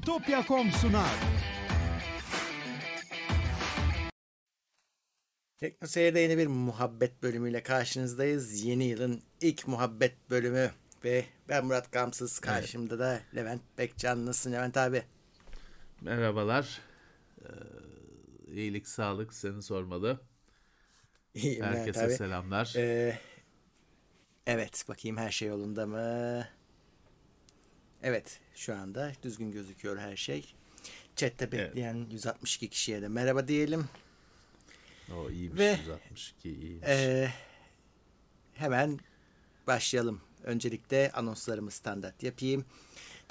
[0.00, 1.10] Bitopya.com sunar.
[5.58, 8.64] Tekno Seyir'de yeni bir muhabbet bölümüyle karşınızdayız.
[8.64, 10.70] Yeni yılın ilk muhabbet bölümü
[11.04, 12.38] ve ben Murat Gamsız.
[12.38, 14.26] Karşımda da Levent Bekcan.
[14.26, 15.02] Nasılsın Levent abi?
[16.00, 16.80] Merhabalar.
[17.42, 17.46] Ee,
[18.54, 20.20] iyilik, sağlık seni sormalı.
[21.34, 22.12] İyiyim Levent Herkese abi.
[22.12, 22.72] selamlar.
[22.76, 23.18] Ee,
[24.46, 26.46] evet bakayım her şey yolunda mı?
[28.02, 30.54] Evet şu anda düzgün gözüküyor her şey.
[31.16, 33.84] Chat'te bekleyen 162 kişiye de merhaba diyelim.
[35.16, 36.88] o iyiymiş ve- 162 iyiymiş.
[36.88, 37.30] Ee,
[38.54, 38.98] hemen
[39.66, 40.20] başlayalım.
[40.44, 42.64] Öncelikle anonslarımı standart yapayım.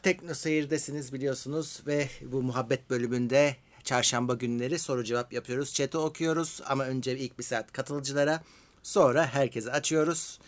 [0.04, 5.74] Tekno Seyir'desiniz biliyorsunuz ve bu muhabbet bölümünde çarşamba günleri soru cevap yapıyoruz.
[5.74, 8.44] Chat'i okuyoruz ama önce ilk bir saat katılıcılara
[8.84, 10.40] sonra herkese açıyoruz.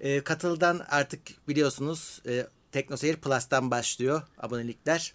[0.00, 5.14] Ee, katıldan artık biliyorsunuz e, Tekno Seyir Plus'tan başlıyor abonelikler.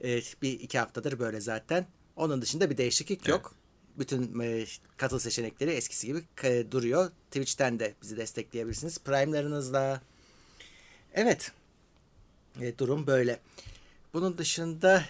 [0.00, 1.86] Evet, bir iki haftadır böyle zaten.
[2.16, 3.54] Onun dışında bir değişiklik yok.
[3.98, 4.64] Bütün e,
[4.96, 7.10] katıl seçenekleri eskisi gibi e, duruyor.
[7.30, 8.98] Twitch'ten de bizi destekleyebilirsiniz.
[8.98, 10.00] Prime'larınızla.
[11.14, 11.52] Evet.
[12.60, 13.40] E, durum böyle.
[14.12, 15.04] Bunun dışında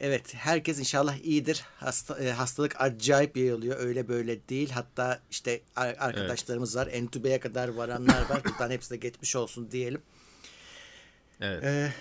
[0.00, 1.64] evet herkes inşallah iyidir.
[1.76, 3.78] Hasta, e, hastalık acayip yayılıyor.
[3.80, 4.70] Öyle böyle değil.
[4.70, 6.88] Hatta işte ar- arkadaşlarımız var.
[6.92, 8.44] Entübeye kadar varanlar var.
[8.44, 10.02] Buradan hepsine geçmiş olsun diyelim.
[11.40, 11.64] Evet.
[11.64, 11.94] E,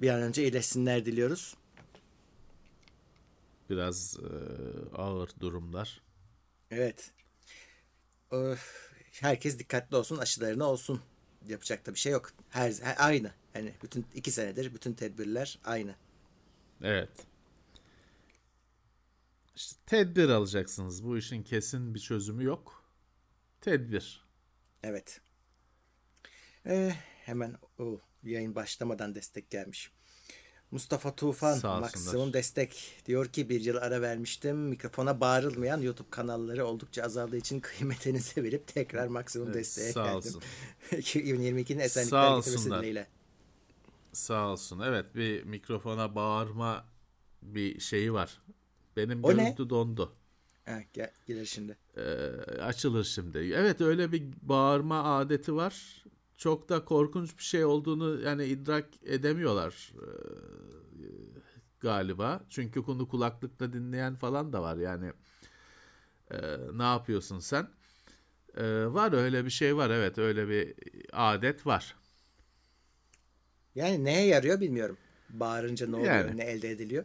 [0.00, 1.56] bir an önce iyileşsinler diliyoruz.
[3.70, 4.28] Biraz e,
[4.96, 6.00] ağır durumlar.
[6.70, 7.10] Evet.
[8.30, 11.02] Öf, herkes dikkatli olsun, aşılarına olsun.
[11.48, 12.32] Yapacak da bir şey yok.
[12.50, 13.32] Her, her- aynı.
[13.54, 15.94] Yani bütün iki senedir bütün tedbirler aynı.
[16.82, 17.10] Evet.
[19.56, 21.04] İşte tedbir alacaksınız.
[21.04, 22.82] Bu işin kesin bir çözümü yok.
[23.60, 24.24] Tedbir.
[24.82, 25.20] Evet.
[26.66, 26.94] Ee,
[27.24, 29.90] hemen o yayın başlamadan destek gelmiş.
[30.70, 31.80] Mustafa Tufan Sağ olsunlar.
[31.80, 34.56] maksimum destek diyor ki bir yıl ara vermiştim.
[34.56, 40.16] Mikrofona bağırılmayan YouTube kanalları oldukça azaldığı için kıymetinizi verip tekrar maksimum Evet, desteğe sağ geldim.
[40.16, 40.42] olsun.
[40.90, 43.06] 2022'nin esenlikler getirmesi dileğiyle.
[44.12, 44.80] Sağ olsun.
[44.80, 46.84] Evet bir mikrofona bağırma
[47.42, 48.42] bir şeyi var.
[48.96, 49.42] Benim O ne?
[49.42, 50.12] görüntü dondu.
[50.64, 51.76] Ha, gel, gelir şimdi.
[51.96, 52.02] Ee,
[52.62, 53.38] açılır şimdi.
[53.38, 56.04] Evet öyle bir bağırma adeti var.
[56.38, 60.06] Çok da korkunç bir şey olduğunu yani idrak edemiyorlar ee,
[61.80, 62.40] galiba.
[62.48, 65.12] Çünkü bunu kulaklıkla dinleyen falan da var yani.
[66.30, 66.36] Ee,
[66.72, 67.68] ne yapıyorsun sen?
[68.56, 70.74] Ee, var öyle bir şey var evet öyle bir
[71.12, 71.96] adet var.
[73.74, 74.96] Yani neye yarıyor bilmiyorum.
[75.30, 76.36] Bağırınca ne oluyor, Yani.
[76.36, 77.04] ne elde ediliyor?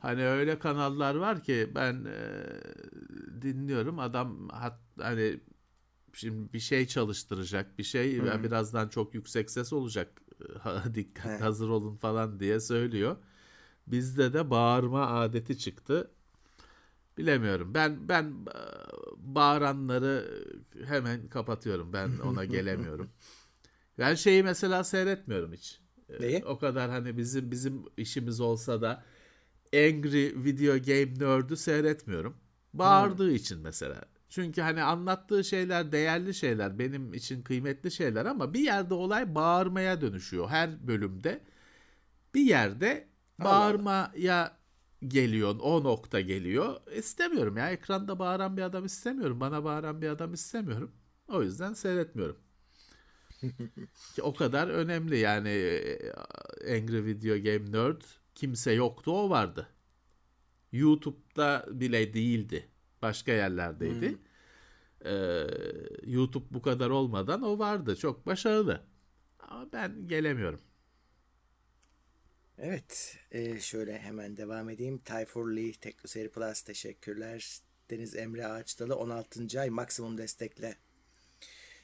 [0.00, 5.40] Hani öyle kanallar var ki ben e, dinliyorum adam hat, hani
[6.12, 10.22] şimdi bir şey çalıştıracak bir şey ve birazdan çok yüksek ses olacak
[10.94, 11.38] dikkat He.
[11.38, 13.16] hazır olun falan diye söylüyor.
[13.86, 16.10] Bizde de bağırma adeti çıktı.
[17.18, 17.74] Bilemiyorum.
[17.74, 18.58] Ben ben e,
[19.16, 20.44] bağıranları
[20.84, 21.92] hemen kapatıyorum.
[21.92, 23.10] Ben ona gelemiyorum.
[23.98, 25.80] Ben şeyi mesela seyretmiyorum hiç.
[26.08, 26.44] E, Neyi?
[26.44, 29.04] O kadar hani bizim bizim işimiz olsa da
[29.74, 32.36] Angry Video Game Nerd'ü seyretmiyorum.
[32.74, 34.04] Bağırdığı için mesela.
[34.30, 40.00] Çünkü hani anlattığı şeyler değerli şeyler, benim için kıymetli şeyler ama bir yerde olay bağırmaya
[40.00, 41.40] dönüşüyor her bölümde.
[42.34, 43.08] Bir yerde
[43.38, 44.58] bağırmaya
[45.08, 46.80] geliyor, o nokta geliyor.
[46.96, 50.92] İstemiyorum ya ekranda bağıran bir adam istemiyorum, bana bağıran bir adam istemiyorum.
[51.28, 52.38] O yüzden seyretmiyorum.
[54.22, 56.12] O kadar önemli yani e,
[56.76, 58.02] Angry Video Game Nerd
[58.34, 59.68] kimse yoktu o vardı.
[60.72, 62.68] YouTube'da bile değildi.
[63.02, 64.18] Başka yerlerdeydi.
[65.04, 65.46] Ee,
[66.06, 67.96] YouTube bu kadar olmadan o vardı.
[67.96, 68.80] Çok başarılı.
[69.38, 70.60] Ama ben gelemiyorum.
[72.58, 73.18] Evet.
[73.30, 74.98] e, şöyle hemen devam edeyim.
[74.98, 77.60] Tayfur Lee, Teknoseyir Plus teşekkürler.
[77.90, 79.60] Deniz Emre Ağaçdalı 16.
[79.60, 80.76] ay maksimum destekle.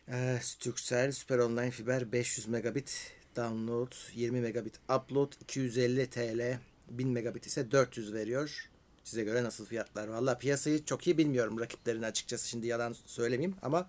[0.08, 6.58] E, Turkcell Süper Online Fiber 500 megabit download, 20 megabit upload, 250 TL,
[6.90, 8.70] 1000 megabit ise 400 veriyor.
[9.06, 10.08] Size göre nasıl fiyatlar?
[10.08, 12.48] Valla piyasayı çok iyi bilmiyorum rakiplerini açıkçası.
[12.48, 13.88] Şimdi yalan söylemeyeyim ama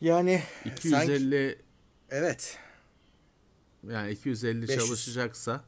[0.00, 1.58] yani sanki 250
[2.10, 2.58] evet
[3.90, 4.78] yani 250 500.
[4.86, 5.64] çalışacaksa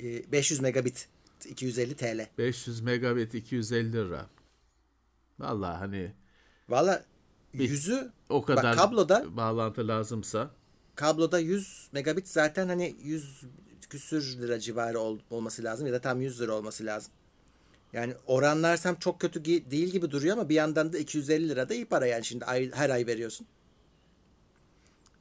[0.00, 1.08] e, 500 megabit
[1.48, 2.26] 250 TL.
[2.38, 4.26] 500 megabit 250 lira.
[5.38, 6.12] Vallahi hani
[6.68, 7.04] Valla
[7.52, 10.50] yüzü o kadar kabloda- bağlantı lazımsa
[10.94, 13.44] kabloda 100 megabit zaten hani 100
[13.90, 17.12] küsür lira civarı ol- olması lazım ya da tam 100 lira olması lazım.
[17.92, 21.84] Yani oranlarsam çok kötü değil gibi duruyor ama bir yandan da 250 lira da iyi
[21.86, 23.46] para yani şimdi ay- her ay veriyorsun.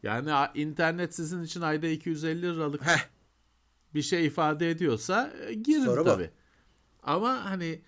[0.04, 3.08] yani internet sizin için ayda 250 liralık Heh.
[3.94, 6.06] bir şey ifade ediyorsa e, girin Soru bu.
[6.06, 6.30] tabii.
[7.04, 7.82] Ama hani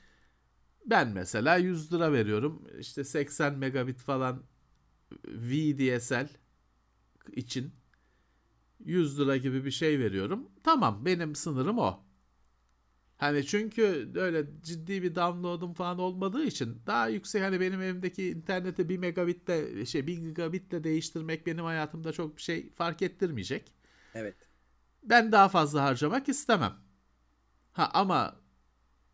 [0.85, 2.67] ben mesela 100 lira veriyorum.
[2.79, 4.43] İşte 80 megabit falan
[5.27, 6.27] VDSL
[7.35, 7.71] için
[8.87, 10.49] 100 lira gibi bir şey veriyorum.
[10.63, 12.03] Tamam benim sınırım o.
[13.17, 18.89] Hani çünkü öyle ciddi bir download'um falan olmadığı için daha yüksek hani benim evimdeki interneti
[18.89, 23.73] 1 megabitle şey 1 gigabitle değiştirmek benim hayatımda çok bir şey fark ettirmeyecek.
[24.13, 24.35] Evet.
[25.03, 26.73] Ben daha fazla harcamak istemem.
[27.73, 28.41] Ha ama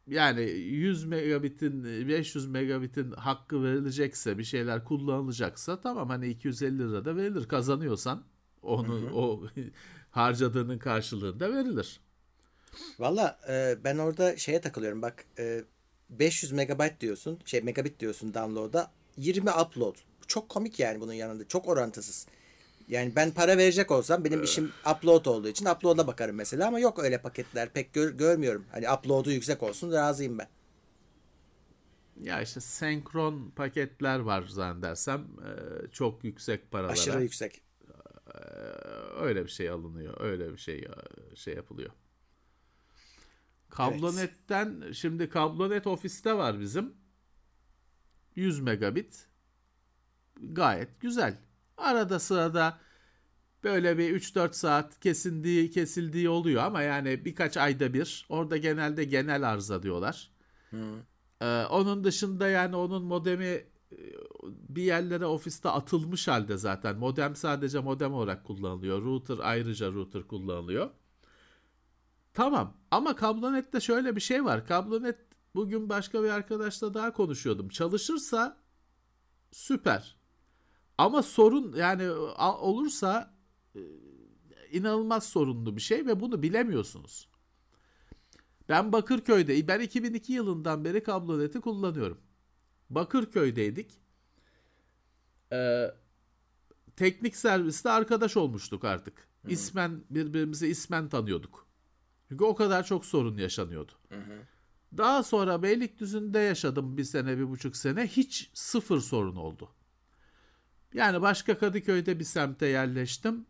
[0.08, 7.16] yani 100 megabitin 500 megabitin hakkı verilecekse bir şeyler kullanılacaksa tamam hani 250 lira da
[7.16, 8.25] verilir kazanıyorsan
[8.63, 9.44] onu o
[10.12, 12.01] harcadığının karşılığında verilir.
[13.00, 15.63] Valla e, ben orada şeye takılıyorum bak e,
[16.10, 19.95] 500 megabayt diyorsun şey megabit diyorsun download'a 20 upload.
[20.27, 22.27] Çok komik yani bunun yanında çok orantısız.
[22.89, 27.00] Yani ben para verecek olsam benim işim upload olduğu için upload'a bakarım mesela ama yok
[27.00, 28.65] öyle paketler pek gör- görmüyorum.
[28.71, 30.48] Hani upload'u yüksek olsun razıyım ben.
[32.21, 36.94] Ya işte senkron paketler var zannedersem e, çok yüksek paralara.
[36.94, 37.62] Aşırı yüksek.
[38.35, 38.39] E,
[39.19, 40.21] öyle bir şey alınıyor.
[40.21, 41.91] Öyle bir şey e, şey yapılıyor.
[43.69, 46.94] Kablonetten şimdi kablonet ofiste var bizim.
[48.35, 49.27] 100 megabit.
[50.41, 51.38] Gayet güzel.
[51.77, 52.80] Arada sırada
[53.63, 58.25] böyle bir 3-4 saat kesindiği kesildiği oluyor ama yani birkaç ayda bir.
[58.29, 60.31] Orada genelde genel arıza diyorlar.
[61.41, 63.65] Ee, onun dışında yani onun modemi
[64.69, 66.98] bir yerlere ofiste atılmış halde zaten.
[66.98, 69.01] Modem sadece modem olarak kullanılıyor.
[69.01, 70.90] Router ayrıca router kullanılıyor.
[72.34, 74.68] Tamam ama Kablonet'te şöyle bir şey var.
[74.68, 75.18] Kablonet
[75.56, 77.69] bugün başka bir arkadaşla daha konuşuyordum.
[77.69, 78.57] Çalışırsa
[79.51, 80.18] süper.
[80.98, 82.12] Ama sorun yani
[82.62, 83.34] olursa
[83.75, 83.81] e,
[84.72, 87.30] inanılmaz sorunlu bir şey ve bunu bilemiyorsunuz.
[88.69, 92.22] Ben Bakırköy'de, ben 2002 yılından beri kabloneti kullanıyorum.
[92.89, 93.91] Bakırköy'deydik.
[95.53, 95.91] Ee,
[96.95, 99.27] teknik serviste arkadaş olmuştuk artık.
[99.47, 101.68] İsmen birbirimizi ismen tanıyorduk.
[102.30, 103.91] Çünkü o kadar çok sorun yaşanıyordu.
[104.97, 108.07] Daha sonra Beylikdüzü'nde yaşadım bir sene, bir buçuk sene.
[108.07, 109.69] Hiç sıfır sorun oldu.
[110.94, 113.45] Yani başka Kadıköy'de bir semte yerleştim.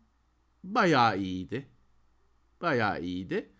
[0.64, 1.68] Bayağı iyiydi.
[2.60, 3.52] Bayağı iyiydi.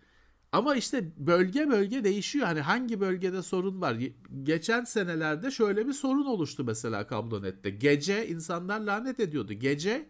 [0.55, 2.47] Ama işte bölge bölge değişiyor.
[2.47, 3.97] Hani hangi bölgede sorun var?
[4.43, 7.71] Geçen senelerde şöyle bir sorun oluştu mesela Kablonet'te.
[7.71, 9.53] Gece insanlar lanet ediyordu.
[9.53, 10.09] Gece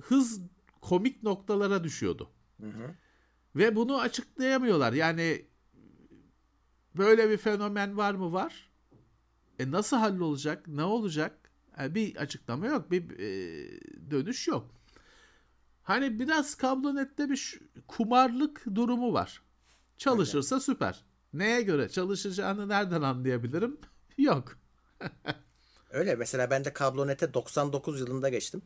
[0.00, 0.40] hız
[0.80, 2.30] komik noktalara düşüyordu.
[3.56, 4.92] Ve bunu açıklayamıyorlar.
[4.92, 5.46] Yani
[6.96, 8.32] böyle bir fenomen var mı?
[8.32, 8.70] Var.
[9.58, 10.68] E nasıl hallolacak?
[10.68, 11.52] Ne olacak?
[11.78, 12.90] Yani bir açıklama yok.
[12.90, 13.30] Bir e,
[14.10, 14.74] dönüş yok.
[15.82, 19.47] Hani biraz kablonette bir kumarlık durumu var.
[19.98, 21.04] Çalışırsa süper.
[21.32, 23.78] Neye göre çalışacağını nereden anlayabilirim?
[24.18, 24.58] Yok.
[25.90, 28.62] Öyle mesela ben de kablonete 99 yılında geçtim.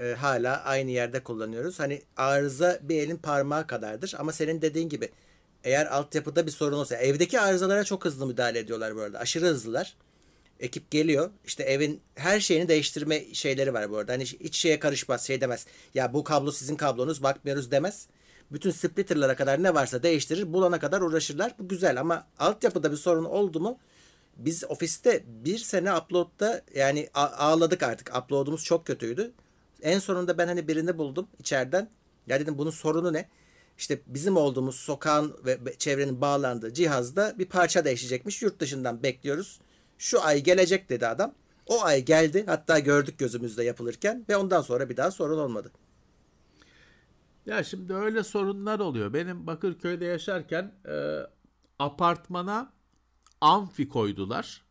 [0.00, 1.80] Ee, hala aynı yerde kullanıyoruz.
[1.80, 5.10] Hani arıza bir elin parmağı kadardır ama senin dediğin gibi
[5.64, 9.18] eğer altyapıda bir sorun olsa evdeki arızalara çok hızlı müdahale ediyorlar bu arada.
[9.18, 9.96] Aşırı hızlılar.
[10.60, 11.30] Ekip geliyor.
[11.46, 14.12] işte evin her şeyini değiştirme şeyleri var bu arada.
[14.12, 15.66] Hani hiç şeye karışmaz, şey demez.
[15.94, 18.08] Ya bu kablo sizin kablonuz, bakmıyoruz demez.
[18.52, 21.54] Bütün splitterlara kadar ne varsa değiştirir, bulana kadar uğraşırlar.
[21.58, 23.78] Bu güzel ama altyapıda bir sorun oldu mu
[24.38, 28.16] biz ofiste bir sene upload'da yani ağladık artık.
[28.16, 29.32] Upload'umuz çok kötüydü.
[29.82, 31.88] En sonunda ben hani birini buldum içeriden.
[32.26, 33.28] Ya dedim bunun sorunu ne?
[33.78, 38.42] İşte bizim olduğumuz sokağın ve çevrenin bağlandığı cihazda bir parça değişecekmiş.
[38.42, 39.60] Yurt dışından bekliyoruz.
[39.98, 41.34] Şu ay gelecek dedi adam.
[41.66, 42.44] O ay geldi.
[42.46, 45.72] Hatta gördük gözümüzde yapılırken ve ondan sonra bir daha sorun olmadı.
[47.48, 49.14] Ya şimdi öyle sorunlar oluyor.
[49.14, 51.18] Benim Bakırköy'de yaşarken e,
[51.78, 52.72] apartmana
[53.40, 54.64] amfi koydular.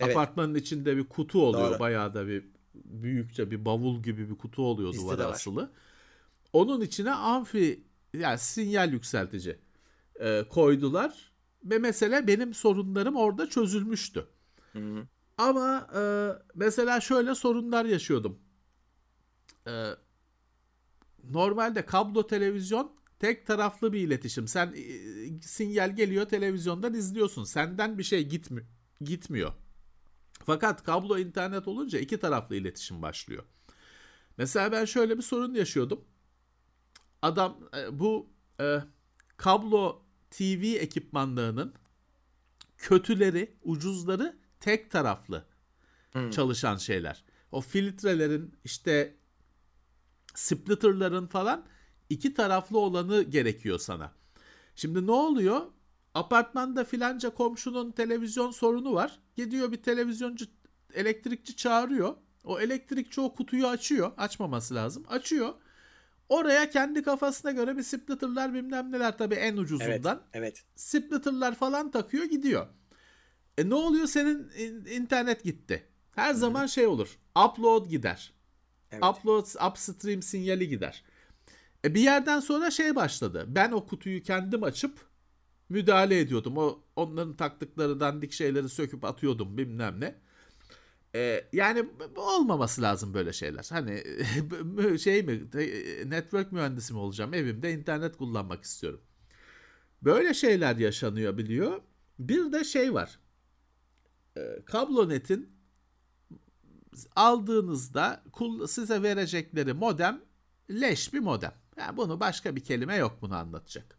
[0.00, 0.10] Evet.
[0.16, 1.70] Apartmanın içinde bir kutu oluyor.
[1.70, 1.78] Doğru.
[1.78, 5.70] Bayağı da bir büyükçe bir bavul gibi bir kutu oluyor Bizde duvara asılı.
[6.52, 9.58] Onun içine amfi yani sinyal yükseltici
[10.20, 11.32] e, koydular
[11.64, 14.26] ve mesela benim sorunlarım orada çözülmüştü.
[15.38, 16.02] Ama e,
[16.54, 18.38] mesela şöyle sorunlar yaşıyordum.
[19.66, 19.90] E,
[21.30, 24.48] normalde kablo televizyon tek taraflı bir iletişim.
[24.48, 27.44] Sen e, sinyal geliyor televizyondan izliyorsun.
[27.44, 28.66] Senden bir şey gitmi
[29.00, 29.52] gitmiyor.
[30.46, 33.44] Fakat kablo internet olunca iki taraflı iletişim başlıyor.
[34.38, 36.04] Mesela ben şöyle bir sorun yaşıyordum.
[37.22, 38.78] Adam e, bu e,
[39.36, 41.74] kablo TV ekipmanlarının
[42.78, 45.46] kötüleri, ucuzları tek taraflı
[46.30, 47.24] çalışan şeyler.
[47.52, 49.16] O filtrelerin işte
[50.34, 51.64] splitterların falan
[52.10, 54.12] iki taraflı olanı gerekiyor sana.
[54.76, 55.60] Şimdi ne oluyor?
[56.14, 59.20] Apartmanda filanca komşunun televizyon sorunu var.
[59.36, 60.46] Gidiyor bir televizyoncu
[60.94, 62.14] elektrikçi çağırıyor.
[62.44, 64.12] O elektrikçi o kutuyu açıyor.
[64.16, 65.04] Açmaması lazım.
[65.08, 65.54] Açıyor.
[66.28, 69.92] Oraya kendi kafasına göre bir splitter'lar bilmem neler tabii en ucuzundan.
[69.92, 70.06] Evet.
[70.32, 70.64] evet.
[70.76, 72.66] Splitter'lar falan takıyor gidiyor.
[73.58, 74.50] E ne oluyor senin
[74.86, 75.88] internet gitti.
[76.10, 76.38] Her Hı-hı.
[76.38, 77.18] zaman şey olur.
[77.46, 78.33] Upload gider.
[78.94, 79.04] Evet.
[79.04, 81.04] Upload upstream sinyali gider.
[81.84, 83.44] E bir yerden sonra şey başladı.
[83.48, 84.98] Ben o kutuyu kendim açıp
[85.68, 86.56] müdahale ediyordum.
[86.56, 90.14] O onların taktıkları dandik şeyleri söküp atıyordum bilmem ne.
[91.14, 93.66] Ee, yani olmaması lazım böyle şeyler.
[93.70, 94.02] Hani
[94.98, 95.40] şey mi
[96.04, 99.00] network mühendisi mi olacağım evimde internet kullanmak istiyorum.
[100.02, 101.80] Böyle şeyler yaşanıyor biliyor.
[102.18, 103.18] Bir de şey var.
[104.36, 105.53] Ee, kablonetin
[107.16, 108.22] aldığınızda
[108.68, 110.20] size verecekleri modem
[110.70, 111.54] leş bir modem.
[111.76, 113.98] Yani bunu başka bir kelime yok bunu anlatacak.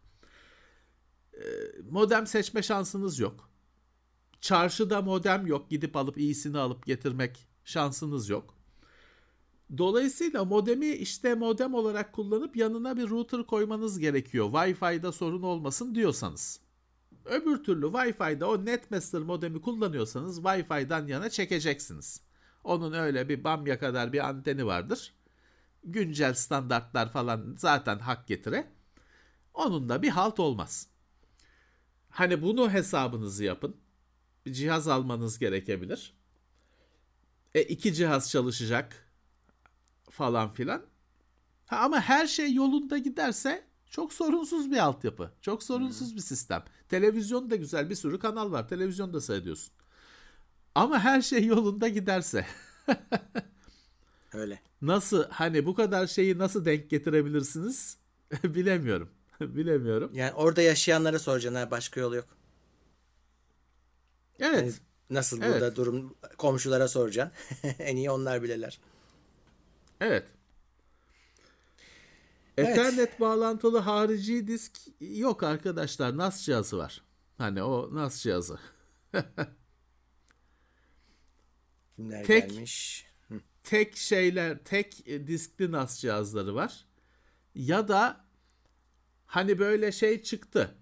[1.34, 1.40] Ee,
[1.90, 3.50] modem seçme şansınız yok.
[4.40, 5.70] Çarşıda modem yok.
[5.70, 8.54] Gidip alıp iyisini alıp getirmek şansınız yok.
[9.78, 14.46] Dolayısıyla modemi işte modem olarak kullanıp yanına bir router koymanız gerekiyor.
[14.52, 16.60] Wi-Fi'da sorun olmasın diyorsanız.
[17.24, 22.20] Öbür türlü Wi-Fi'da o Netmaster modemi kullanıyorsanız Wi-Fi'dan yana çekeceksiniz.
[22.66, 25.14] Onun öyle bir bamya kadar bir anteni vardır.
[25.84, 28.66] Güncel standartlar falan zaten hak getire.
[29.54, 30.88] Onun da bir halt olmaz.
[32.10, 33.76] Hani bunu hesabınızı yapın
[34.46, 36.14] bir cihaz almanız gerekebilir.
[37.54, 39.10] E iki cihaz çalışacak
[40.10, 40.82] falan filan.
[41.66, 45.32] Ha, ama her şey yolunda giderse çok sorunsuz bir altyapı.
[45.40, 46.16] Çok sorunsuz hmm.
[46.16, 46.64] bir sistem.
[46.88, 48.68] Televizyon da güzel bir sürü kanal var.
[48.68, 49.72] Televizyon da seyrediyorsun.
[50.76, 52.46] Ama her şey yolunda giderse.
[54.32, 54.60] Öyle.
[54.82, 57.98] Nasıl hani bu kadar şeyi nasıl denk getirebilirsiniz?
[58.44, 59.10] Bilemiyorum.
[59.40, 60.10] Bilemiyorum.
[60.14, 61.70] Yani orada yaşayanlara soracaksın.
[61.70, 62.26] Başka yol yok.
[64.38, 64.56] Evet.
[64.56, 64.72] Yani
[65.10, 65.52] nasıl evet.
[65.52, 67.38] burada durum komşulara soracaksın.
[67.78, 68.80] en iyi onlar bilirler.
[70.00, 70.26] Evet.
[72.58, 73.20] Ethernet evet.
[73.20, 76.16] bağlantılı harici disk yok arkadaşlar.
[76.16, 77.02] NAS cihazı var.
[77.38, 78.58] Hani o NAS cihazı.
[81.96, 83.06] Kimler tek, gelmiş?
[83.62, 86.86] Tek şeyler, tek diskli NAS cihazları var.
[87.54, 88.24] Ya da
[89.26, 90.74] hani böyle şey çıktı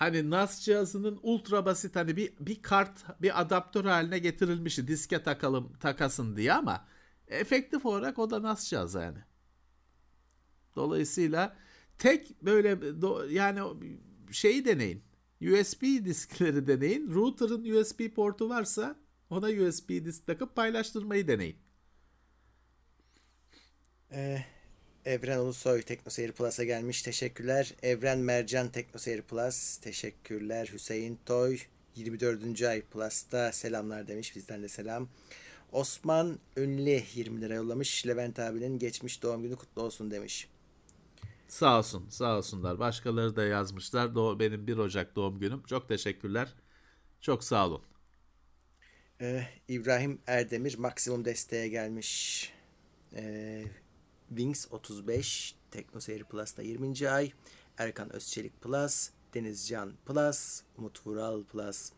[0.00, 5.72] hani NAS cihazının ultra basit hani bir bir kart bir adaptör haline getirilmişti diske takalım
[5.80, 6.86] takasın diye ama
[7.28, 9.18] efektif olarak o da NAS cihazı yani.
[10.76, 11.56] Dolayısıyla
[11.98, 13.60] tek böyle do, yani
[14.30, 15.02] şeyi deneyin.
[15.40, 17.14] USB diskleri deneyin.
[17.14, 18.96] Router'ın USB portu varsa
[19.30, 21.56] ona USB disk takıp paylaştırmayı deneyin.
[24.12, 24.44] Ee,
[25.04, 27.02] Evren Ulusoy TeknoSeyir Plus'a gelmiş.
[27.02, 27.74] Teşekkürler.
[27.82, 29.76] Evren Mercan TeknoSeyir Plus.
[29.76, 30.70] Teşekkürler.
[30.72, 31.58] Hüseyin Toy
[31.96, 32.62] 24.
[32.62, 34.36] ay Plus'ta selamlar demiş.
[34.36, 35.08] Bizden de selam.
[35.72, 38.06] Osman Ünlü 20 lira yollamış.
[38.06, 40.48] Levent abinin geçmiş doğum günü kutlu olsun demiş.
[41.48, 42.78] Sağ olsun, sağ olsunlar.
[42.78, 44.14] Başkaları da yazmışlar.
[44.14, 45.62] Benim 1 Ocak doğum günüm.
[45.62, 46.54] Çok teşekkürler.
[47.20, 47.82] Çok sağ olun.
[49.20, 52.52] Ee, İbrahim Erdemir maksimum desteğe gelmiş.
[53.14, 53.64] Ee,
[54.28, 57.08] Wings 35, TeknoSeyir Plus'ta 20.
[57.10, 57.32] ay,
[57.78, 61.92] Erkan Özçelik Plus, Denizcan Plus, Umut Vural Plus.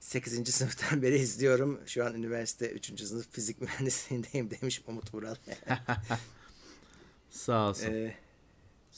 [0.00, 0.54] 8.
[0.54, 1.80] sınıftan beri izliyorum.
[1.86, 3.00] Şu an üniversite 3.
[3.02, 5.34] sınıf fizik mühendisliğindeyim demiş Umut Vural.
[7.30, 7.86] Sağ olsun.
[7.86, 8.16] Ee,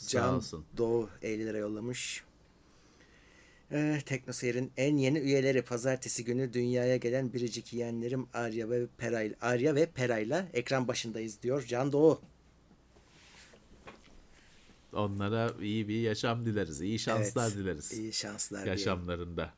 [0.09, 0.64] Can Sağ olsun.
[0.76, 2.25] Doğu 50 lira yollamış.
[3.73, 9.75] Ee, TeknoSeyir'in en yeni üyeleri pazartesi günü dünyaya gelen biricik yeğenlerim Arya ve Peray Arya
[9.75, 12.21] ve Peray'la ekran başındayız diyor Can Doğu.
[14.92, 16.80] Onlara iyi bir yaşam dileriz.
[16.80, 17.92] iyi şanslar evet, dileriz.
[17.92, 19.52] İyi şanslar yaşamlarında.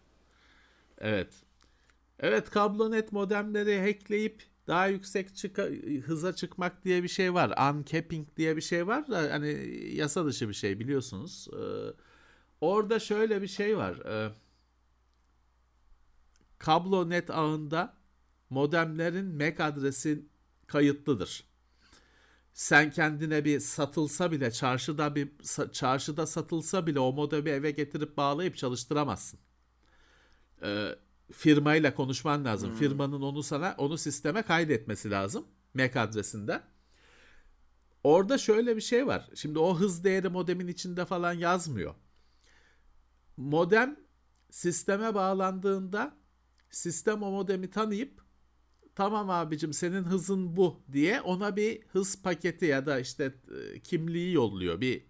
[1.00, 1.14] Diyelim.
[1.16, 1.34] Evet.
[2.20, 5.58] Evet kablonet modemleri hackleyip daha yüksek çık
[6.06, 7.74] hıza çıkmak diye bir şey var.
[7.74, 11.48] Uncapping diye bir şey var da hani yasa dışı bir şey biliyorsunuz.
[11.52, 12.05] Ee,
[12.60, 13.96] orada şöyle bir şey var.
[13.96, 14.32] Ee,
[16.58, 17.96] kablonet ağında
[18.50, 20.26] modemlerin MAC adresi
[20.66, 21.44] kayıtlıdır
[22.56, 25.28] sen kendine bir satılsa bile çarşıda bir
[25.72, 29.40] çarşıda satılsa bile o modemi eve getirip bağlayıp çalıştıramazsın.
[30.62, 30.88] Ee,
[31.32, 32.70] firmayla konuşman lazım.
[32.70, 32.76] Hmm.
[32.76, 36.62] Firmanın onu sana onu sisteme kaydetmesi lazım MAC adresinde.
[38.04, 39.30] Orada şöyle bir şey var.
[39.34, 41.94] Şimdi o hız değeri modemin içinde falan yazmıyor.
[43.36, 43.96] Modem
[44.50, 46.16] sisteme bağlandığında
[46.70, 48.24] sistem o modemi tanıyıp
[48.94, 53.34] tamam abicim senin hızın bu diye ona bir hız paketi ya da işte
[53.74, 54.80] e, kimliği yolluyor.
[54.80, 55.06] Bir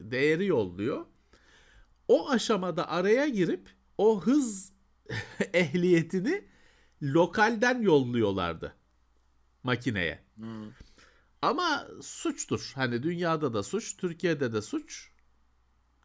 [0.00, 1.06] değeri yolluyor.
[2.08, 4.72] O aşamada araya girip o hız
[5.52, 6.44] ehliyetini
[7.02, 8.76] lokalden yolluyorlardı
[9.62, 10.24] makineye.
[10.36, 10.70] Hmm.
[11.42, 12.72] Ama suçtur.
[12.74, 15.11] Hani dünyada da suç, Türkiye'de de suç.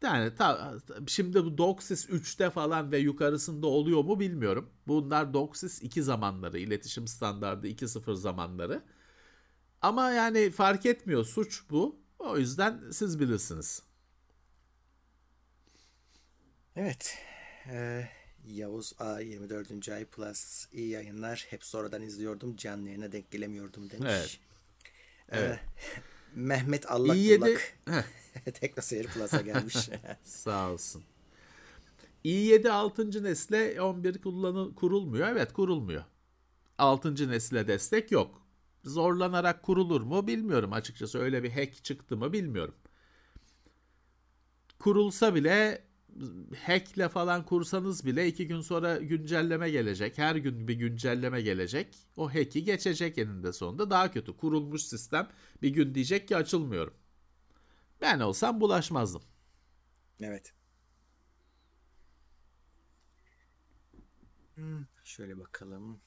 [0.02, 0.74] Yani ta,
[1.06, 4.70] şimdi bu DOCSIS 3'te falan ve yukarısında oluyor mu bilmiyorum.
[4.86, 8.82] Bunlar DOCSIS 2 zamanları, iletişim standardı 2.0 zamanları.
[9.82, 12.00] Ama yani fark etmiyor suç bu.
[12.18, 13.82] O yüzden siz bilirsiniz.
[16.76, 17.18] Evet.
[17.70, 18.08] Ee,
[18.46, 19.88] Yavuz A 24.
[19.88, 21.46] ay plus iyi yayınlar.
[21.50, 22.56] Hep sonradan izliyordum.
[22.56, 24.06] Canlı yayına denk gelemiyordum demiş.
[24.08, 24.40] Evet.
[25.32, 25.60] Ee, Evet.
[26.34, 27.40] Mehmet Allak İyi yedi.
[27.40, 27.78] Bullak
[28.44, 29.76] Heh, Teknoseyir Plus'a gelmiş.
[30.24, 31.02] Sağ olsun.
[32.24, 33.24] i7 6.
[33.24, 35.28] nesle 11 kullanı kurulmuyor.
[35.28, 36.04] Evet kurulmuyor.
[36.78, 37.30] 6.
[37.30, 38.42] nesile destek yok.
[38.84, 41.18] Zorlanarak kurulur mu bilmiyorum açıkçası.
[41.18, 42.74] Öyle bir hack çıktı mı bilmiyorum.
[44.78, 45.87] Kurulsa bile
[46.66, 50.18] hackle falan kursanız bile iki gün sonra güncelleme gelecek.
[50.18, 51.96] Her gün bir güncelleme gelecek.
[52.16, 53.90] O hack'i geçecek eninde sonunda.
[53.90, 54.36] Daha kötü.
[54.36, 55.28] Kurulmuş sistem
[55.62, 56.94] bir gün diyecek ki açılmıyorum.
[58.00, 59.22] Ben olsam bulaşmazdım.
[60.20, 60.52] evet.
[64.54, 66.00] Hmm, şöyle bakalım.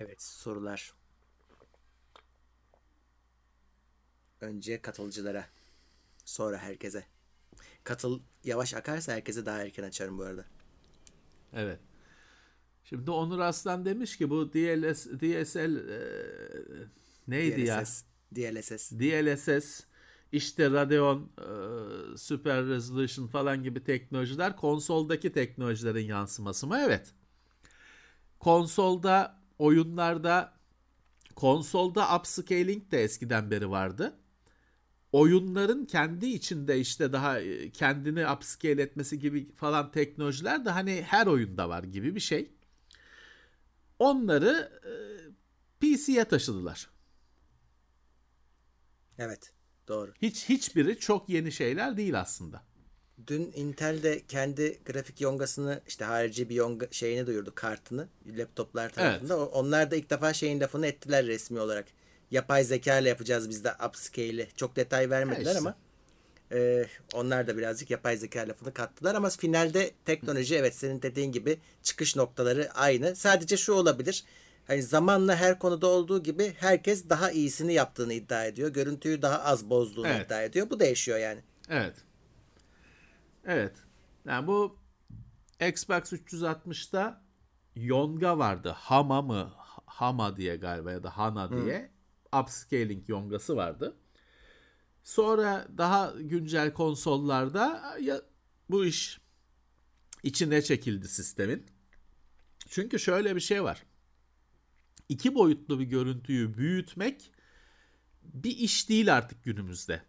[0.00, 0.92] Evet sorular.
[4.42, 5.46] Önce katılıcılara.
[6.24, 7.04] Sonra herkese.
[7.84, 10.44] Katıl yavaş akarsa herkese daha erken açarım bu arada.
[11.52, 11.78] Evet.
[12.84, 16.00] Şimdi Onur Aslan demiş ki bu DLS, DSL e,
[17.28, 17.80] neydi ya?
[17.80, 18.04] DLSS.
[18.34, 18.92] DLSS.
[18.92, 19.80] DLSS
[20.32, 26.78] işte Radeon e, Super Resolution falan gibi teknolojiler konsoldaki teknolojilerin yansıması mı?
[26.86, 27.14] Evet.
[28.38, 30.52] Konsolda oyunlarda
[31.34, 34.21] konsolda upscaling de eskiden beri vardı.
[35.12, 41.26] Oyunların kendi içinde işte daha e, kendini upscale etmesi gibi falan teknolojiler de hani her
[41.26, 42.50] oyunda var gibi bir şey.
[43.98, 44.92] Onları e,
[45.80, 46.90] PC'ye taşıdılar.
[49.18, 49.52] Evet.
[49.88, 50.12] Doğru.
[50.22, 52.62] Hiç hiçbiri çok yeni şeyler değil aslında.
[53.26, 59.38] Dün Intel de kendi grafik yongasını işte harici bir yonga şeyini duyurdu kartını laptoplar tarafında.
[59.40, 61.86] O- Onlar da ilk defa şeyin lafını ettiler resmi olarak.
[62.32, 64.48] Yapay zeka ile yapacağız biz de upscale'i.
[64.56, 65.58] Çok detay vermediler işte.
[65.58, 65.74] ama
[66.52, 71.58] e, onlar da birazcık yapay zeka lafını kattılar ama finalde teknoloji evet senin dediğin gibi
[71.82, 73.16] çıkış noktaları aynı.
[73.16, 74.24] Sadece şu olabilir.
[74.66, 78.68] Hani zamanla her konuda olduğu gibi herkes daha iyisini yaptığını iddia ediyor.
[78.68, 80.26] Görüntüyü daha az bozduğunu Evet.
[80.26, 80.70] iddia ediyor.
[80.70, 81.40] Bu değişiyor yani.
[81.68, 81.94] Evet.
[83.44, 83.72] Evet.
[84.26, 84.78] Yani bu
[85.68, 87.22] Xbox 360'da
[87.76, 88.74] Yonga vardı.
[88.76, 89.52] Hama mı?
[89.86, 91.90] Hama diye galiba ya da Hana diye.
[92.40, 93.96] Upscaling yongası vardı.
[95.04, 98.22] Sonra daha güncel konsollarda ya,
[98.70, 99.20] bu iş
[100.22, 101.66] içine çekildi sistemin.
[102.68, 103.82] Çünkü şöyle bir şey var.
[105.08, 107.30] İki boyutlu bir görüntüyü büyütmek
[108.22, 110.02] bir iş değil artık günümüzde.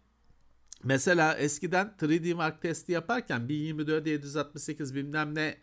[0.82, 5.58] Mesela eskiden 3D Mark testi yaparken 1024 768 bilmem ne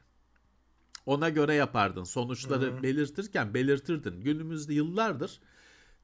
[1.05, 2.03] ona göre yapardın.
[2.03, 4.21] Sonuçları belirtirken belirtirdin.
[4.21, 5.39] Günümüzde yıllardır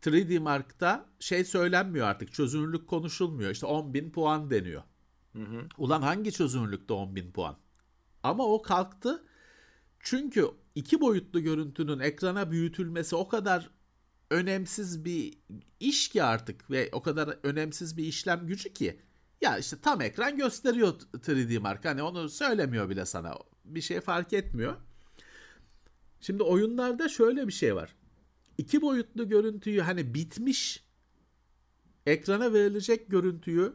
[0.02, 2.34] 3D Mark'ta şey söylenmiyor artık.
[2.34, 3.52] Çözünürlük konuşulmuyor.
[3.52, 4.84] İşte 10.000 puan deniyor.
[5.78, 7.58] Ulan hangi çözünürlükte 10.000 puan?
[8.24, 9.24] Ama o kalktı.
[10.00, 13.70] Çünkü iki boyutlu görüntünün ekrana büyütülmesi o kadar
[14.30, 15.34] önemsiz bir
[15.80, 19.02] iş ki artık ve o kadar önemsiz bir işlem gücü ki
[19.42, 21.86] ya işte tam ekran gösteriyor 3D Mark.
[21.86, 23.36] Hani onu söylemiyor bile sana.
[23.66, 24.76] Bir şey fark etmiyor.
[26.22, 27.96] Şimdi oyunlarda şöyle bir şey var.
[28.58, 30.84] İki boyutlu görüntüyü hani bitmiş
[32.06, 33.74] ekrana verilecek görüntüyü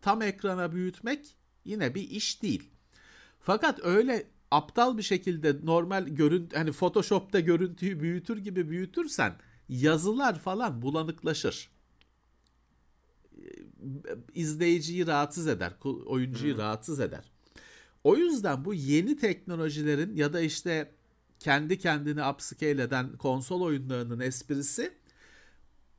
[0.00, 2.70] tam ekrana büyütmek yine bir iş değil.
[3.40, 9.36] Fakat öyle aptal bir şekilde normal görüntü hani Photoshop'ta görüntüyü büyütür gibi büyütürsen
[9.68, 11.70] yazılar falan bulanıklaşır.
[14.34, 15.72] izleyiciyi rahatsız eder,
[16.06, 17.30] oyuncuyu rahatsız eder.
[18.04, 20.95] O yüzden bu yeni teknolojilerin ya da işte
[21.40, 24.92] kendi kendini upscale eden konsol oyunlarının esprisi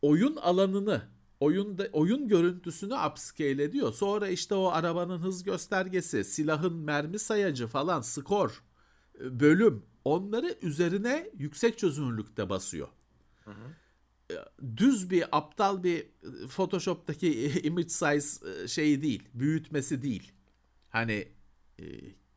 [0.01, 1.01] oyun alanını,
[1.39, 3.93] oyunda oyun görüntüsünü upscale ediyor.
[3.93, 8.63] Sonra işte o arabanın hız göstergesi, silahın mermi sayacı falan, skor,
[9.19, 12.87] e, bölüm onları üzerine yüksek çözünürlükte basıyor.
[14.31, 14.35] E,
[14.77, 20.31] Düz bir aptal bir e, Photoshop'taki image size şeyi değil, büyütmesi değil.
[20.89, 21.27] Hani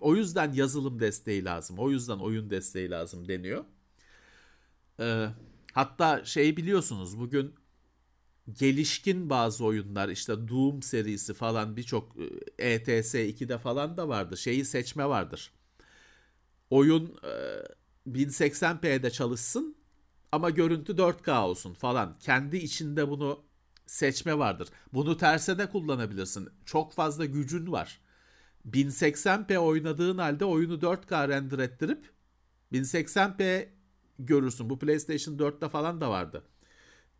[0.00, 1.78] O yüzden yazılım desteği lazım.
[1.78, 3.64] O yüzden oyun desteği lazım deniyor.
[5.00, 5.28] Ee,
[5.72, 7.54] hatta şey biliyorsunuz bugün
[8.52, 12.16] gelişkin bazı oyunlar işte Doom serisi falan birçok
[12.58, 14.36] ETS 2'de falan da vardı.
[14.36, 15.52] Şeyi seçme vardır.
[16.70, 17.32] Oyun e,
[18.06, 19.76] 1080p'de çalışsın
[20.32, 22.18] ama görüntü 4K olsun falan.
[22.18, 23.44] Kendi içinde bunu
[23.86, 24.68] seçme vardır.
[24.92, 26.48] Bunu terse de kullanabilirsin.
[26.64, 28.00] Çok fazla gücün var.
[28.68, 32.10] 1080p oynadığın halde oyunu 4K render ettirip
[32.72, 33.68] 1080p
[34.18, 34.70] görürsün.
[34.70, 36.44] Bu PlayStation 4'te falan da vardı.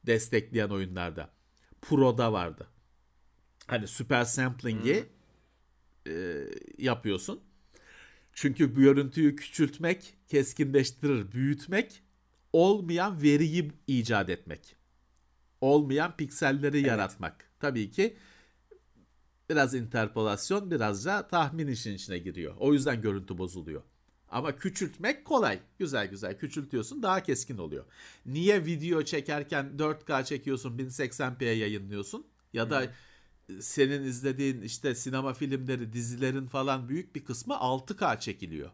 [0.07, 1.31] Destekleyen oyunlarda.
[1.83, 2.67] Pro'da vardı.
[3.67, 5.05] Hani super sampling'i
[6.07, 6.13] hmm.
[6.13, 6.47] e,
[6.79, 7.41] yapıyorsun.
[8.33, 12.03] Çünkü görüntüyü küçültmek, keskinleştirir, büyütmek
[12.53, 14.77] olmayan veriyi icat etmek.
[15.61, 16.87] Olmayan pikselleri evet.
[16.87, 17.51] yaratmak.
[17.61, 18.17] Tabii ki
[19.51, 22.55] biraz interpolasyon, biraz da tahmin işin içine giriyor.
[22.59, 23.83] O yüzden görüntü bozuluyor.
[24.29, 25.61] Ama küçültmek kolay.
[25.79, 27.85] Güzel güzel küçültüyorsun daha keskin oluyor.
[28.27, 32.27] Niye video çekerken 4K çekiyorsun 1080p'ye yayınlıyorsun?
[32.53, 33.63] Ya da hmm.
[33.63, 38.71] senin izlediğin işte sinema filmleri, dizilerin falan büyük bir kısmı 6K çekiliyor.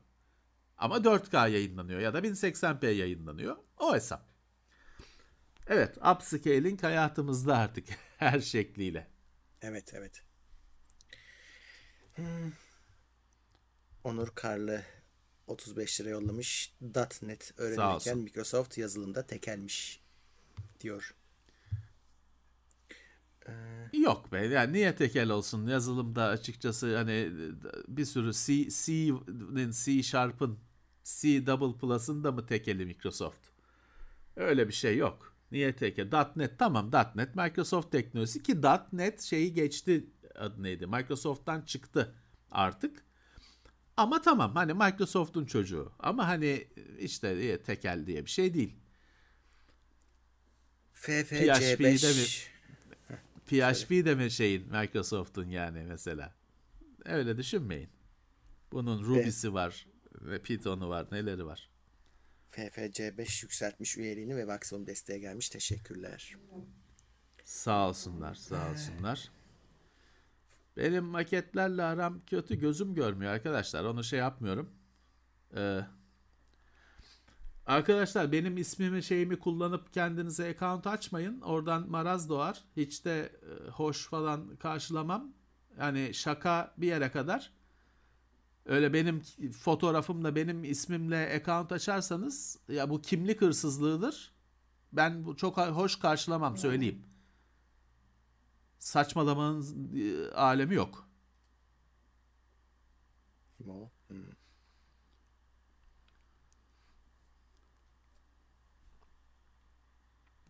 [0.79, 3.57] Ama 4K yayınlanıyor ya da 1080p yayınlanıyor.
[3.79, 4.29] O hesap.
[5.67, 9.07] Evet, upscaling hayatımızda artık her şekliyle.
[9.63, 10.26] Evet, evet.
[12.17, 12.53] Hmm.
[14.05, 14.83] Onur Karlı
[15.47, 16.75] 35 lira yollamış.
[17.23, 20.01] .NET öğrenirken Microsoft yazılımda tekelmiş
[20.81, 21.15] diyor.
[23.49, 23.53] Ee...
[23.93, 27.31] Yok be yani niye tekel olsun yazılımda açıkçası hani
[27.89, 30.59] bir sürü C, C'nin C Sharp'ın
[31.05, 33.49] C Double Plus'ın da mı tekeli Microsoft?
[34.37, 35.35] Öyle bir şey yok.
[35.53, 36.27] Niye tekel?
[36.37, 40.07] .NET tamam .NET Microsoft teknolojisi ki .NET şeyi geçti
[40.39, 40.87] adı neydi?
[40.87, 42.15] Microsoft'tan çıktı
[42.51, 43.05] artık.
[43.97, 45.93] Ama tamam hani Microsoft'un çocuğu.
[45.99, 46.69] Ama hani
[46.99, 48.77] işte tekel diye bir şey değil.
[50.95, 52.27] FFC5 de mi?
[53.47, 56.35] PHP de mi şeyin Microsoft'un yani mesela.
[57.05, 57.89] Öyle düşünmeyin.
[58.73, 59.87] Bunun Ruby'si var
[60.21, 61.71] ve Python'u var, neleri var.
[62.53, 65.49] FFC5 yükseltmiş üyeliğini ve maksimum desteğe gelmiş.
[65.49, 66.37] Teşekkürler.
[67.45, 69.31] Sağ olsunlar, sağ olsunlar.
[70.77, 73.85] Benim maketlerle aram kötü gözüm görmüyor arkadaşlar.
[73.85, 74.71] Onu şey yapmıyorum.
[75.57, 75.81] Ee,
[77.67, 81.41] arkadaşlar benim ismimi şeyimi kullanıp kendinize account açmayın.
[81.41, 82.65] Oradan maraz doğar.
[82.77, 85.33] Hiç de e, hoş falan karşılamam.
[85.79, 87.53] Yani şaka bir yere kadar.
[88.67, 94.33] Öyle benim fotoğrafımla benim ismimle account açarsanız ya bu kimlik hırsızlığıdır.
[94.93, 97.16] Ben bu çok hoş karşılamam söyleyeyim
[98.79, 101.09] saçmalamanın e, alemi yok.
[103.57, 103.91] Kim o?
[104.09, 104.17] Hmm.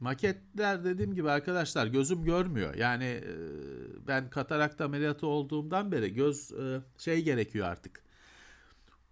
[0.01, 2.75] Maketler dediğim gibi arkadaşlar gözüm görmüyor.
[2.75, 3.27] Yani e,
[4.07, 8.03] ben katarakt ameliyatı olduğumdan beri göz e, şey gerekiyor artık.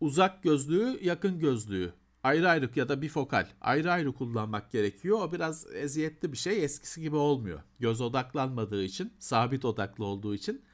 [0.01, 1.93] Uzak gözlüğü, yakın gözlüğü
[2.25, 5.19] ayrı ayrı ya da bifokal ayrı ayrı kullanmak gerekiyor.
[5.21, 6.65] O biraz eziyetli bir şey.
[6.65, 7.63] Eskisi gibi olmuyor.
[7.81, 10.65] Göz odaklanmadığı için, sabit odaklı olduğu için.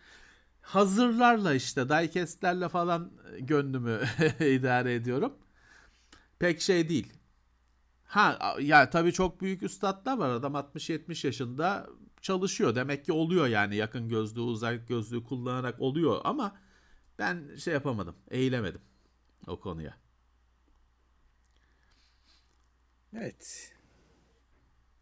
[0.63, 4.01] Hazırlarla işte diecastlerle falan gönlümü
[4.41, 5.33] idare ediyorum.
[6.39, 7.13] Pek şey değil.
[8.05, 10.31] Ha ya tabii çok büyük üstadlar var.
[10.31, 11.87] Adam 60-70 yaşında
[12.23, 12.75] çalışıyor.
[12.75, 16.57] Demek ki oluyor yani yakın gözlüğü, uzak gözlüğü kullanarak oluyor ama
[17.19, 18.81] ben şey yapamadım, eğilemedim
[19.47, 19.97] o konuya.
[23.17, 23.73] Evet.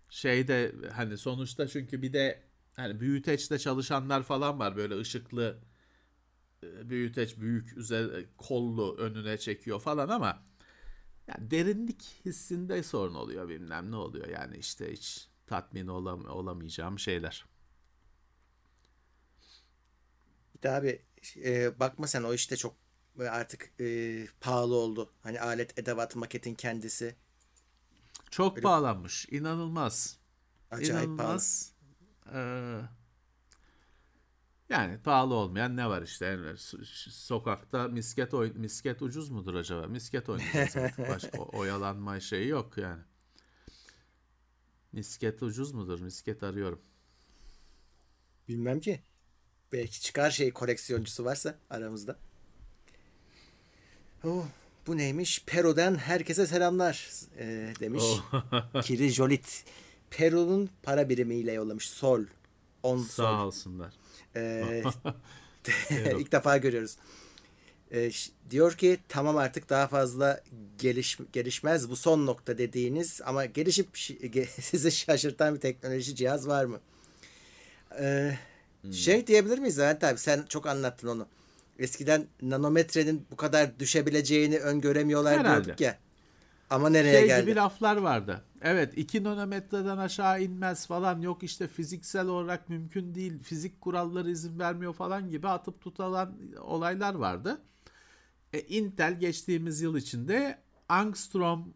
[0.09, 2.43] Şeyde hani sonuçta çünkü bir de
[2.77, 5.59] hani büyüteçte çalışanlar falan var böyle ışıklı
[6.63, 10.43] e, büyüteç büyük üzeri kollu önüne çekiyor falan ama
[11.27, 17.47] yani derinlik hissinde sorun oluyor bilmem ne oluyor yani işte hiç tatmin olam olamayacağım şeyler.
[20.57, 21.03] Bir de abi
[21.37, 22.77] e, bakma sen o işte çok
[23.31, 25.13] artık e, pahalı oldu.
[25.23, 27.17] Hani alet edevat maketin kendisi
[28.31, 28.65] çok Böyle...
[28.65, 29.27] bağlanmış.
[29.31, 30.19] İnanılmaz.
[30.71, 31.73] Acayip İnanılmaz.
[32.25, 32.39] pahalı.
[32.39, 32.81] Ee,
[34.69, 36.27] yani pahalı olmayan ne var işte?
[36.27, 36.59] Yani
[37.11, 39.87] sokakta misket oyn misket ucuz mudur acaba?
[39.87, 43.03] Misket oynayacağız Başka oyalanma şeyi yok yani.
[44.93, 46.01] Misket ucuz mudur?
[46.01, 46.83] Misket arıyorum.
[48.49, 49.03] Bilmem ki.
[49.73, 52.17] Belki çıkar şey koleksiyoncusu varsa aramızda.
[54.25, 54.47] Oh,
[54.89, 55.43] bu neymiş?
[55.47, 58.05] Peru'dan herkese selamlar e, demiş.
[58.05, 58.83] Oh.
[58.83, 59.65] Kiri Jolit.
[60.11, 61.89] Peru'nun para birimiyle yollamış.
[61.91, 62.21] Sol.
[62.83, 63.47] 10 Sağ sol.
[63.47, 63.93] olsunlar.
[64.37, 64.83] E,
[66.19, 66.97] ilk defa görüyoruz.
[67.93, 68.11] E,
[68.51, 70.41] diyor ki tamam artık daha fazla
[70.79, 73.89] geliş, gelişmez bu son nokta dediğiniz ama gelişip
[74.61, 76.81] sizi şaşırtan bir teknoloji cihaz var mı?
[78.01, 78.39] E,
[78.83, 78.93] hmm.
[78.93, 81.27] Şey diyebilir miyiz Levent abi sen çok anlattın onu.
[81.79, 85.65] Eskiden nanometrenin bu kadar düşebileceğini öngöremiyorlar Herhalde.
[85.65, 85.99] diyorduk ya.
[86.71, 87.43] Ama nereye şey geldi?
[87.47, 88.43] gibi laflar vardı.
[88.63, 94.59] Evet 2 nanometreden aşağı inmez falan yok işte fiziksel olarak mümkün değil fizik kuralları izin
[94.59, 97.61] vermiyor falan gibi atıp tutulan olaylar vardı.
[98.53, 101.75] E, Intel geçtiğimiz yıl içinde angstrom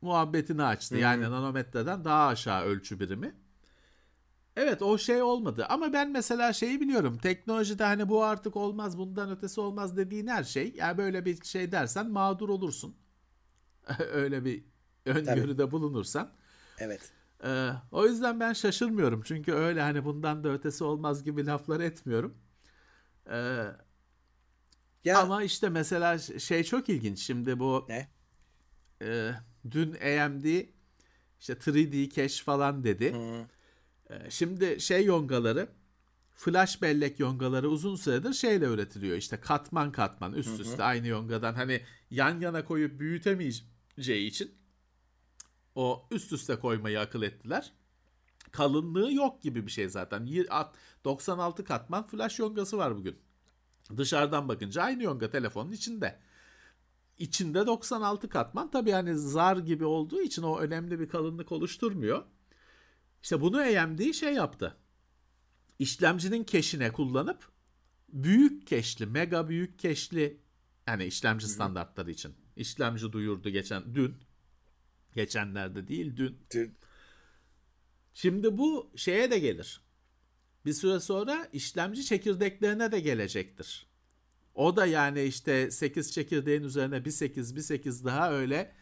[0.00, 0.94] muhabbetini açtı.
[0.94, 1.02] Hı-hı.
[1.02, 3.34] Yani nanometreden daha aşağı ölçü birimi.
[4.56, 9.30] Evet o şey olmadı ama ben mesela şeyi biliyorum teknolojide hani bu artık olmaz bundan
[9.30, 12.96] ötesi olmaz dediğin her şey yani böyle bir şey dersen mağdur olursun.
[14.12, 14.64] Öyle bir
[15.06, 15.70] öngörüde Tabii.
[15.70, 16.32] bulunursan.
[16.78, 17.12] Evet.
[17.44, 22.38] Ee, o yüzden ben şaşırmıyorum çünkü öyle hani bundan da ötesi olmaz gibi laflar etmiyorum.
[23.30, 23.64] Ee,
[25.04, 25.18] ya.
[25.18, 28.08] Ama işte mesela şey çok ilginç şimdi bu ne?
[29.02, 29.32] E,
[29.70, 30.66] dün AMD
[31.40, 33.14] işte 3D cache falan dedi.
[33.14, 33.46] Hı.
[34.10, 35.68] E, şimdi şey yongaları
[36.34, 39.16] flash bellek yongaları uzun süredir şeyle üretiliyor.
[39.16, 40.84] İşte katman katman üst üste hı hı.
[40.84, 44.54] aynı yongadan hani yan yana koyup büyütemeyeceği için
[45.74, 47.72] o üst üste koymayı akıl ettiler.
[48.52, 50.26] Kalınlığı yok gibi bir şey zaten.
[51.04, 53.18] 96 katman flash yongası var bugün.
[53.96, 56.18] Dışarıdan bakınca aynı yonga telefonun içinde.
[57.18, 62.24] İçinde 96 katman tabii hani zar gibi olduğu için o önemli bir kalınlık oluşturmuyor.
[63.26, 64.76] İşte bunu AMD şey yaptı.
[65.78, 67.48] İşlemcinin keşine kullanıp
[68.08, 70.40] büyük keşli, mega büyük keşli
[70.86, 72.34] yani işlemci standartları için.
[72.56, 74.16] İşlemci duyurdu geçen dün.
[75.14, 76.38] Geçenlerde değil dün.
[76.54, 76.78] Dün.
[78.14, 79.80] Şimdi bu şeye de gelir
[80.66, 83.86] bir süre sonra işlemci çekirdeklerine de gelecektir.
[84.54, 88.74] O da yani işte 8 çekirdeğin üzerine bir 8 bir 8 daha öyle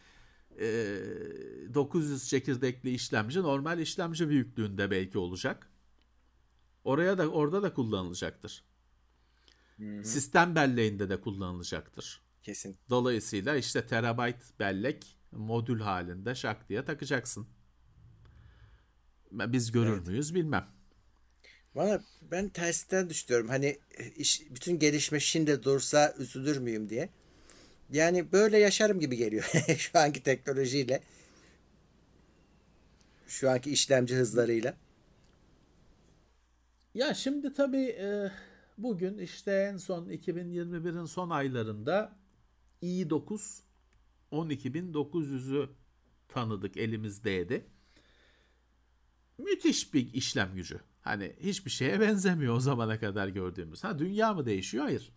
[0.59, 5.69] 900 çekirdekli işlemci normal işlemci büyüklüğünde belki olacak.
[6.83, 8.63] Oraya da orada da kullanılacaktır.
[9.77, 10.03] Hı-hı.
[10.03, 12.21] Sistem belleğinde de kullanılacaktır.
[12.43, 12.77] Kesin.
[12.89, 17.47] Dolayısıyla işte terabayt bellek modül halinde şak diye takacaksın.
[19.31, 20.07] Biz görür evet.
[20.07, 20.67] müyüz bilmem.
[21.75, 23.49] Valla ben tersten düşünüyorum.
[23.49, 23.79] Hani
[24.17, 27.09] iş, bütün gelişme şimdi dursa üzülür müyüm diye.
[27.91, 29.43] Yani böyle yaşarım gibi geliyor
[29.77, 31.03] şu anki teknolojiyle.
[33.27, 34.77] Şu anki işlemci hızlarıyla.
[36.93, 38.31] Ya şimdi tabii e,
[38.77, 42.15] bugün işte en son 2021'in son aylarında
[42.83, 43.61] i9
[44.31, 45.69] 12900'ü
[46.27, 47.65] tanıdık elimizdeydi.
[49.37, 50.79] Müthiş bir işlem gücü.
[51.01, 53.83] Hani hiçbir şeye benzemiyor o zamana kadar gördüğümüz.
[53.83, 54.83] Ha dünya mı değişiyor?
[54.83, 55.11] Hayır.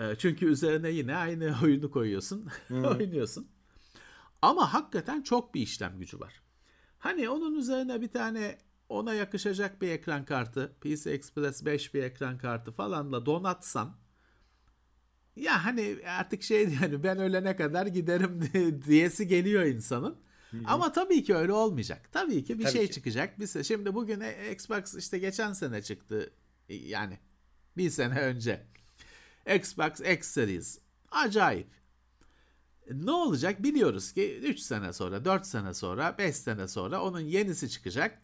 [0.00, 3.48] E, çünkü üzerine yine aynı oyunu koyuyorsun, oynuyorsun.
[4.42, 6.42] Ama hakikaten çok bir işlem gücü var.
[6.98, 8.58] Hani onun üzerine bir tane
[8.88, 13.96] ona yakışacak bir ekran kartı, PC Express 5 bir ekran kartı falanla donatsan
[15.36, 18.40] ya hani artık şey yani ben ölene kadar giderim
[18.86, 20.16] diyesi geliyor insanın.
[20.50, 20.60] Hı-hı.
[20.66, 22.08] Ama tabii ki öyle olmayacak.
[22.12, 22.92] Tabii ki bir tabii şey ki.
[22.92, 23.40] çıkacak.
[23.40, 26.32] Bir şimdi bugün Xbox işte geçen sene çıktı.
[26.68, 27.18] Yani
[27.76, 28.66] bir sene önce.
[29.58, 30.78] Xbox X Series.
[31.10, 31.68] Acayip.
[32.90, 37.70] Ne olacak biliyoruz ki 3 sene sonra, 4 sene sonra, 5 sene sonra onun yenisi
[37.70, 38.18] çıkacak.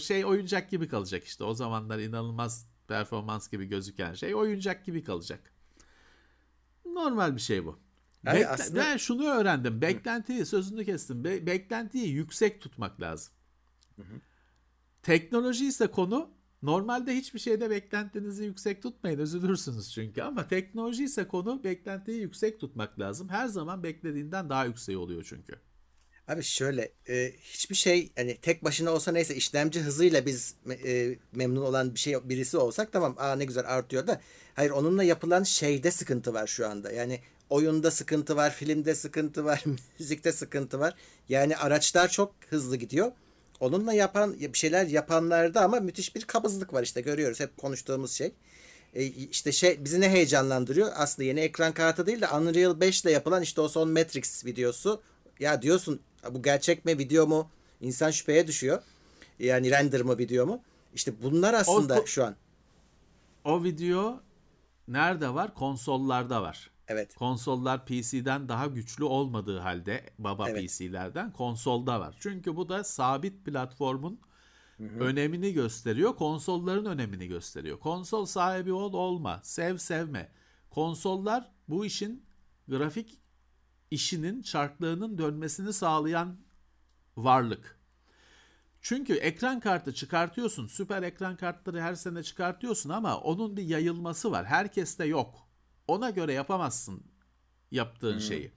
[0.00, 1.44] Şey oyuncak gibi kalacak işte.
[1.44, 5.52] O zamanlar inanılmaz performans gibi gözüken şey oyuncak gibi kalacak.
[6.84, 7.78] Normal bir şey bu.
[8.24, 8.80] Yani Bekle- aslında...
[8.80, 9.80] Ben şunu öğrendim.
[9.80, 11.24] Beklentiyi sözünü kestim.
[11.24, 13.32] Be- beklentiyi yüksek tutmak lazım.
[13.96, 14.20] Hı hı.
[15.02, 16.30] Teknoloji ise konu
[16.62, 19.18] normalde hiçbir şeyde beklentinizi yüksek tutmayın.
[19.18, 23.28] Üzülürsünüz çünkü ama teknoloji ise konu beklentiyi yüksek tutmak lazım.
[23.28, 25.60] Her zaman beklediğinden daha yüksek oluyor çünkü.
[26.28, 30.54] Abi şöyle e, hiçbir şey hani tek başına olsa neyse işlemci hızıyla biz
[30.86, 34.20] e, memnun olan bir şey birisi olsak tamam aa ne güzel artıyor da
[34.54, 36.92] hayır onunla yapılan şeyde sıkıntı var şu anda.
[36.92, 37.20] Yani
[37.50, 39.64] oyunda sıkıntı var, filmde sıkıntı var,
[39.98, 40.94] müzikte sıkıntı var.
[41.28, 43.12] Yani araçlar çok hızlı gidiyor.
[43.60, 48.32] Onunla yapan bir şeyler yapanlarda ama müthiş bir kabızlık var işte görüyoruz hep konuştuğumuz şey.
[48.94, 50.92] E, işte şey bizi ne heyecanlandırıyor?
[50.94, 55.02] Aslında yeni ekran kartı değil de Unreal 5 ile yapılan işte o son Matrix videosu.
[55.40, 57.50] Ya diyorsun bu gerçek mi video mu?
[57.80, 58.82] İnsan şüpheye düşüyor.
[59.38, 60.60] Yani render mı video mu?
[60.94, 62.36] İşte bunlar aslında o, şu an.
[63.44, 64.20] O video
[64.88, 65.54] nerede var?
[65.54, 66.69] Konsollarda var.
[66.90, 67.14] Evet.
[67.14, 70.70] Konsollar PC'den daha güçlü olmadığı halde baba evet.
[70.70, 72.16] PC'lerden konsolda var.
[72.20, 74.20] Çünkü bu da sabit platformun
[74.76, 74.98] Hı-hı.
[74.98, 76.16] önemini gösteriyor.
[76.16, 77.78] Konsolların önemini gösteriyor.
[77.80, 80.32] Konsol sahibi ol olma, sev sevme.
[80.70, 82.24] Konsollar bu işin
[82.68, 83.18] grafik
[83.90, 86.36] işinin çarklığının dönmesini sağlayan
[87.16, 87.80] varlık.
[88.82, 90.66] Çünkü ekran kartı çıkartıyorsun.
[90.66, 94.46] Süper ekran kartları her sene çıkartıyorsun ama onun bir yayılması var.
[94.46, 95.49] Herkeste yok.
[95.90, 97.02] Ona göre yapamazsın
[97.70, 98.20] yaptığın hmm.
[98.20, 98.52] şeyi.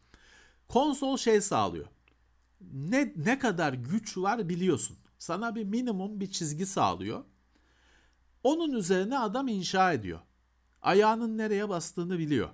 [0.68, 1.88] Konsol şey sağlıyor.
[2.74, 4.98] Ne ne kadar güç var biliyorsun.
[5.20, 7.24] Sana bir minimum bir çizgi sağlıyor.
[8.44, 10.20] Onun üzerine adam inşa ediyor.
[10.82, 12.50] Ayağının nereye bastığını biliyor.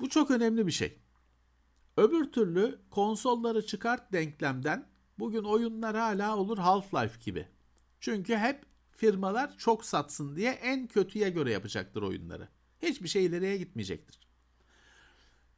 [0.00, 0.98] Bu çok önemli bir şey.
[1.96, 7.48] Öbür türlü konsolları çıkart denklemden bugün oyunlar hala olur Half-Life gibi.
[8.00, 12.48] Çünkü hep firmalar çok satsın diye en kötüye göre yapacaktır oyunları.
[12.82, 14.18] Hiçbir şey ileriye gitmeyecektir.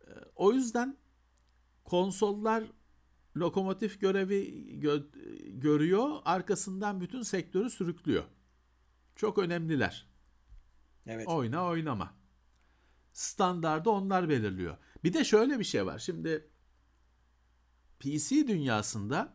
[0.06, 0.96] Ee, o yüzden
[1.84, 2.64] konsollar
[3.36, 4.48] lokomotif görevi
[4.80, 8.24] gö- görüyor, arkasından bütün sektörü sürüklüyor.
[9.16, 10.06] Çok önemliler.
[11.06, 11.28] Evet.
[11.28, 12.14] Oyna oynama.
[13.12, 14.76] Standardı onlar belirliyor.
[15.04, 15.98] Bir de şöyle bir şey var.
[15.98, 16.48] Şimdi
[18.00, 19.34] PC dünyasında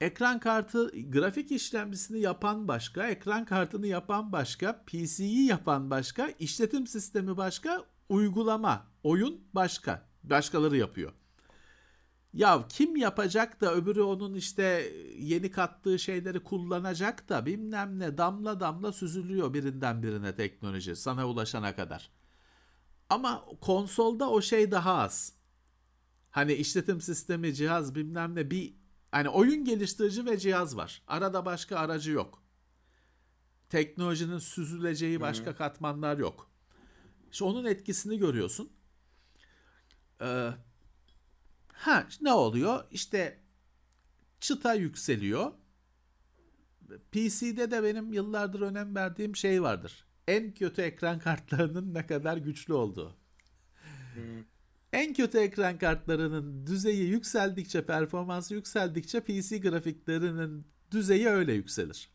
[0.00, 7.36] ekran kartı grafik işlemcisini yapan başka, ekran kartını yapan başka, PC'yi yapan başka, işletim sistemi
[7.36, 10.10] başka, uygulama, oyun başka.
[10.24, 11.12] Başkaları yapıyor.
[12.32, 18.60] Ya kim yapacak da öbürü onun işte yeni kattığı şeyleri kullanacak da bilmem ne damla
[18.60, 22.10] damla süzülüyor birinden birine teknoloji sana ulaşana kadar.
[23.08, 25.32] Ama konsolda o şey daha az.
[26.30, 28.79] Hani işletim sistemi, cihaz bilmem ne bir
[29.12, 31.02] hani oyun geliştirici ve cihaz var.
[31.06, 32.42] Arada başka aracı yok.
[33.68, 35.56] Teknolojinin süzüleceği başka Hı-hı.
[35.56, 36.50] katmanlar yok.
[37.32, 38.72] İşte onun etkisini görüyorsun.
[40.22, 40.50] Ee,
[41.72, 42.84] ha ne oluyor?
[42.90, 43.40] İşte
[44.40, 45.52] çıta yükseliyor.
[47.12, 52.74] PC'de de benim yıllardır önem verdiğim şey vardır en kötü ekran kartlarının ne kadar güçlü
[52.74, 53.16] olduğu.
[54.14, 54.44] Hmm.
[54.92, 62.10] En kötü ekran kartlarının düzeyi yükseldikçe, performansı yükseldikçe PC grafiklerinin düzeyi öyle yükselir.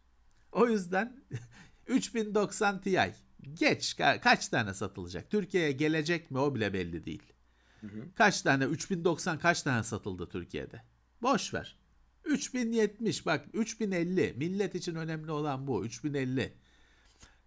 [0.51, 1.23] O yüzden
[1.87, 3.13] 3090 Ti
[3.53, 5.29] geç kaç tane satılacak?
[5.31, 7.33] Türkiye'ye gelecek mi o bile belli değil.
[7.81, 8.05] Hı hı.
[8.15, 10.81] Kaç tane 3090 kaç tane satıldı Türkiye'de?
[11.21, 11.79] Boş ver.
[12.25, 16.53] 3070 bak 3050 millet için önemli olan bu 3050.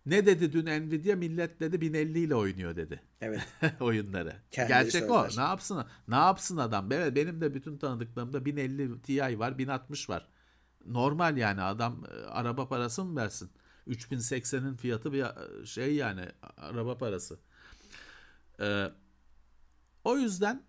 [0.09, 3.03] Ne dedi dün Nvidia millet dedi 1050 ile oynuyor dedi.
[3.21, 3.41] Evet.
[3.81, 4.37] oyunları.
[4.51, 5.15] Kendileri Gerçek söyler.
[5.15, 5.37] o.
[5.37, 5.85] Ne yapsın?
[6.09, 6.93] Ne yapsın adam?
[6.93, 10.29] Evet benim de bütün tanıdıklarımda 1050 Ti var, 1060 var.
[10.87, 13.51] Normal yani adam e, araba parası mı versin?
[13.89, 16.25] 3080'in fiyatı bir e, şey yani
[16.57, 17.39] araba parası.
[18.61, 18.87] Ee,
[20.05, 20.63] o yüzden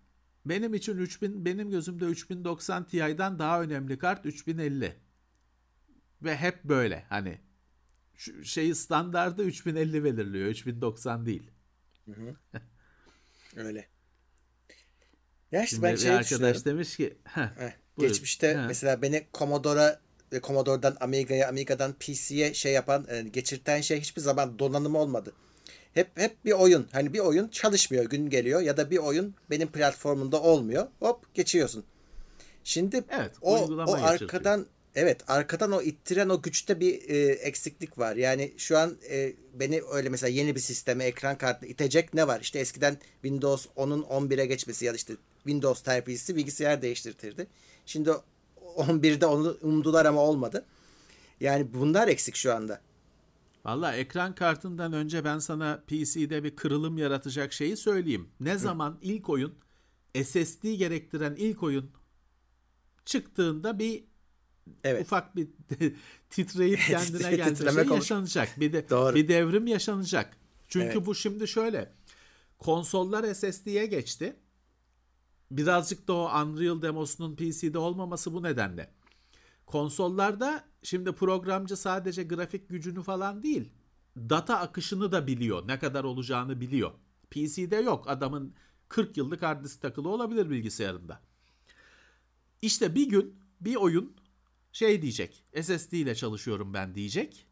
[0.46, 4.96] benim için 3000 benim gözümde 3090 Ti'den daha önemli kart 3050.
[6.22, 7.38] Ve hep böyle hani
[8.44, 10.48] şeyi standardı 3050 belirliyor.
[10.48, 11.50] 3090 değil.
[12.04, 12.60] Hı hı.
[13.56, 13.88] Öyle.
[15.52, 18.66] Ya işte Şimdi ben şey arkadaş demiş ki heh, geçmişte heh.
[18.66, 20.00] mesela beni Commodore'a
[20.42, 25.32] Commodore'dan Amiga'ya, Amiga'dan PC'ye şey yapan, e, geçirten şey hiçbir zaman donanım olmadı.
[25.94, 26.88] Hep hep bir oyun.
[26.92, 30.86] Hani bir oyun çalışmıyor, gün geliyor ya da bir oyun benim platformumda olmuyor.
[31.00, 31.84] Hop geçiyorsun.
[32.64, 38.16] Şimdi evet, o o arkadan Evet arkadan o ittiren o güçte bir e, eksiklik var.
[38.16, 42.40] Yani şu an e, beni öyle mesela yeni bir sisteme ekran kartı itecek ne var?
[42.40, 47.46] İşte eskiden Windows 10'un 11'e geçmesi ya da işte Windows Type-C'si bilgisayar değiştirtirdi.
[47.86, 48.10] Şimdi
[48.76, 50.64] 11'de onu umdular ama olmadı.
[51.40, 52.80] Yani bunlar eksik şu anda.
[53.64, 58.28] Valla ekran kartından önce ben sana PC'de bir kırılım yaratacak şeyi söyleyeyim.
[58.40, 59.54] Ne zaman ilk oyun
[60.24, 61.90] SSD gerektiren ilk oyun
[63.04, 64.04] çıktığında bir
[64.84, 65.02] evet.
[65.02, 65.48] ufak bir
[66.30, 68.60] titreyip kendine gelecek şey yaşanacak.
[68.60, 69.14] Bir de Doğru.
[69.14, 70.36] bir devrim yaşanacak.
[70.68, 71.06] Çünkü evet.
[71.06, 71.92] bu şimdi şöyle.
[72.58, 74.36] Konsollar SSD'ye geçti.
[75.50, 78.90] Birazcık da o Unreal demosunun PC'de olmaması bu nedenle.
[79.66, 83.68] Konsollarda şimdi programcı sadece grafik gücünü falan değil,
[84.16, 85.68] data akışını da biliyor.
[85.68, 86.90] Ne kadar olacağını biliyor.
[87.30, 88.04] PC'de yok.
[88.08, 88.54] Adamın
[88.88, 91.20] 40 yıllık hard disk takılı olabilir bilgisayarında.
[92.62, 94.16] İşte bir gün bir oyun
[94.72, 95.44] şey diyecek.
[95.62, 97.46] SSD ile çalışıyorum ben diyecek.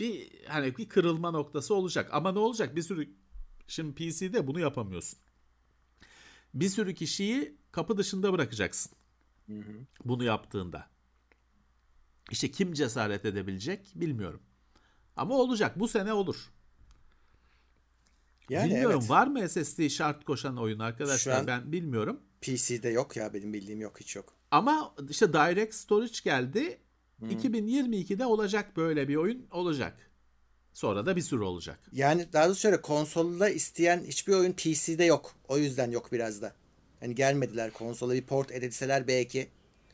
[0.00, 2.08] Bir hani bir kırılma noktası olacak.
[2.12, 2.76] Ama ne olacak?
[2.76, 3.10] Bir sürü
[3.66, 5.18] şimdi PC'de bunu yapamıyorsun.
[6.54, 8.92] Bir sürü kişiyi kapı dışında bırakacaksın.
[9.46, 9.86] Hı hı.
[10.04, 10.86] Bunu yaptığında.
[12.30, 14.42] İşte kim cesaret edebilecek bilmiyorum.
[15.16, 15.78] Ama olacak.
[15.78, 16.52] Bu sene olur.
[18.50, 19.10] Yani bilmiyorum evet.
[19.10, 22.20] var mı SSD şart koşan oyun arkadaşlar ben bilmiyorum.
[22.40, 24.39] PC'de yok ya benim bildiğim yok hiç yok.
[24.50, 26.78] Ama işte Direct Storage geldi.
[27.18, 27.30] Hmm.
[27.30, 30.10] 2022'de olacak böyle bir oyun olacak.
[30.72, 31.78] Sonra da bir sürü olacak.
[31.92, 35.34] Yani daha doğrusu şöyle konsolda isteyen hiçbir oyun PC'de yok.
[35.48, 36.52] O yüzden yok biraz da.
[37.00, 39.48] Hani gelmediler konsola bir port edilseler belki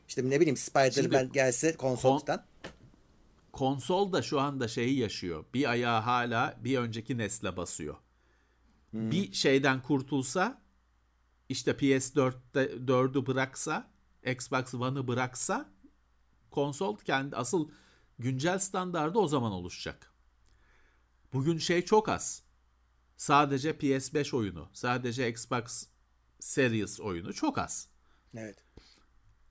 [0.08, 2.44] işte ne bileyim Spider-Man gelse konsoldan.
[3.52, 5.44] Konsol da şu anda şeyi yaşıyor.
[5.54, 7.96] Bir ayağı hala bir önceki nesle basıyor.
[8.92, 10.62] Bir şeyden kurtulsa
[11.48, 13.90] işte PS4'te 4'ü bıraksa
[14.26, 15.72] Xbox One'ı bıraksa
[16.50, 17.70] konsol kendi asıl
[18.18, 20.12] güncel standardı o zaman oluşacak.
[21.32, 22.42] Bugün şey çok az.
[23.16, 25.86] Sadece PS5 oyunu, sadece Xbox
[26.40, 27.88] Series oyunu çok az.
[28.34, 28.64] Evet.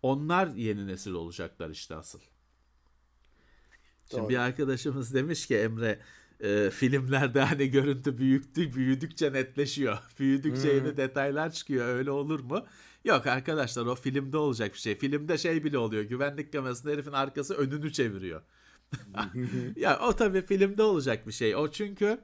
[0.01, 2.19] Onlar yeni nesil olacaklar işte asıl.
[4.09, 4.30] Şimdi Doğru.
[4.30, 5.99] bir arkadaşımız demiş ki Emre
[6.39, 9.97] e, filmlerde hani görüntü büyüktü, büyüdükçe netleşiyor.
[10.19, 11.88] Büyüdükçe yeni detaylar çıkıyor.
[11.88, 12.65] Öyle olur mu?
[13.06, 14.97] Yok arkadaşlar o filmde olacak bir şey.
[14.97, 16.03] Filmde şey bile oluyor.
[16.03, 18.41] Güvenlik kamerasında herifin arkası önünü çeviriyor.
[19.76, 21.56] ya o tabii filmde olacak bir şey.
[21.56, 22.22] O çünkü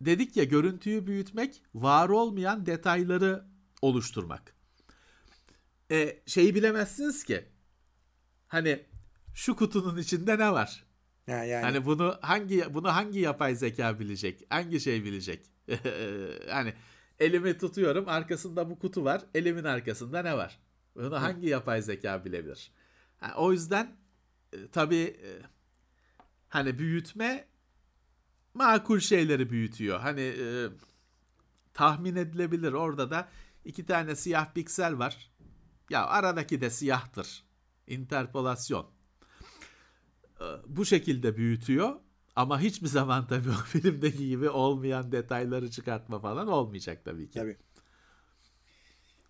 [0.00, 3.44] dedik ya görüntüyü büyütmek, var olmayan detayları
[3.82, 4.54] oluşturmak.
[5.90, 7.44] E, şeyi bilemezsiniz ki.
[8.48, 8.86] Hani
[9.34, 10.84] şu kutunun içinde ne var?
[11.26, 11.64] Ha, yani.
[11.64, 14.42] Hani bunu hangi bunu hangi yapay zeka bilecek?
[14.48, 15.46] Hangi şey bilecek?
[16.50, 16.74] hani
[17.20, 19.22] elimi tutuyorum, arkasında bu kutu var.
[19.34, 20.58] Elimin arkasında ne var?
[20.96, 22.70] Bunu hangi yapay zeka bilebilir?
[23.20, 23.96] Ha, o yüzden
[24.52, 25.30] e, tabii e,
[26.48, 27.48] hani büyütme
[28.54, 30.00] makul şeyleri büyütüyor.
[30.00, 30.68] Hani e,
[31.74, 32.72] tahmin edilebilir.
[32.72, 33.28] Orada da
[33.64, 35.30] iki tane siyah piksel var.
[35.90, 37.44] Ya aradaki de siyahtır.
[37.86, 38.90] Interpolasyon.
[40.40, 42.00] E, Bu şekilde büyütüyor.
[42.36, 47.38] Ama hiçbir zaman tabii o filmdeki gibi olmayan detayları çıkartma falan olmayacak tabii ki.
[47.38, 47.56] Tabii.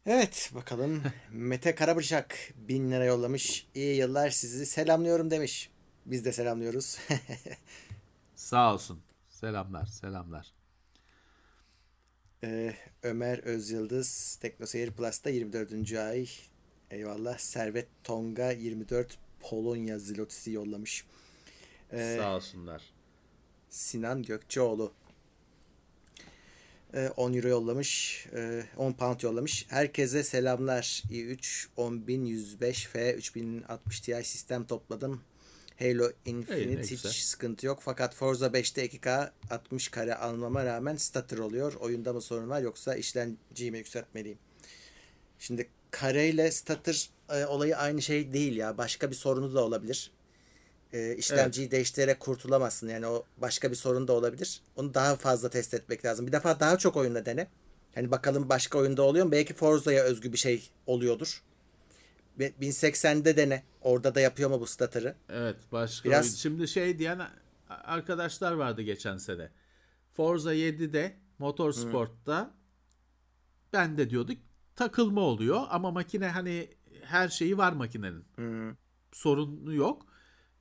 [0.06, 1.02] Evet bakalım.
[1.32, 3.66] Mete Karabıçak bin lira yollamış.
[3.74, 5.70] İyi yıllar sizi selamlıyorum demiş.
[6.06, 6.98] Biz de selamlıyoruz.
[8.34, 9.00] Sağ olsun.
[9.28, 10.52] Selamlar, selamlar.
[12.44, 15.92] Ee, Ömer Özyıldız Teknoseyir Plus'ta 24.
[15.92, 16.28] ay.
[16.90, 17.38] Eyvallah.
[17.38, 21.04] Servet Tonga 24 Polonya zlotisi yollamış.
[21.92, 22.95] Ee, Sağ olsunlar.
[23.76, 24.92] Sinan Gökçeoğlu
[26.94, 28.26] Ee, 10 euro yollamış.
[28.34, 29.66] Ee, 10 pound yollamış.
[29.68, 31.02] Herkese selamlar.
[31.10, 35.20] i3 10105F 3060 Ti sistem topladım.
[35.78, 37.12] Halo İyi, Infinite hiç güzel.
[37.12, 37.78] sıkıntı yok.
[37.82, 41.74] Fakat Forza 5'te 2K 60 kare almama rağmen stutter oluyor.
[41.74, 44.38] Oyunda mı sorun var yoksa işlemciyi mi yükseltmeliyim?
[45.38, 48.78] Şimdi kareyle stutter e, olayı aynı şey değil ya.
[48.78, 50.10] Başka bir sorunu da olabilir.
[50.92, 52.88] E, işlemciyi değiştirerek kurtulamazsın.
[52.88, 54.60] Yani o başka bir sorun da olabilir.
[54.76, 56.26] Onu daha fazla test etmek lazım.
[56.26, 57.48] Bir defa daha çok oyunda dene.
[57.94, 59.32] Hani bakalım başka oyunda oluyor mu?
[59.32, 61.42] Belki Forza'ya özgü bir şey oluyordur.
[62.38, 63.62] Ve 1080'de dene.
[63.80, 65.16] Orada da yapıyor mu bu stutter'ı?
[65.28, 66.34] Evet başka Biraz- oyun.
[66.34, 67.20] Şimdi şey diyen
[67.68, 69.50] arkadaşlar vardı geçen sene.
[70.14, 72.54] Forza 7'de Motorsport'ta
[73.72, 74.38] ben de diyorduk
[74.76, 76.70] takılma oluyor ama makine hani
[77.02, 78.24] her şeyi var makinenin.
[79.12, 80.06] Sorunu yok.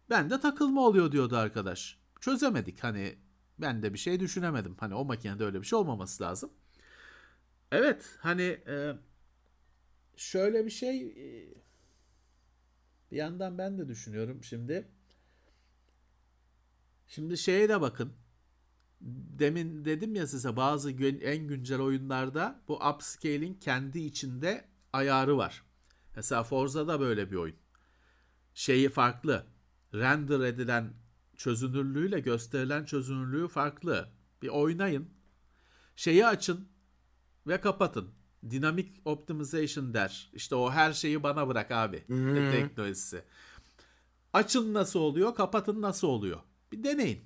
[0.10, 1.98] Ben de takılma oluyor diyordu arkadaş.
[2.20, 3.16] Çözemedik hani
[3.60, 4.76] ben de bir şey düşünemedim.
[4.80, 6.52] Hani o makinede öyle bir şey olmaması lazım.
[7.72, 8.94] Evet hani e,
[10.16, 11.54] şöyle bir şey e,
[13.12, 14.88] bir yandan ben de düşünüyorum şimdi.
[17.08, 18.14] Şimdi şeye de bakın.
[19.40, 25.64] Demin dedim ya size bazı en güncel oyunlarda bu upscaling kendi içinde ayarı var.
[26.16, 27.56] Mesela Forza'da böyle bir oyun.
[28.54, 29.55] Şeyi farklı.
[30.00, 30.94] Render edilen
[31.38, 34.10] çözünürlüğüyle gösterilen çözünürlüğü farklı.
[34.42, 35.10] Bir oynayın.
[35.96, 36.68] Şeyi açın
[37.48, 38.12] ve kapatın.
[38.50, 40.30] Dynamic Optimization der.
[40.34, 42.04] İşte o her şeyi bana bırak abi.
[42.52, 43.24] Teknolojisi.
[44.34, 46.40] Açın nasıl oluyor, kapatın nasıl oluyor.
[46.72, 47.26] Bir deneyin.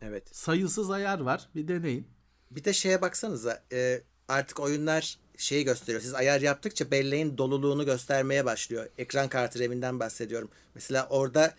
[0.00, 0.36] Evet.
[0.36, 1.48] Sayısız ayar var.
[1.54, 2.08] Bir deneyin.
[2.50, 3.62] Bir de şeye baksanıza.
[3.72, 6.00] e, artık oyunlar şeyi gösteriyor.
[6.00, 8.86] Siz ayar yaptıkça belleğin doluluğunu göstermeye başlıyor.
[8.98, 10.50] Ekran kartı RAM'inden bahsediyorum.
[10.74, 11.54] Mesela orada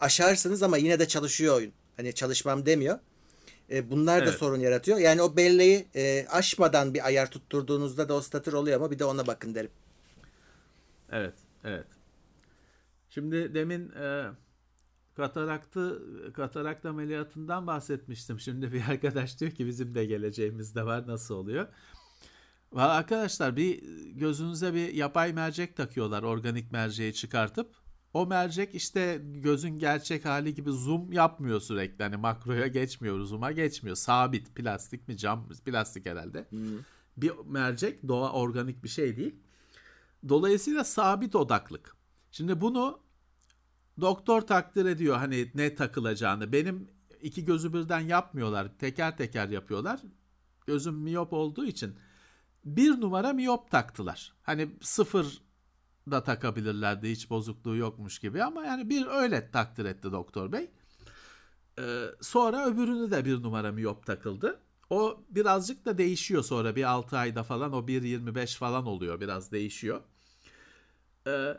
[0.00, 1.72] aşarsınız ama yine de çalışıyor oyun.
[1.96, 2.98] Hani çalışmam demiyor.
[3.70, 4.38] E, bunlar da Evet.
[4.38, 4.98] sorun yaratıyor.
[4.98, 9.04] Yani o belleği e, aşmadan bir ayar tutturduğunuzda da o statür oluyor ama bir de
[9.04, 9.70] ona bakın derim.
[11.12, 11.34] Evet,
[11.64, 11.86] evet.
[13.10, 14.24] Şimdi demin e,
[15.16, 18.40] kataraktı katarakt ameliyatından bahsetmiştim.
[18.40, 21.66] Şimdi bir arkadaş diyor ki bizim de geleceğimizde var nasıl oluyor?
[22.72, 23.82] Valla arkadaşlar bir
[24.12, 27.83] gözünüze bir yapay mercek takıyorlar organik merceği çıkartıp.
[28.14, 32.02] O mercek işte gözün gerçek hali gibi zoom yapmıyor sürekli.
[32.04, 33.96] Hani makroya geçmiyor, zoom'a geçmiyor.
[33.96, 36.46] Sabit plastik mi cam plastik herhalde.
[37.16, 39.34] Bir mercek doğa organik bir şey değil.
[40.28, 41.96] Dolayısıyla sabit odaklık.
[42.30, 43.00] Şimdi bunu
[44.00, 46.52] doktor takdir ediyor hani ne takılacağını.
[46.52, 46.88] Benim
[47.22, 48.78] iki gözü birden yapmıyorlar.
[48.78, 50.00] Teker teker yapıyorlar.
[50.66, 51.94] Gözüm miyop olduğu için
[52.64, 54.32] bir numara miyop taktılar.
[54.42, 55.42] Hani sıfır
[56.10, 60.70] da takabilirlerdi hiç bozukluğu yokmuş gibi ama yani bir öyle takdir etti doktor bey.
[61.78, 64.60] Ee, sonra öbürünü de bir numara miyop takıldı.
[64.90, 70.00] O birazcık da değişiyor sonra bir 6 ayda falan o 1.25 falan oluyor biraz değişiyor.
[71.26, 71.54] Ee,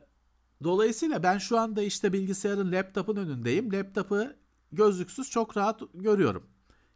[0.63, 3.73] dolayısıyla ben şu anda işte bilgisayarın laptopun önündeyim.
[3.73, 4.27] Laptopu
[4.71, 6.43] gözlüksüz çok rahat görüyorum.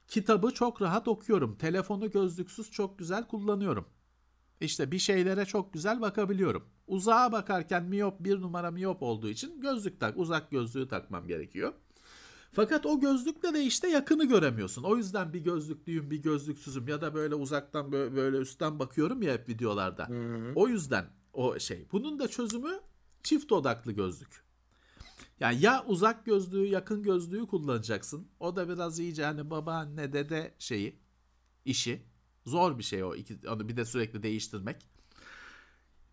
[0.07, 1.55] Kitabı çok rahat okuyorum.
[1.55, 3.85] Telefonu gözlüksüz çok güzel kullanıyorum.
[4.61, 6.65] İşte bir şeylere çok güzel bakabiliyorum.
[6.89, 11.73] Uzağa bakarken miyop bir numara miyop olduğu için gözlük tak, uzak gözlüğü takmam gerekiyor.
[12.51, 14.83] Fakat o gözlükle de işte yakını göremiyorsun.
[14.83, 19.33] O yüzden bir gözlüklüyüm, bir gözlüksüzüm ya da böyle uzaktan böyle, böyle üstten bakıyorum ya
[19.33, 20.09] hep videolarda.
[20.09, 20.51] Hı hı.
[20.55, 21.87] O yüzden o şey.
[21.91, 22.79] Bunun da çözümü
[23.23, 24.43] çift odaklı gözlük.
[25.39, 28.27] Yani ya uzak gözlüğü, yakın gözlüğü kullanacaksın.
[28.39, 30.99] O da biraz iyice hani babaanne dede şeyi,
[31.65, 32.03] işi.
[32.45, 33.15] Zor bir şey o.
[33.15, 34.89] İki, onu bir de sürekli değiştirmek.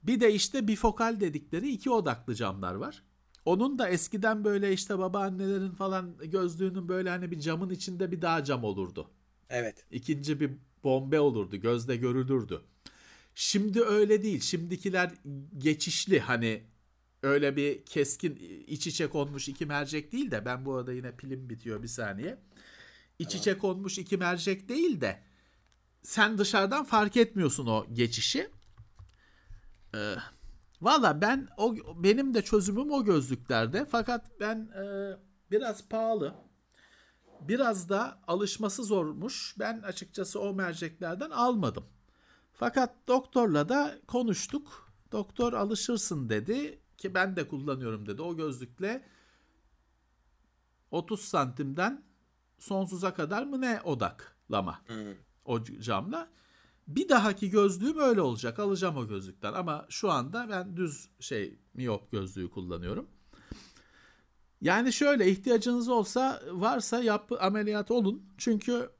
[0.06, 3.02] Bir de işte bifokal dedikleri iki odaklı camlar var.
[3.44, 8.44] Onun da eskiden böyle işte babaannelerin falan gözlüğünün böyle hani bir camın içinde bir daha
[8.44, 9.10] cam olurdu.
[9.50, 9.84] Evet.
[9.90, 10.50] İkinci bir
[10.84, 11.56] bombe olurdu.
[11.56, 12.60] Gözde görülürdü.
[13.34, 14.40] Şimdi öyle değil.
[14.40, 15.12] Şimdikiler
[15.58, 16.62] geçişli hani
[17.22, 18.36] öyle bir keskin
[18.66, 22.38] iç içe konmuş iki mercek değil de ben bu arada yine pilim bitiyor bir saniye.
[23.18, 23.40] İç tamam.
[23.40, 25.22] içe konmuş iki mercek değil de
[26.02, 28.50] sen dışarıdan fark etmiyorsun o geçişi.
[29.94, 30.16] Ee,
[30.82, 33.84] Valla ben o benim de çözümüm o gözlüklerde.
[33.84, 35.16] Fakat ben e,
[35.50, 36.34] biraz pahalı.
[37.40, 39.54] Biraz da alışması zormuş.
[39.58, 41.84] Ben açıkçası o merceklerden almadım.
[42.52, 44.92] Fakat doktorla da konuştuk.
[45.12, 48.22] Doktor alışırsın dedi ki ben de kullanıyorum dedi.
[48.22, 49.04] O gözlükle
[50.90, 52.04] 30 santimden
[52.58, 55.14] sonsuza kadar mı ne odaklama hmm.
[55.44, 56.28] o camla.
[56.88, 58.58] Bir dahaki gözlüğüm öyle olacak.
[58.58, 63.06] Alacağım o gözlükten ama şu anda ben düz şey miyop gözlüğü kullanıyorum.
[64.60, 68.22] Yani şöyle ihtiyacınız olsa varsa yap ameliyat olun.
[68.38, 68.90] Çünkü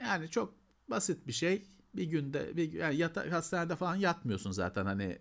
[0.00, 0.54] yani çok
[0.88, 1.66] basit bir şey.
[1.94, 5.18] Bir günde bir yani yata, hastanede falan yatmıyorsun zaten hani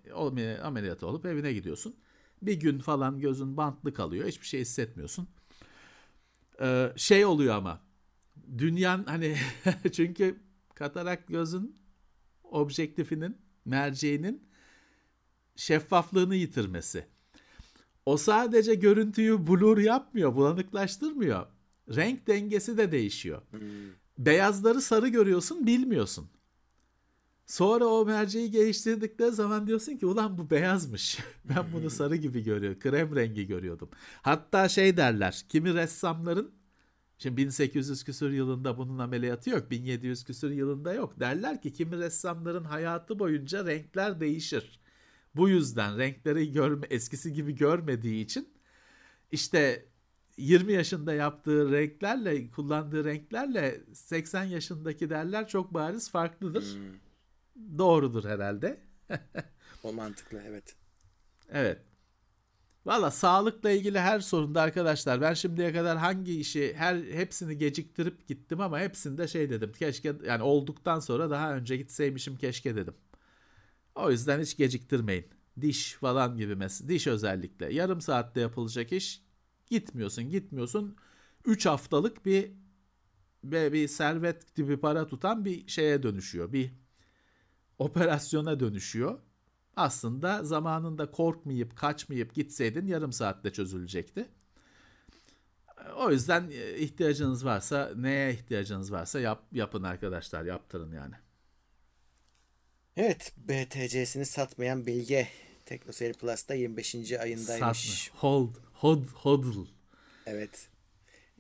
[0.64, 1.96] ameliyat olup evine gidiyorsun.
[2.42, 4.28] Bir gün falan gözün bantlı kalıyor.
[4.28, 5.28] Hiçbir şey hissetmiyorsun.
[6.62, 7.82] Ee, şey oluyor ama
[8.58, 9.38] dünyan hani
[9.92, 10.40] çünkü
[10.76, 11.80] katarak gözün
[12.52, 14.44] objektifinin, merceğinin
[15.56, 17.06] şeffaflığını yitirmesi.
[18.06, 21.46] O sadece görüntüyü blur yapmıyor, bulanıklaştırmıyor.
[21.96, 23.42] Renk dengesi de değişiyor.
[23.52, 23.60] Hmm.
[24.18, 26.30] Beyazları sarı görüyorsun, bilmiyorsun.
[27.46, 31.20] Sonra o merceği geliştirdikleri zaman diyorsun ki ulan bu beyazmış.
[31.46, 32.80] ben bunu sarı gibi görüyorum.
[32.80, 33.90] Krem rengi görüyordum.
[34.22, 35.46] Hatta şey derler.
[35.50, 36.52] Kimi ressamların
[37.20, 39.72] Şimdi 1800 küsur yılında bunun ameliyatı yok.
[39.72, 41.20] 1700 küsur yılında yok.
[41.20, 44.80] Derler ki kimi ressamların hayatı boyunca renkler değişir.
[45.36, 48.50] Bu yüzden renkleri görme, eskisi gibi görmediği için
[49.32, 49.86] işte
[50.38, 56.76] 20 yaşında yaptığı renklerle kullandığı renklerle 80 yaşındaki derler çok bariz farklıdır.
[56.76, 57.78] Hmm.
[57.78, 58.82] Doğrudur herhalde.
[59.84, 60.76] o mantıklı evet.
[61.50, 61.82] Evet.
[62.86, 68.62] Valla sağlıkla ilgili her sorunda arkadaşlar ben şimdiye kadar hangi işi her hepsini geciktirip gittim
[68.62, 69.72] ama hepsinde şey dedim.
[69.74, 72.96] Keşke yani olduktan sonra daha önce gitseymişim keşke dedim.
[73.96, 75.28] O yüzden hiç geciktirmeyin.
[75.62, 79.22] Diş falan gibi mesela diş özellikle yarım saatte yapılacak iş
[79.68, 80.96] gitmiyorsun gitmiyorsun
[81.46, 82.52] 3 haftalık bir
[83.44, 86.54] ve bir servet gibi para tutan bir şeye dönüşüyor.
[86.54, 86.72] Bir
[87.80, 89.20] operasyona dönüşüyor
[89.76, 94.30] aslında zamanında korkmayıp kaçmayıp gitseydin yarım saatte çözülecekti.
[95.98, 101.16] O yüzden e, ihtiyacınız varsa neye ihtiyacınız varsa yap, yapın arkadaşlar yaptırın yani.
[102.98, 105.28] Evet BTC'sini satmayan Bilge
[105.66, 107.12] TeknoSeyir Plus'ta 25.
[107.12, 108.04] ayındaymış.
[108.04, 108.22] Satma.
[108.22, 109.66] Hold, hold, hodl.
[110.26, 110.70] Evet.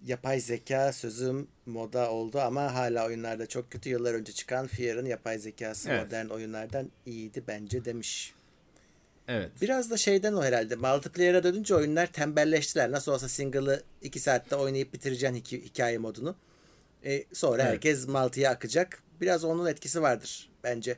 [0.06, 3.90] Yapay zeka sözüm moda oldu ama hala oyunlarda çok kötü.
[3.90, 6.06] Yıllar önce çıkan Fear'ın yapay zekası evet.
[6.06, 8.34] modern oyunlardan iyiydi bence demiş.
[9.28, 9.52] Evet.
[9.62, 10.76] Biraz da şeyden o herhalde.
[10.76, 12.92] Multiplayer'a dönünce oyunlar tembelleştiler.
[12.92, 16.36] Nasıl olsa single'ı 2 saatte oynayıp bitireceksin hikaye modunu.
[17.06, 17.72] E, sonra evet.
[17.72, 19.04] herkes multi'ye akacak.
[19.22, 20.98] Biraz onun etkisi vardır bence.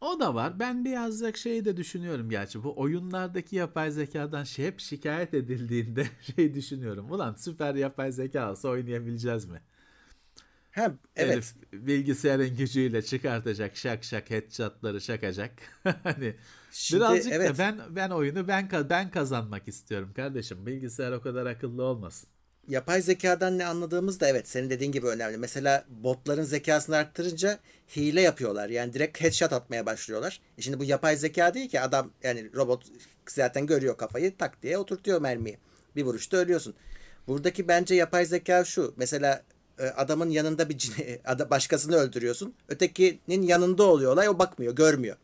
[0.00, 0.58] O da var.
[0.60, 2.64] Ben birazcık şeyi de düşünüyorum gerçi.
[2.64, 7.10] Bu oyunlardaki yapay zekadan şey hep şikayet edildiğinde şey düşünüyorum.
[7.10, 9.62] Ulan süper yapay zeka olsa oynayabileceğiz mi?
[10.70, 11.32] Ha, evet.
[11.32, 15.52] Herif bilgisayarın gücüyle çıkartacak şak şak headshotları şakacak.
[16.02, 16.34] hani
[16.70, 17.48] Şimdi, birazcık evet.
[17.48, 20.66] da ben ben oyunu ben ben kazanmak istiyorum kardeşim.
[20.66, 22.28] Bilgisayar o kadar akıllı olmasın.
[22.68, 25.36] Yapay zekadan ne anladığımız da evet senin dediğin gibi önemli.
[25.36, 27.58] Mesela botların zekasını arttırınca
[27.96, 28.68] hile yapıyorlar.
[28.68, 30.40] Yani direkt headshot atmaya başlıyorlar.
[30.58, 32.84] E şimdi bu yapay zeka değil ki adam yani robot
[33.28, 35.58] zaten görüyor kafayı tak diye oturtuyor mermiyi.
[35.96, 36.74] Bir vuruşta ölüyorsun.
[37.28, 38.94] Buradaki bence yapay zeka şu.
[38.96, 39.42] Mesela
[39.78, 40.90] e, adamın yanında bir
[41.50, 42.54] başkasını öldürüyorsun.
[42.68, 45.16] Ötekinin yanında oluyor olay o bakmıyor, görmüyor.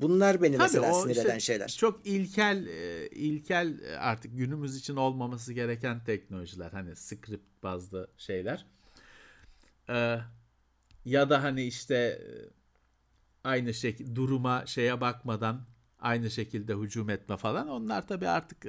[0.00, 1.68] Bunlar beni Tabii mesela sinir işte eden şeyler.
[1.68, 6.70] Çok ilkel e, ilkel e, artık günümüz için olmaması gereken teknolojiler.
[6.72, 8.66] Hani script bazlı şeyler.
[9.90, 10.18] Ee,
[11.04, 12.22] ya da hani işte
[13.44, 15.66] aynı şekilde duruma şeye bakmadan
[16.00, 17.68] aynı şekilde hücum etme falan.
[17.68, 18.66] Onlar tabii artık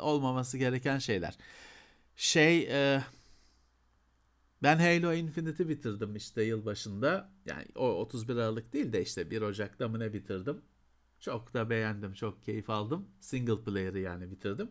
[0.00, 1.36] olmaması gereken şeyler.
[2.16, 3.02] Şey e,
[4.62, 7.30] ben Halo Infinite'i bitirdim işte yılbaşında.
[7.46, 10.62] Yani o 31 Aralık değil de işte 1 Ocak'ta mı ne bitirdim.
[11.20, 13.08] Çok da beğendim, çok keyif aldım.
[13.20, 14.70] Single player'ı yani bitirdim.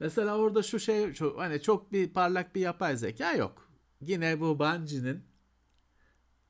[0.00, 3.70] Mesela orada şu şey çok, hani çok bir parlak bir yapay zeka yok.
[4.00, 5.24] Yine bu Bungie'nin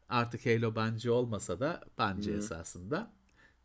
[0.08, 2.38] artık Halo Bungie olmasa da Bungie hmm.
[2.38, 3.12] esasında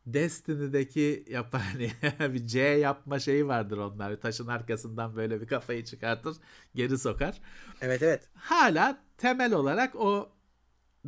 [0.07, 1.91] Destiny'deki yapan hani
[2.33, 4.21] bir C yapma şeyi vardır onlar.
[4.21, 6.37] Taşın arkasından böyle bir kafayı çıkartır,
[6.75, 7.41] geri sokar.
[7.81, 8.29] Evet evet.
[8.33, 10.29] Hala temel olarak o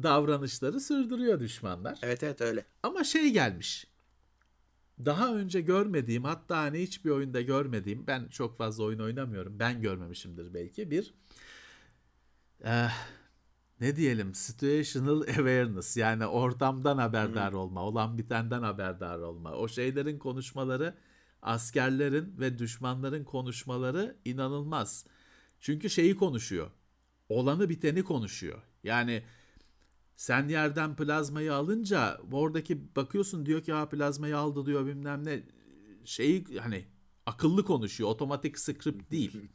[0.04, 2.00] davranışları sürdürüyor düşmanlar.
[2.02, 2.66] Evet evet öyle.
[2.84, 3.88] Ama şey gelmiş.
[5.06, 9.60] Daha önce görmediğim hatta hani hiçbir oyunda görmediğim ben çok fazla oyun oynamıyorum.
[9.60, 10.92] Ben görmemişimdir belki.
[10.92, 11.14] Bir
[12.64, 12.92] eh,
[13.82, 17.60] ne diyelim situational awareness yani ortamdan haberdar hmm.
[17.60, 19.52] olma, olan bitenden haberdar olma.
[19.52, 20.98] O şeylerin konuşmaları,
[21.42, 25.06] askerlerin ve düşmanların konuşmaları inanılmaz.
[25.60, 26.72] Çünkü şeyi konuşuyor.
[27.30, 28.62] Olanı biteni konuşuyor.
[28.84, 29.24] Yani
[30.16, 35.44] sen yerden plazmayı alınca oradaki bakıyorsun diyor ki ha plazmayı aldı diyor bilmem ne
[36.06, 36.86] şeyi hani
[37.26, 38.10] akıllı konuşuyor.
[38.10, 39.50] Otomatik script değil.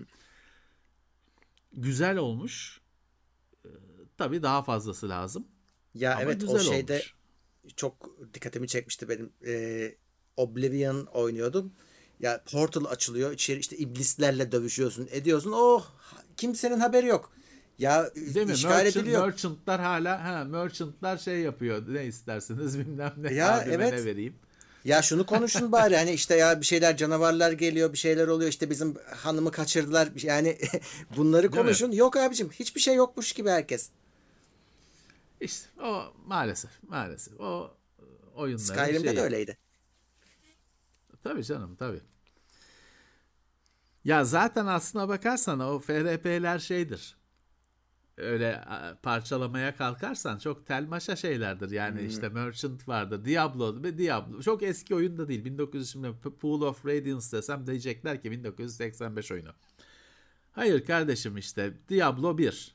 [1.72, 2.83] Güzel olmuş
[4.18, 5.46] Tabii daha fazlası lazım.
[5.94, 7.14] Ya Ama evet o şeyde olmuş.
[7.76, 9.32] çok dikkatimi çekmişti benim.
[9.46, 9.94] Ee,
[10.36, 11.72] Oblivion oynuyordum.
[12.20, 13.32] Ya portal açılıyor.
[13.32, 15.08] içeri işte iblislerle dövüşüyorsun.
[15.10, 15.52] Ediyorsun.
[15.54, 15.86] Oh
[16.36, 17.32] kimsenin haberi yok.
[17.78, 18.52] Ya Değil mi?
[18.52, 19.26] işgal Merchant, ediliyor.
[19.26, 21.82] Merchantlar hala ha merchantlar şey yapıyor.
[21.94, 23.34] Ne isterseniz bilmem ne.
[23.34, 23.92] Ya evet.
[23.92, 24.34] Ne vereyim.
[24.84, 28.70] Ya şunu konuşun bari hani işte ya bir şeyler canavarlar geliyor bir şeyler oluyor işte
[28.70, 30.58] bizim hanımı kaçırdılar yani
[31.16, 31.92] bunları konuşun.
[31.92, 33.90] Yok abicim hiçbir şey yokmuş gibi herkes.
[35.44, 37.76] İşte o maalesef maalesef o
[38.34, 39.16] oyunların Skyrim'de şeyi.
[39.16, 39.58] de öyleydi.
[41.22, 42.00] Tabii canım tabii.
[44.04, 47.16] Ya zaten aslına bakarsan o FRP'ler şeydir.
[48.16, 48.64] Öyle
[49.02, 51.70] parçalamaya kalkarsan çok telmaşa şeylerdir.
[51.70, 52.06] Yani hmm.
[52.06, 54.42] işte Merchant vardı, Diablo ve Diablo.
[54.42, 55.44] Çok eski oyun da değil.
[55.44, 59.50] 1900 şimdi Pool of Radiance desem diyecekler ki 1985 oyunu.
[60.52, 62.74] Hayır kardeşim işte Diablo 1.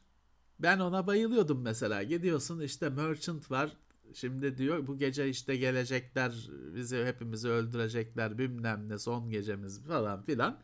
[0.59, 2.03] Ben ona bayılıyordum mesela.
[2.03, 3.71] Gidiyorsun işte merchant var.
[4.13, 10.59] Şimdi diyor bu gece işte gelecekler bizi hepimizi öldürecekler bilmem ne son gecemiz falan filan.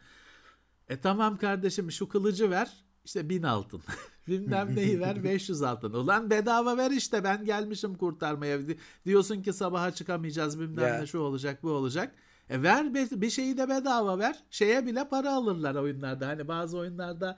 [0.90, 3.82] E tamam kardeşim şu kılıcı ver işte bin altın.
[4.28, 5.94] bilmem neyi ver 500 altın.
[5.94, 8.60] Ulan bedava ver işte ben gelmişim kurtarmaya.
[9.06, 11.00] Diyorsun ki sabaha çıkamayacağız bilmem yeah.
[11.00, 12.16] ne şu olacak bu olacak.
[12.50, 14.44] E ver bir şeyi de bedava ver.
[14.50, 16.28] Şeye bile para alırlar oyunlarda.
[16.28, 17.38] Hani bazı oyunlarda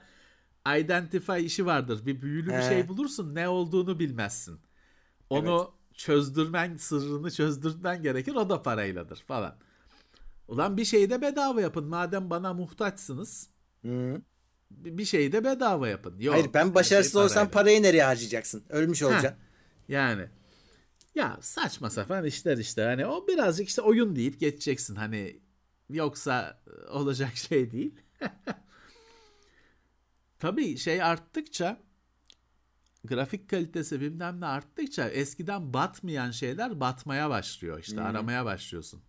[0.76, 2.06] identify işi vardır.
[2.06, 4.60] Bir büyülü bir şey bulursun ne olduğunu bilmezsin.
[5.30, 5.98] Onu evet.
[5.98, 8.34] çözdürmen, sırrını çözdürmen gerekir.
[8.34, 9.56] O da parayladır falan.
[10.48, 11.84] Ulan bir şeyi de bedava yapın.
[11.84, 13.50] Madem bana muhtaçsınız.
[13.84, 14.22] Hı.
[14.70, 16.20] Bir şeyi de bedava yapın.
[16.20, 18.64] Yok, Hayır ben başarısız şey olsam parayı nereye harcayacaksın?
[18.68, 19.28] Ölmüş olacaksın.
[19.28, 20.28] Heh, yani.
[21.14, 22.82] Ya saçma sapan işler işte.
[22.82, 24.94] Hani o birazcık işte oyun deyip geçeceksin.
[24.94, 25.40] Hani
[25.90, 27.94] yoksa olacak şey değil.
[30.38, 31.80] Tabii şey arttıkça
[33.04, 37.78] grafik kalitesi bilmem ne arttıkça eskiden batmayan şeyler batmaya başlıyor.
[37.78, 38.06] İşte hmm.
[38.06, 39.02] aramaya başlıyorsun.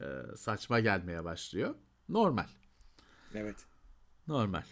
[0.00, 1.74] Ee, saçma gelmeye başlıyor.
[2.08, 2.46] Normal.
[3.34, 3.56] Evet.
[4.28, 4.62] Normal.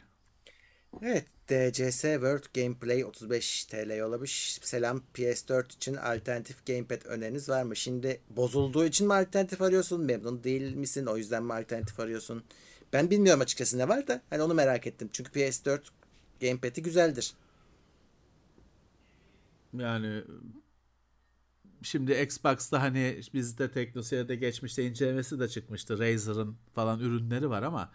[1.03, 1.27] Evet.
[1.49, 4.59] DCS World Gameplay 35 TL yollamış.
[4.63, 7.77] Selam PS4 için alternatif gamepad öneriniz var mı?
[7.77, 10.01] Şimdi bozulduğu için mi alternatif arıyorsun?
[10.01, 11.07] Memnun değil misin?
[11.07, 12.45] O yüzden mi alternatif arıyorsun?
[12.93, 14.23] Ben bilmiyorum açıkçası ne var da.
[14.31, 15.09] Hani onu merak ettim.
[15.13, 15.81] Çünkü PS4
[16.41, 17.35] Gamepad'i güzeldir.
[19.79, 20.25] Yani
[21.83, 25.99] şimdi Xbox'ta hani bizde teknoseyirde geçmişte incelemesi de çıkmıştı.
[25.99, 27.93] Razer'ın falan ürünleri var ama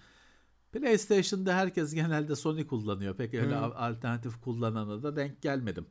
[0.71, 3.15] PlayStation'da herkes genelde Sony kullanıyor.
[3.15, 3.71] Pek öyle hmm.
[3.75, 5.85] alternatif kullanana da denk gelmedim.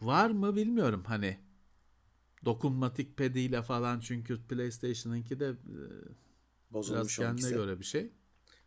[0.00, 1.38] Var mı bilmiyorum hani
[2.44, 5.54] dokunmatik pediyle falan çünkü PlayStation'ınki de e,
[6.70, 8.12] Bozulmuş biraz kendine göre bir şey.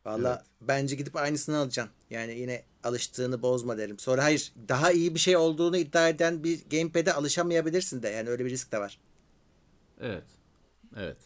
[0.06, 0.46] Valla Evet.
[0.62, 1.94] bence gidip aynısını alacaksın.
[2.10, 4.00] Yani yine alıştığını bozma derim.
[4.00, 8.10] Sonra hayır daha iyi bir şey olduğunu iddia eden bir gamepad'e alışamayabilirsin de.
[8.10, 9.00] Yani öyle bir risk de var.
[10.02, 10.24] Evet.
[10.98, 11.18] Evet.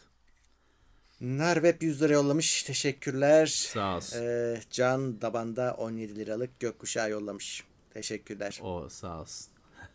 [1.20, 2.62] Narweb 100 lira yollamış.
[2.62, 3.46] Teşekkürler.
[3.46, 4.18] Sağ olsun.
[4.22, 7.64] Ee, Can Daban'da 17 liralık gökkuşağı yollamış.
[7.94, 8.60] Teşekkürler.
[8.62, 9.46] O sağ olsun.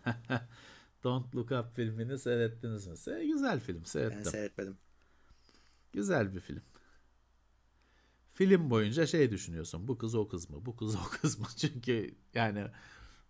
[1.04, 2.94] Don't Look Up filmini seyrettiniz mi?
[2.94, 4.32] Se- Güzel film Ben seyrettim.
[4.32, 4.78] seyretmedim.
[5.94, 6.62] Güzel bir film.
[8.34, 9.88] Film boyunca şey düşünüyorsun.
[9.88, 10.66] Bu kız o kız mı?
[10.66, 11.46] Bu kız o kız mı?
[11.58, 12.68] Çünkü yani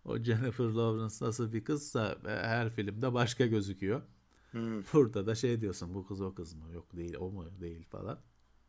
[0.04, 4.02] o Jennifer Lawrence nasıl bir kızsa e, her filmde başka gözüküyor.
[4.50, 4.82] Hmm.
[4.92, 5.94] Burada da şey diyorsun.
[5.94, 6.72] Bu kız o kız mı?
[6.72, 7.46] Yok değil o mu?
[7.60, 8.18] Değil falan.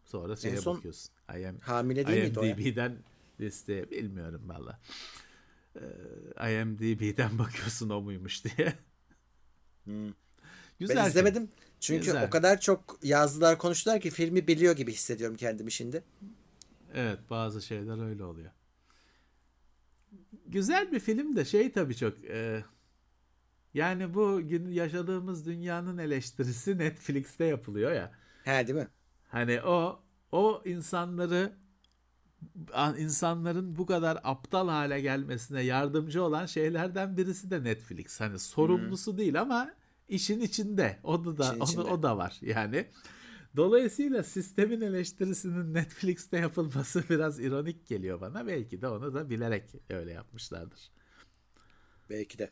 [0.05, 1.11] Sonra şeye son bakıyorsun.
[1.35, 2.55] IM, Hamile değil miydi o ya?
[2.55, 2.97] IMDb'den
[3.39, 4.79] listeye bilmiyorum valla.
[5.75, 8.73] Ee, IMDb'den bakıyorsun o muymuş diye.
[10.79, 11.49] Güzel ben film.
[11.85, 12.27] Çünkü Güzel.
[12.27, 16.03] o kadar çok yazdılar konuştular ki filmi biliyor gibi hissediyorum kendimi şimdi.
[16.93, 18.51] Evet bazı şeyler öyle oluyor.
[20.47, 22.63] Güzel bir film de şey tabii çok e,
[23.73, 28.11] yani bu gün yaşadığımız dünyanın eleştirisi Netflix'te yapılıyor ya.
[28.43, 28.87] He değil mi?
[29.27, 29.99] Hani o
[30.31, 31.55] o insanları
[32.97, 38.21] insanların bu kadar aptal hale gelmesine yardımcı olan şeylerden birisi de Netflix.
[38.21, 39.71] Hani sorumlusu değil ama
[40.07, 40.99] işin içinde.
[41.03, 42.87] Onu da İşin onu o da var yani.
[43.55, 48.47] Dolayısıyla sistemin eleştirisinin Netflix'te yapılması biraz ironik geliyor bana.
[48.47, 50.91] Belki de onu da bilerek öyle yapmışlardır.
[52.09, 52.51] Belki de.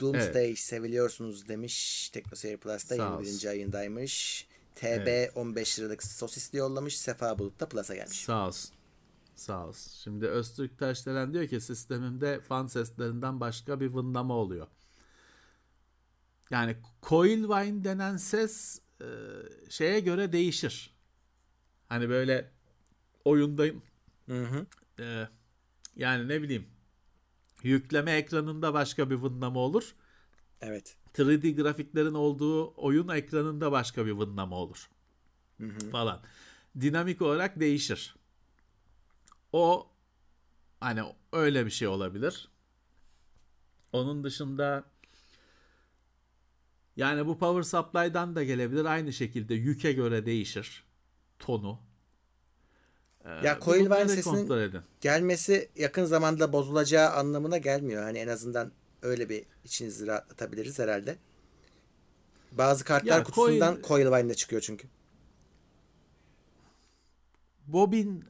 [0.00, 2.08] Doomsday seviliyorsunuz demiş.
[2.10, 3.32] TeknoSeyir Plus'ta Sağ olsun.
[3.32, 3.46] 21.
[3.46, 4.46] ayındaymış.
[4.74, 5.36] TB Evet.
[5.36, 6.98] 15 liralık sosisli yollamış.
[6.98, 8.18] Sefa Bulut da Plus'a gelmiş.
[8.24, 8.74] Sağ olsun.
[9.34, 9.92] Sağ olsun.
[10.02, 14.66] Şimdi Öztürk Taşdelen diyor ki sistemimde fan seslerinden başka bir vınlama oluyor.
[16.50, 19.06] Yani Coilvine denen ses e,
[19.70, 20.94] şeye göre değişir.
[21.88, 22.50] Hani böyle
[23.24, 23.82] oyundayım
[24.26, 24.66] Hı hı.
[25.02, 25.28] e,
[25.96, 26.66] yani ne bileyim
[27.62, 29.94] yükleme ekranında başka bir vınlama olur.
[30.60, 30.96] Evet.
[31.14, 34.90] 3D grafiklerin olduğu oyun ekranında başka bir vınlama olur.
[35.92, 36.22] Falan.
[36.80, 38.16] Dinamik olarak değişir.
[39.52, 39.90] O
[40.80, 42.48] hani öyle bir şey olabilir.
[43.92, 44.84] Onun dışında
[46.96, 48.84] yani bu power supply'dan da gelebilir.
[48.84, 50.84] Aynı şekilde yüke göre değişir
[51.38, 51.80] tonu.
[53.24, 54.80] Ee, Ya bir Coilvine bunları sesinin- kontrol edin.
[55.00, 58.02] Gelmesi yakın zamanda bozulacağı anlamına gelmiyor.
[58.02, 58.72] Hani en azından
[59.02, 61.16] öyle bir içinizi rahatlatabiliriz herhalde.
[62.52, 64.88] Bazı kartlar Ya kutusundan Coil- Coilvine'le çıkıyor çünkü.
[67.66, 68.24] bobin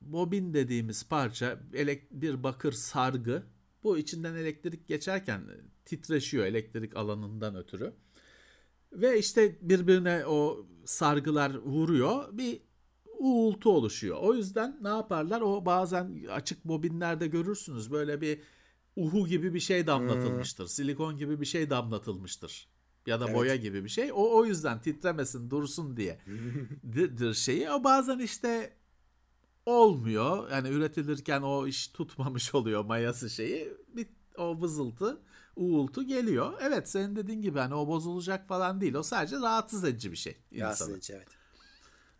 [0.00, 1.58] bobin dediğimiz parça
[2.10, 3.42] bir bakır sargı.
[3.82, 5.40] Bu içinden elektrik geçerken
[5.84, 7.94] titreşiyor elektrik alanından ötürü.
[8.92, 12.38] Ve işte birbirine o sargılar vuruyor.
[12.38, 12.60] Bir
[13.18, 14.18] uğultu oluşuyor.
[14.20, 15.40] O yüzden ne yaparlar?
[15.40, 17.90] O bazen açık bobinlerde görürsünüz.
[17.90, 18.40] Böyle bir
[18.96, 20.66] uhu gibi bir şey damlatılmıştır.
[20.66, 22.68] Silikon gibi bir şey damlatılmıştır.
[23.06, 23.36] Ya da Evet.
[23.36, 24.12] boya gibi bir şey.
[24.12, 26.20] O o yüzden titremesin, dursun diye.
[26.92, 27.70] dir şeyi.
[27.70, 28.72] O bazen işte
[29.66, 30.50] olmuyor.
[30.50, 33.72] Yani üretilirken o iş tutmamış oluyor mayası şeyi.
[33.96, 34.06] Bir,
[34.38, 35.20] o vızıltı,
[35.56, 36.52] uğultu geliyor.
[36.60, 38.94] Evet senin dediğin gibi hani o bozulacak falan değil.
[38.94, 41.28] O sadece rahatsız edici bir şey Rahatsız edici evet.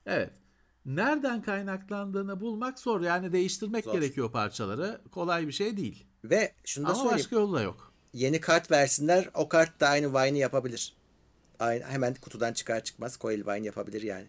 [0.07, 0.31] Evet.
[0.87, 3.01] Nereden kaynaklandığını bulmak zor.
[3.01, 3.93] Yani değiştirmek Zor.
[3.93, 5.01] gerekiyor parçaları.
[5.11, 6.07] Kolay bir şey değil.
[6.25, 7.19] Ve şunu da Ama söyleyeyim.
[7.19, 7.93] başka yolu da yok.
[8.13, 10.97] Yeni kart versinler o kart da aynı Vine'i yapabilir.
[11.59, 14.29] Aynı, hemen kutudan çıkar çıkmaz Coilvine yapabilir yani.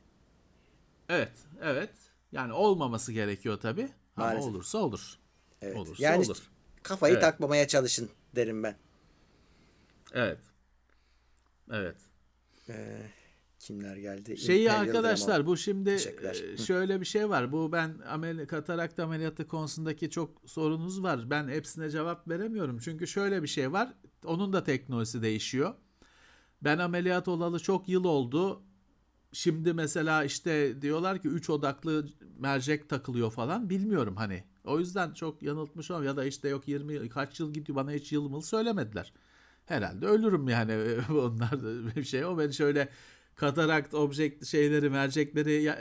[1.09, 1.31] Evet,
[1.61, 1.89] evet.
[2.31, 3.89] Yani olmaması gerekiyor tabii.
[4.17, 4.49] Ama Maalesef.
[4.49, 5.15] olursa olur.
[5.61, 5.77] Evet.
[5.77, 6.37] Olursa yani olur.
[6.83, 7.23] kafayı Evet.
[7.23, 8.75] takmamaya çalışın derim ben.
[10.15, 10.39] Evet.
[11.71, 11.95] Evet.
[12.69, 13.01] Ee,
[13.59, 14.37] kimler geldi?
[14.37, 15.47] Şeyi Imperial arkadaşlar Drama.
[15.47, 17.51] bu şimdi e, şöyle bir şey var.
[17.51, 21.29] Bu ben amel katarakt ameliyatı konusundaki çok sorunuz var.
[21.29, 22.79] Ben hepsine cevap veremiyorum.
[22.79, 23.93] Çünkü şöyle bir şey var.
[24.25, 25.73] Onun da teknolojisi değişiyor.
[26.61, 28.63] Ben ameliyat olalı çok yıl oldu.
[29.33, 32.07] Şimdi mesela işte diyorlar ki 3 odaklı
[32.39, 33.69] mercek takılıyor falan.
[33.69, 34.43] Bilmiyorum hani.
[34.63, 36.03] O yüzden çok yanıltmış olmam.
[36.03, 39.13] Ya da işte yok 20 yıl- kaç yıl gidiyor bana hiç yıl mıl söylemediler.
[39.65, 40.73] Herhalde ölürüm yani
[41.11, 41.51] onlar
[41.95, 42.25] bir şey.
[42.25, 42.89] O beni şöyle
[43.35, 45.75] katarakt objekt şeyleri mercekleri ya-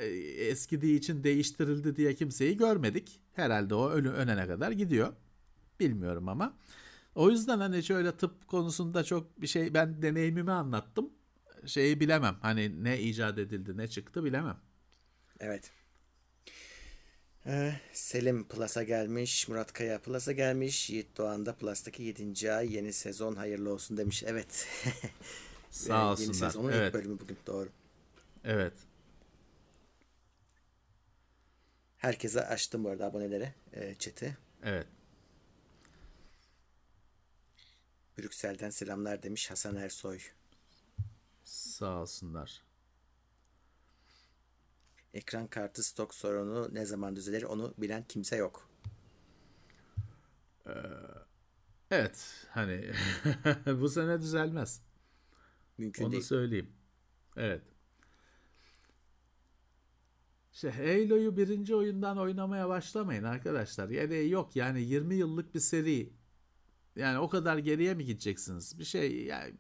[0.51, 3.21] eskidiği için değiştirildi diye kimseyi görmedik.
[3.33, 5.13] Herhalde o ölü önene kadar gidiyor.
[5.81, 6.57] Bilmiyorum ama.
[7.15, 11.11] O yüzden hani şöyle tıp konusunda çok bir şey ben deneyimimi anlattım.
[11.67, 12.37] Şeyi bilemem.
[12.43, 14.57] Hani ne icat edildi ne çıktı bilemem.
[15.41, 15.71] Evet.
[17.47, 19.49] Ee, Selim Plus'a gelmiş.
[19.49, 20.91] Murat Kaya Plus'a gelmiş.
[20.91, 22.53] Yiğit Doğan da Plus'taki 7.
[22.53, 24.23] ay yeni sezon hayırlı olsun demiş.
[24.27, 24.67] Evet.
[25.71, 26.35] Sağ Ee, Yeni olsunlar.
[26.35, 26.89] sezonun Evet.
[26.89, 27.69] ilk bölümü bugün doğru.
[28.45, 28.73] Evet.
[31.97, 34.37] Herkese açtım bu arada abonelere e, chat'i.
[34.65, 34.87] Evet.
[38.19, 40.19] Brüksel'den selamlar demiş Hasan Ersoy.
[41.45, 42.63] Sağ olsunlar.
[45.15, 48.69] Ekran kartı stok sorunu ne zaman düzelir onu bilen kimse yok.
[51.91, 52.91] Evet hani
[53.81, 54.83] bu sene düzelmez.
[55.79, 56.23] Mümkün Onu değil.
[56.23, 56.73] söyleyeyim.
[57.37, 57.63] Evet.
[60.53, 63.89] İşte Halo'yu birinci oyundan oynamaya başlamayın arkadaşlar.
[63.89, 66.13] Gereği yok yani 20 yıllık bir seri.
[66.97, 68.79] Yani o kadar geriye mi gideceksiniz?
[68.79, 69.55] Bir şey yani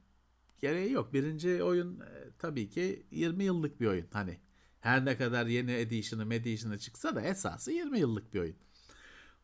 [0.58, 1.12] gereği yok.
[1.12, 4.06] Birinci oyun e, tabii ki 20 yıllık bir oyun.
[4.12, 4.40] Hani
[4.84, 8.56] her ne kadar yeni edition'ı edition'ı çıksa da esası 20 yıllık bir oyun.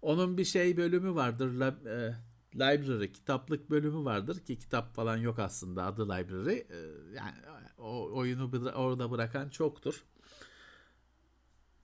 [0.03, 1.53] Onun bir şey bölümü vardır.
[1.53, 2.15] La- e,
[2.55, 6.59] library, kitaplık bölümü vardır ki kitap falan yok aslında adı library.
[6.59, 6.77] E,
[7.17, 7.37] yani
[7.79, 10.05] o oyunu bıra- orada bırakan çoktur.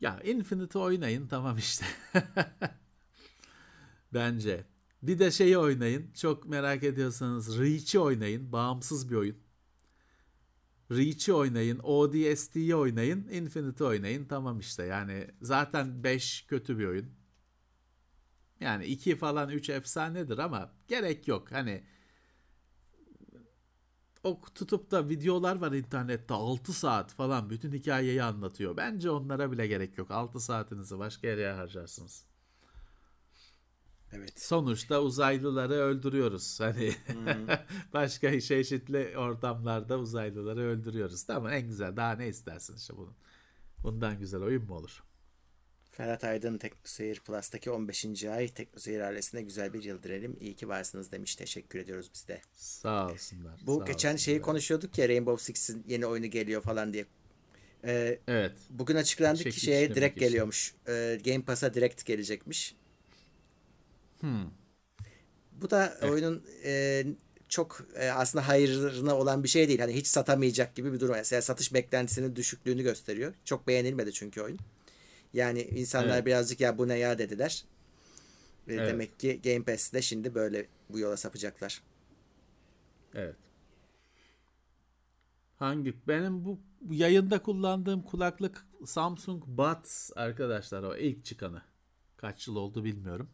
[0.00, 1.86] Ya Infinite oynayın tamam işte.
[4.14, 4.64] Bence.
[5.02, 6.12] Bir de şeyi oynayın.
[6.12, 8.52] Çok merak ediyorsanız Reach'i oynayın.
[8.52, 9.36] Bağımsız bir oyun.
[10.90, 11.78] Reach'i oynayın.
[11.82, 13.28] ODST'yi oynayın.
[13.28, 14.24] Infinite oynayın.
[14.24, 14.82] Tamam işte.
[14.82, 17.10] Yani zaten 5 kötü bir oyun.
[18.60, 21.52] Yani 2 falan 3 efsanedir ama gerek yok.
[21.52, 21.84] Hani
[24.24, 28.76] o tutup da videolar var internette 6 saat falan bütün hikayeyi anlatıyor.
[28.76, 30.10] Bence onlara bile gerek yok.
[30.10, 32.26] 6 saatinizi başka yere harcarsınız.
[34.12, 34.40] Evet.
[34.40, 36.60] Sonuçta uzaylıları öldürüyoruz.
[36.60, 36.92] Hani
[37.92, 41.24] başka çeşitli ortamlarda uzaylıları öldürüyoruz.
[41.24, 41.96] Tamam en güzel.
[41.96, 43.14] Daha ne istersin işte bunun?
[43.82, 45.02] Bundan güzel oyun mu olur?
[45.90, 48.24] Ferhat Aydın Teknoseyir Plus'taki 15.
[48.24, 50.36] ay Teknoseyir ailesine güzel bir yıl dilerim.
[50.40, 51.36] İyi ki varsınız demiş.
[51.36, 52.40] Teşekkür ediyoruz biz de.
[52.54, 53.60] Sağ olsunlar.
[53.66, 54.18] Bu sağ geçen olsunlar.
[54.18, 57.06] şeyi konuşuyorduk ya Rainbow Six'in yeni oyunu geliyor falan diye.
[57.84, 58.52] Ee, Evet.
[58.70, 60.26] bugün açıklandı ki şeye direkt işte.
[60.26, 60.74] geliyormuş.
[60.88, 62.74] Ee, Game Pass'a direkt gelecekmiş.
[64.20, 64.50] Hmm.
[65.52, 67.04] Bu da oyunun e,
[67.48, 69.80] çok e, aslında hayrına olan bir şey değil.
[69.80, 71.14] Hani hiç satamayacak gibi bir durum.
[71.14, 73.34] Mesela satış beklentisinin düşüklüğünü gösteriyor.
[73.44, 74.58] Çok beğenilmedi çünkü oyun.
[75.32, 76.26] Yani insanlar Evet.
[76.26, 77.64] birazcık ya bu ne ya dediler.
[78.68, 78.88] E, Evet.
[78.88, 81.82] Demek ki Game Pass'te şimdi böyle bu yola sapacaklar.
[83.14, 83.36] Evet.
[85.58, 85.94] Hangi?
[86.08, 86.60] Benim bu
[86.90, 91.62] yayında kullandığım kulaklık Samsung Buds arkadaşlar o ilk çıkanı.
[92.16, 93.30] Kaç yıl oldu bilmiyorum.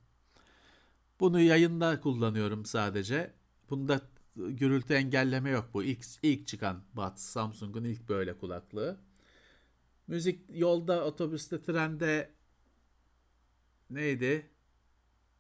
[1.21, 3.35] Bunu yayında kullanıyorum sadece.
[3.71, 4.01] Bunda
[4.37, 5.83] gürültü engelleme yok bu.
[5.83, 7.23] İlk, ilk çıkan Buds.
[7.23, 9.01] Samsung'un ilk böyle kulaklığı.
[10.07, 12.31] Müzik yolda, otobüste, trende
[13.91, 14.51] neydi?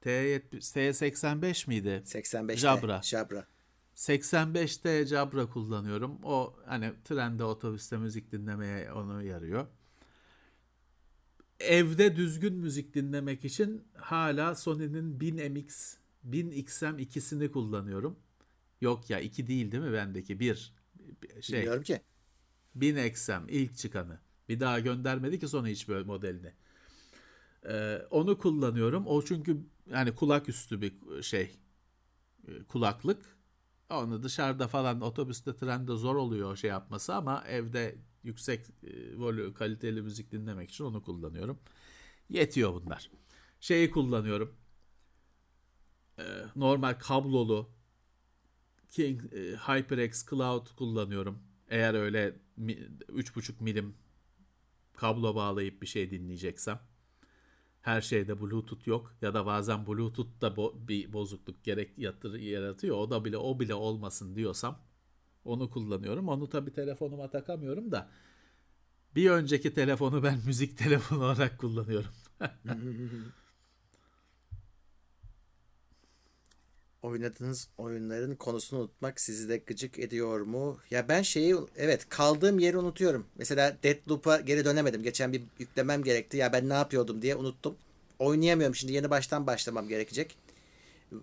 [0.03, 2.03] T70, T85 miydi?
[2.05, 3.03] 85'te Jabra.
[3.03, 3.47] Jabra.
[3.97, 6.19] 85'te Jabra kullanıyorum.
[6.23, 9.67] O hani trende, otobüste müzik dinlemeye onu yarıyor.
[11.63, 15.97] Evde düzgün müzik dinlemek için hala Sony'nin 1000MX,
[16.31, 18.19] 1000XM ikisini kullanıyorum.
[18.81, 20.41] Yok ya iki değil değil mi bendeki?
[20.41, 20.75] Bir
[21.41, 22.01] şey Bilmiyorum ki.
[22.77, 24.21] 1000XM ilk çıkanı.
[24.49, 26.53] Bir daha göndermedi ki Sony hiç böyle modelini.
[27.69, 29.07] Ee, onu kullanıyorum.
[29.07, 29.61] O çünkü
[29.91, 31.59] yani kulak üstü bir şey
[32.49, 33.37] e, kulaklık.
[33.91, 39.55] Onu dışarıda falan otobüste trende zor oluyor o şey yapması ama evde yüksek e, volü
[39.55, 41.59] kaliteli müzik dinlemek için onu kullanıyorum.
[42.29, 43.11] Yetiyor bunlar.
[43.61, 44.57] Şeyi kullanıyorum.
[46.19, 46.23] Ee,
[46.57, 47.71] normal kablolu
[48.91, 51.39] King e, HyperX Cloud kullanıyorum.
[51.69, 53.95] Eğer öyle mi- 3.5 milim
[54.95, 56.81] kablo bağlayıp bir şey dinleyeceksem.
[57.81, 62.97] Her şeyde Bluetooth yok ya da bazen Bluetooth da bo- bir bozukluk gerek yaratıyor.
[62.97, 64.79] O da bile o bile olmasın diyorsam
[65.45, 66.29] onu kullanıyorum.
[66.29, 68.11] Onu tabii telefonuma takamıyorum da
[69.15, 72.11] bir önceki telefonu ben müzik telefonu olarak kullanıyorum.
[77.03, 80.79] Oynadığınız oyunların konusunu unutmak sizi de gıcık ediyor mu?
[80.91, 83.27] Ya ben şeyi evet kaldığım yeri unutuyorum.
[83.39, 85.03] Mesela Deathloop'a geri dönemedim.
[85.03, 86.37] Geçen bir yüklemem gerekti.
[86.37, 87.77] Ya ben ne yapıyordum diye unuttum.
[88.19, 90.37] Oynayamıyorum şimdi yeni baştan başlamam gerekecek.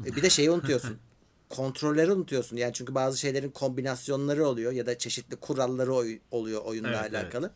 [0.06, 0.98] E, Bir de şeyi unutuyorsun.
[1.50, 2.58] Kontrolleri unutuyorsun.
[2.58, 7.16] Yani çünkü bazı şeylerin kombinasyonları oluyor ya da çeşitli kuralları oy- oluyor oyunla Evet, evet.
[7.16, 7.52] alakalı.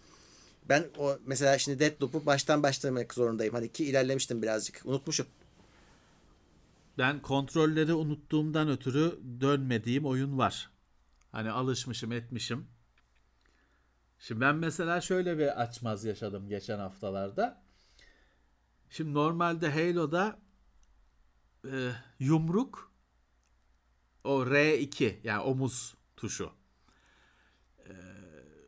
[0.70, 3.54] Ben o mesela şimdi Deathloop'u baştan başlamak zorundayım.
[3.54, 4.82] Hani ki ilerlemiştim birazcık.
[4.86, 5.26] Unutmuşum.
[6.98, 10.70] Ben kontrolleri unuttuğumdan ötürü dönmediğim oyun var.
[11.32, 12.68] Hani alışmışım etmişim.
[14.20, 17.64] Şimdi ben mesela şöyle bir açmaz yaşadım geçen haftalarda.
[18.89, 20.39] Şimdi normalde Halo'da
[21.66, 22.93] e, yumruk
[24.24, 26.51] o R2 yani omuz tuşu.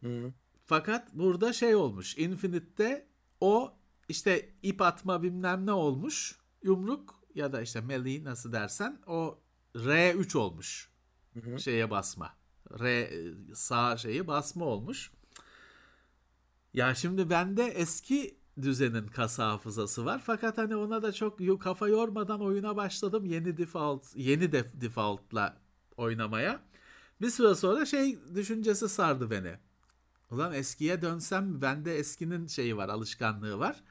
[0.02, 0.34] Hı.
[0.66, 2.18] Fakat burada şey olmuş.
[2.18, 3.08] Infinite'te
[3.42, 3.78] o
[4.10, 6.40] işte ip atma bilmem ne olmuş.
[6.64, 9.40] Yumruk ya da işte melee nasıl dersen o
[9.76, 10.90] R3 olmuş.
[11.34, 11.60] Hı hı.
[11.60, 12.36] Şeye basma.
[12.80, 13.10] R
[13.54, 15.12] sağ şeyi basma olmuş.
[16.74, 20.22] Ya şimdi bende eski düzenin kasa hafızası var.
[20.26, 23.26] Fakat hani ona da çok kafa yormadan oyuna başladım.
[23.26, 25.58] Yeni default, yeni de default'la
[25.98, 26.60] oynamaya.
[27.22, 29.56] Bir süre sonra şey düşüncesi sardı beni.
[30.32, 33.84] Ulan eskiye dönsem bende eskinin şeyi var, alışkanlığı var.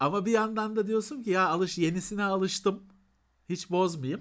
[0.00, 2.82] Ama bir yandan da diyorsun ki ya alış yenisine alıştım.
[3.48, 4.20] Hiç bozmayayım.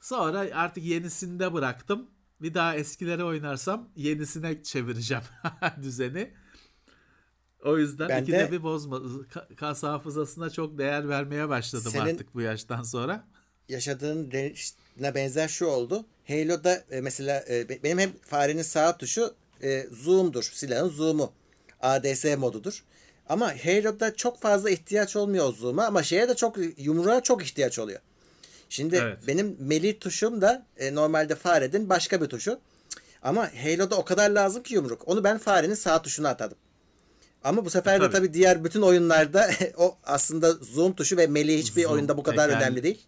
[0.00, 2.10] Sonra artık yenisinde bıraktım.
[2.42, 5.24] Bir daha eskileri oynarsam yenisine çevireceğim
[5.82, 6.34] düzeni.
[7.66, 9.00] O yüzden ben ikide de, bir bozma.
[9.56, 13.24] Kas hafızasına çok değer vermeye başladım artık bu yaştan sonra.
[13.68, 14.32] Yaşadığın
[15.00, 16.04] ne benzer şu oldu.
[16.28, 20.42] Halo'da e, mesela e, benim hem farenin sağ tuşu e, zoom'dur.
[20.42, 21.32] Silahın zoom'u.
[21.80, 22.84] ADS modudur.
[23.28, 28.00] Ama Halo'da çok fazla ihtiyaç olmuyor zoom'a ama şeye de çok yumruğa çok ihtiyaç oluyor.
[28.68, 29.18] Şimdi evet.
[29.26, 32.60] benim melee tuşum da e, normalde farenin başka bir tuşu.
[33.22, 35.08] Ama Halo'da o kadar lazım ki yumruk.
[35.08, 36.58] Onu ben farenin sağ tuşuna atadım.
[37.46, 38.08] Ama bu sefer tabii.
[38.08, 42.22] de tabii diğer bütün oyunlarda o aslında zoom tuşu ve melee hiçbir zoom, oyunda bu
[42.22, 43.06] kadar teker, önemli değil.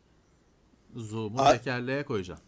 [0.96, 2.40] Zoom'u A- tekerleğe koyacağım.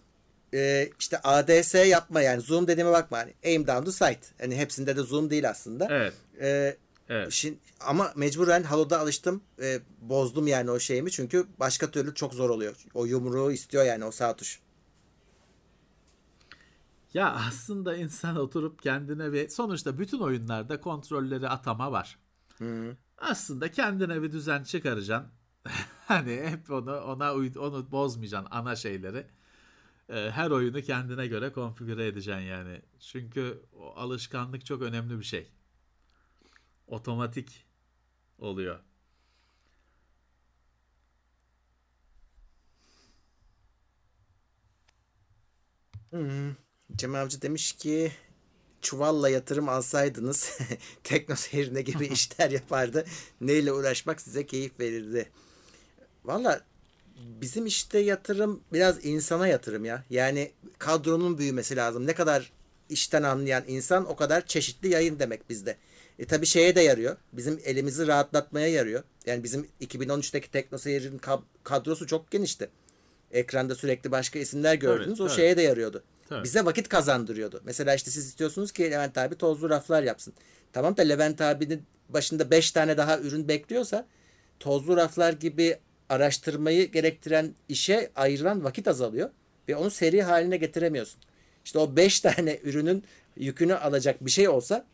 [0.55, 4.41] E, işte ADS yapma yani zoom dediğime bakma hani aim down the sight.
[4.41, 5.89] Hani hepsinde de zoom değil aslında.
[5.91, 6.13] Evet.
[6.41, 6.77] E,
[7.09, 7.33] evet.
[7.33, 9.43] Şimdi, ama mecburen Halo'da alıştım.
[9.63, 12.77] E, bozdum yani o şeyimi çünkü başka türlü çok zor oluyor.
[12.95, 14.61] O yumruğu istiyor yani o sağ tuş.
[17.15, 22.19] Ya aslında insan oturup kendine bir sonuçta bütün oyunlarda kontrolleri atama var.
[22.59, 22.97] Hı.
[23.19, 25.33] Aslında kendine bir düzen çıkaracaksın.
[26.09, 29.27] hani hep onu ona onu bozmayacaksın ana şeyleri.
[30.11, 32.83] Ee, her oyunu kendine göre konfigüre edeceksin yani.
[33.01, 35.53] Çünkü o alışkanlık çok önemli bir şey.
[36.87, 37.67] Otomatik
[38.39, 38.81] oluyor.
[46.13, 46.51] Hmm.
[46.97, 48.13] Cem Avcı demiş ki
[48.83, 50.59] çuvalla yatırım alsaydınız
[51.05, 53.05] tekno seyrine gibi işler yapardı.
[53.41, 55.29] Neyle uğraşmak size keyif verirdi.
[56.25, 56.61] Valla
[57.17, 60.05] bizim işte yatırım biraz insana yatırım ya.
[60.11, 62.07] Yani kadronun büyümesi lazım.
[62.07, 62.53] Ne kadar
[62.89, 65.77] işten anlayan insan o kadar çeşitli yayın demek bizde.
[66.19, 67.17] E tabi şeye de yarıyor.
[67.33, 69.03] Bizim elimizi rahatlatmaya yarıyor.
[69.27, 71.21] Yani bizim 2013'teki Tekno Seyir'in
[71.65, 72.69] kadrosu çok genişti.
[73.33, 75.09] Ekranda sürekli başka isimler gördünüz.
[75.09, 75.37] Evet, o evet.
[75.37, 76.03] şeye de yarıyordu.
[76.31, 76.45] Evet.
[76.45, 77.61] Bize vakit kazandırıyordu.
[77.65, 80.35] Mesela işte siz istiyorsunuz ki Levent abi tozlu raflar yapsın.
[80.73, 84.07] Tamam da Levent abinin başında 5 tane daha ürün bekliyorsa
[84.61, 85.79] tozlu raflar gibi
[86.09, 89.31] araştırmayı gerektiren işe ayrılan vakit azalıyor
[89.69, 91.21] ve onu seri haline getiremiyorsun.
[91.65, 93.05] İşte o 5 tane ürünün
[93.37, 94.87] yükünü alacak bir şey olsa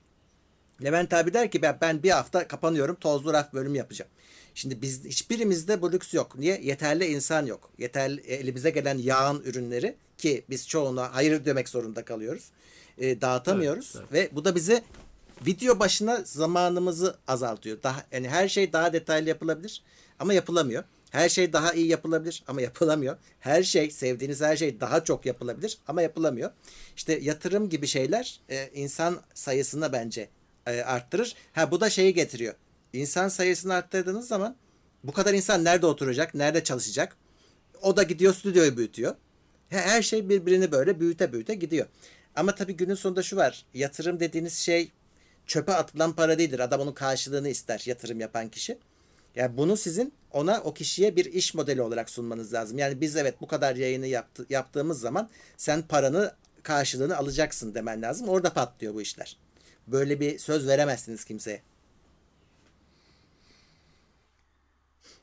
[0.84, 4.10] Levent abi der ki ben, ben bir hafta kapanıyorum tozlu raf bölüm yapacağım.
[4.56, 6.38] Şimdi biz hiçbirimizde bu lüks yok.
[6.38, 6.60] Niye?
[6.62, 7.70] Yeterli insan yok.
[7.78, 12.50] Yeterli elimize gelen yağın ürünleri ki biz çoğuna hayır demek zorunda kalıyoruz.
[12.98, 14.32] E, dağıtamıyoruz evet, evet.
[14.32, 14.82] ve bu da bize
[15.46, 17.82] video başına zamanımızı azaltıyor.
[17.82, 19.82] Daha yani her şey daha detaylı yapılabilir
[20.18, 20.84] ama yapılamıyor.
[21.10, 23.16] Her şey daha iyi yapılabilir ama yapılamıyor.
[23.40, 26.50] Her şey sevdiğiniz her şey daha çok yapılabilir ama yapılamıyor.
[26.96, 30.28] İşte yatırım gibi şeyler e, insan sayısını bence
[30.66, 31.34] e, arttırır.
[31.52, 32.54] Ha bu da şeyi getiriyor.
[32.96, 34.56] İnsan sayısını arttırdığınız zaman
[35.04, 37.16] bu kadar insan nerede oturacak, nerede çalışacak?
[37.82, 39.14] O da gidiyor stüdyoyu büyütüyor.
[39.68, 41.86] Her şey birbirini böyle büyüte büyüte gidiyor.
[42.36, 43.64] Ama tabii günün sonunda şu var.
[43.74, 44.92] Yatırım dediğiniz şey
[45.46, 46.58] çöpe atılan para değildir.
[46.58, 48.78] Adam onun karşılığını ister yatırım yapan kişi.
[49.34, 52.78] Yani bunu sizin ona o kişiye bir iş modeli olarak sunmanız lazım.
[52.78, 58.28] Yani biz evet bu kadar yayını yaptı, yaptığımız zaman sen paranı karşılığını alacaksın demen lazım.
[58.28, 59.36] Orada patlıyor bu işler.
[59.86, 61.62] Böyle bir söz veremezsiniz kimseye.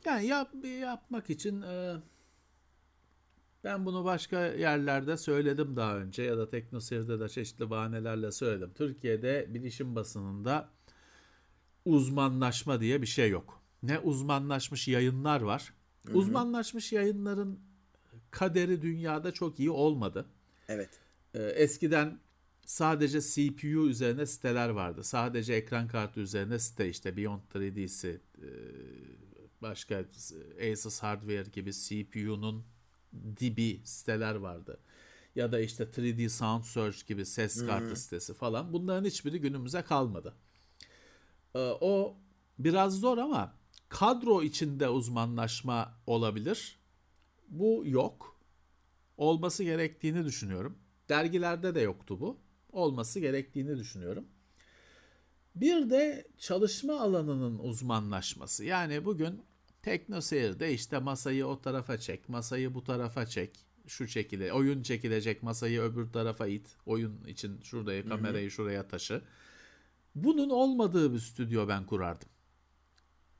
[0.06, 1.96] Yani yap, yapmak için e,
[3.64, 8.70] ben bunu başka yerlerde söyledim daha önce ya da Teknoseyir'de de çeşitli bahanelerle söyledim.
[8.74, 10.68] Türkiye'de bilişim basınında
[11.84, 13.62] uzmanlaşma diye bir şey yok.
[13.82, 15.72] Ne uzmanlaşmış yayınlar var.
[16.06, 16.16] Hı-hı.
[16.16, 17.60] Uzmanlaşmış yayınların
[18.30, 20.26] kaderi dünyada çok iyi olmadı.
[20.68, 20.90] Evet.
[21.34, 22.18] Ee, eskiden
[22.66, 25.04] sadece CPU üzerine siteler vardı.
[25.04, 28.48] Sadece ekran kartı üzerine site işte Beyond 3D'si, e,
[29.64, 30.04] başka
[30.72, 32.64] Asus Hardware gibi CPU'nun
[33.40, 34.80] dibi siteler vardı.
[35.34, 37.96] Ya da işte 3D Sound Search gibi ses kartı hmm.
[37.96, 38.72] sitesi falan.
[38.72, 40.34] Bunların hiçbiri günümüze kalmadı.
[41.54, 42.16] Ee, o
[42.58, 43.54] biraz zor ama
[43.88, 46.78] kadro içinde uzmanlaşma olabilir.
[47.48, 48.40] Bu yok.
[49.16, 50.78] Olması gerektiğini düşünüyorum.
[51.08, 52.38] Dergilerde de yoktu bu.
[52.72, 54.26] Olması gerektiğini düşünüyorum.
[55.54, 58.64] Bir de çalışma alanının uzmanlaşması.
[58.64, 59.42] Yani bugün
[59.84, 65.80] teknoseyirde işte masayı o tarafa çek, masayı bu tarafa çek, şu şekilde oyun çekilecek masayı
[65.80, 69.22] öbür tarafa it, oyun için şuraya kamerayı şuraya taşı.
[70.14, 72.28] Bunun olmadığı bir stüdyo ben kurardım.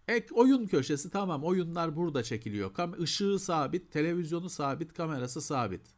[0.08, 2.74] Ek oyun köşesi tamam oyunlar burada çekiliyor.
[2.74, 5.94] Kam ışığı sabit, televizyonu sabit, kamerası sabit.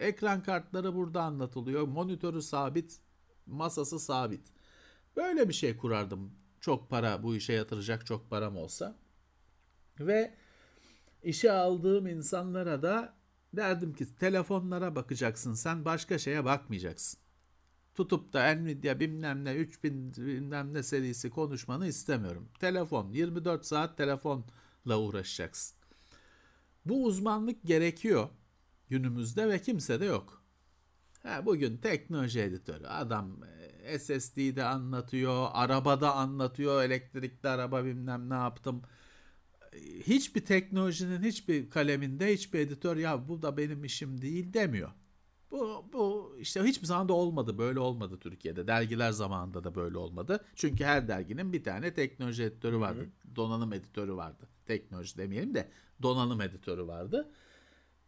[0.00, 1.88] Ekran kartları burada anlatılıyor.
[1.88, 3.00] Monitörü sabit,
[3.46, 4.46] masası sabit.
[5.16, 6.32] Böyle bir şey kurardım.
[6.60, 9.07] Çok para bu işe yatıracak çok param olsa.
[10.00, 10.34] Ve
[11.22, 13.14] işe aldığım insanlara da
[13.52, 17.20] derdim ki telefonlara bakacaksın sen başka şeye bakmayacaksın.
[17.94, 22.48] Tutup da Nvidia bilmem ne 3000 bilmem ne serisi konuşmanı istemiyorum.
[22.60, 25.78] Telefon 24 saat telefonla uğraşacaksın.
[26.84, 28.28] Bu uzmanlık gerekiyor
[28.88, 30.42] günümüzde ve kimse de yok.
[31.22, 33.40] Ha, bugün teknoloji editörü adam
[33.82, 38.82] e, SSD'de anlatıyor, arabada anlatıyor, elektrikli araba bilmem ne yaptım.
[40.06, 44.90] Hiçbir teknolojinin hiçbir kaleminde hiçbir editör ya bu da benim işim değil demiyor.
[45.50, 47.58] Bu, bu işte hiçbir zaman da olmadı.
[47.58, 48.66] Böyle olmadı Türkiye'de.
[48.66, 50.44] Dergiler zamanında da böyle olmadı.
[50.54, 53.00] Çünkü her derginin bir tane teknoloji editörü vardı.
[53.00, 53.36] Hı-hı.
[53.36, 54.48] Donanım editörü vardı.
[54.66, 55.68] Teknoloji demeyelim de
[56.02, 57.30] donanım editörü vardı.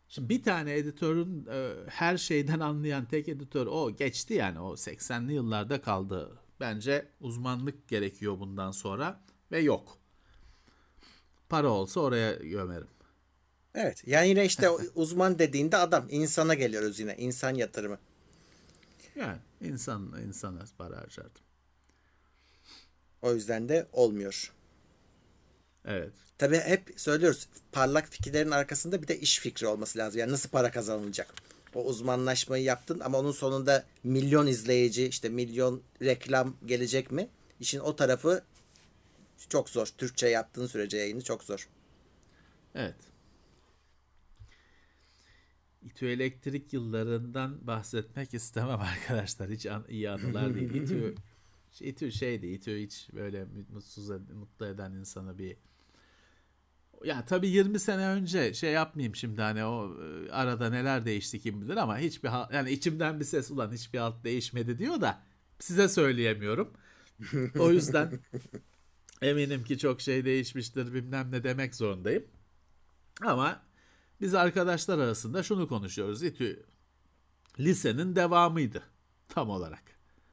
[0.08, 5.32] Şimdi bir tane editörün e, her şeyden anlayan tek editör o geçti yani o 80'li
[5.32, 6.38] yıllarda kaldı.
[6.60, 9.20] Bence uzmanlık gerekiyor bundan sonra
[9.52, 9.99] ve yok.
[11.50, 12.88] Para olsa oraya gömerim.
[13.74, 14.02] Evet.
[14.06, 17.16] Yani yine işte uzman dediğinde adam insana geliyoruz yine.
[17.16, 17.98] insan yatırımı.
[19.16, 21.42] Yani insan insana para harcardım.
[23.22, 24.52] O yüzden de olmuyor.
[25.84, 26.12] Evet.
[26.38, 30.20] Tabii hep söylüyoruz parlak fikirlerin arkasında bir de iş fikri olması lazım.
[30.20, 31.34] Yani nasıl para kazanılacak?
[31.74, 37.28] O uzmanlaşmayı yaptın ama onun sonunda milyon izleyici, işte milyon reklam gelecek mi?
[37.60, 38.42] İşin o tarafı
[39.48, 39.86] çok zor.
[39.86, 41.68] Türkçe yaptığın sürece yayını çok zor.
[42.74, 42.96] Evet.
[45.82, 49.50] İTÜ elektrik yıllarından bahsetmek istemem arkadaşlar.
[49.50, 50.74] Hiç an, iyi anılar değil.
[50.82, 51.14] İTÜ,
[51.80, 52.46] İTÜ şeydi.
[52.46, 55.56] İTÜ hiç böyle mutsuz mutlu eden insana bir
[57.04, 61.62] yani tabii 20 sene önce şey yapmayayım şimdi hani o e, arada neler değişti kim
[61.62, 65.22] bilir ama hiçbir yani içimden bir ses ulan hiçbir alt değişmedi diyor da
[65.58, 66.72] size söyleyemiyorum.
[67.58, 68.12] O yüzden
[69.22, 72.24] eminim ki çok şey değişmiştir bilmem ne demek zorundayım.
[73.22, 73.62] Ama
[74.20, 76.22] biz arkadaşlar arasında şunu konuşuyoruz.
[76.22, 76.64] İTÜ
[77.58, 78.82] lisenin devamıydı
[79.28, 79.82] tam olarak.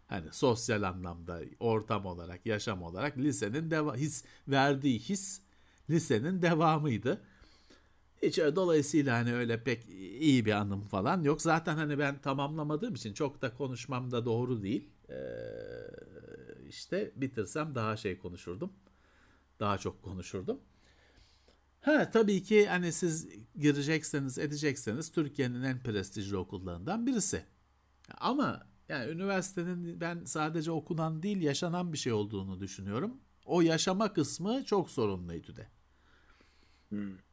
[0.08, 5.42] Hani sosyal anlamda, ortam olarak, yaşam olarak lisenin deva his verdiği his
[5.90, 7.22] lisenin devamıydı.
[8.22, 11.42] Hiç dolayısıyla hani öyle pek iyi bir anım falan yok.
[11.42, 14.90] Zaten hani ben tamamlamadığım için çok da konuşmam da doğru değil.
[15.10, 15.16] Ee,
[16.70, 18.74] işte bitirsem daha şey konuşurdum.
[19.60, 20.60] Daha çok konuşurdum.
[21.82, 27.46] Ha tabii ki hani siz girecekseniz edecekseniz Türkiye'nin en prestijli okullarından birisi.
[28.18, 33.18] Ama yani üniversitenin ben sadece okunan değil yaşanan bir şey olduğunu düşünüyorum.
[33.46, 35.68] O yaşama kısmı çok sorunluydu de.
[36.90, 37.27] Hmm.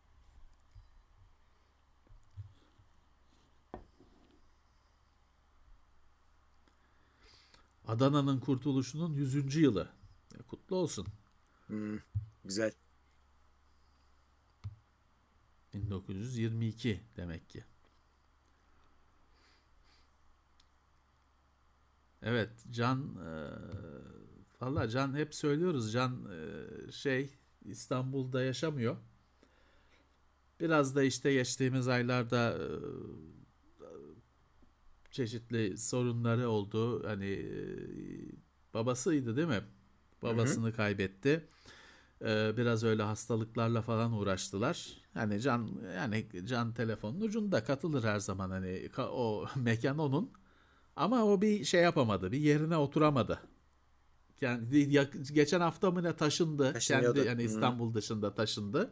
[7.86, 9.56] Adana'nın kurtuluşunun 100.
[9.56, 9.88] yılı.
[10.48, 11.06] Kutlu olsun.
[11.66, 11.98] Hmm,
[12.44, 12.72] güzel.
[15.74, 17.64] 1922 demek ki.
[22.22, 23.30] Evet Can e,
[24.60, 27.30] valla Can hep söylüyoruz Can e, şey
[27.64, 28.96] İstanbul'da yaşamıyor.
[30.60, 32.66] Biraz da işte geçtiğimiz aylarda e,
[35.14, 37.06] çeşitli sorunları oldu.
[37.06, 37.54] Hani e,
[38.74, 39.60] babasıydı değil mi?
[40.22, 40.76] Babasını Hı-hı.
[40.76, 41.48] kaybetti.
[42.24, 44.88] E, biraz öyle hastalıklarla falan uğraştılar.
[45.14, 50.30] Hani can yani can telefonun ucunda katılır her zaman hani o mekan onun.
[50.96, 52.32] Ama o bir şey yapamadı.
[52.32, 53.40] Bir yerine oturamadı.
[54.40, 54.88] Yani
[55.32, 56.78] geçen hafta mı ne taşındı.
[56.78, 57.94] Kendi yani İstanbul Hı.
[57.94, 58.90] dışında taşındı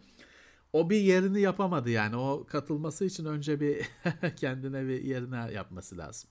[0.72, 2.16] o bir yerini yapamadı yani.
[2.16, 3.86] O katılması için önce bir
[4.36, 6.30] kendine bir yerine yapması lazım.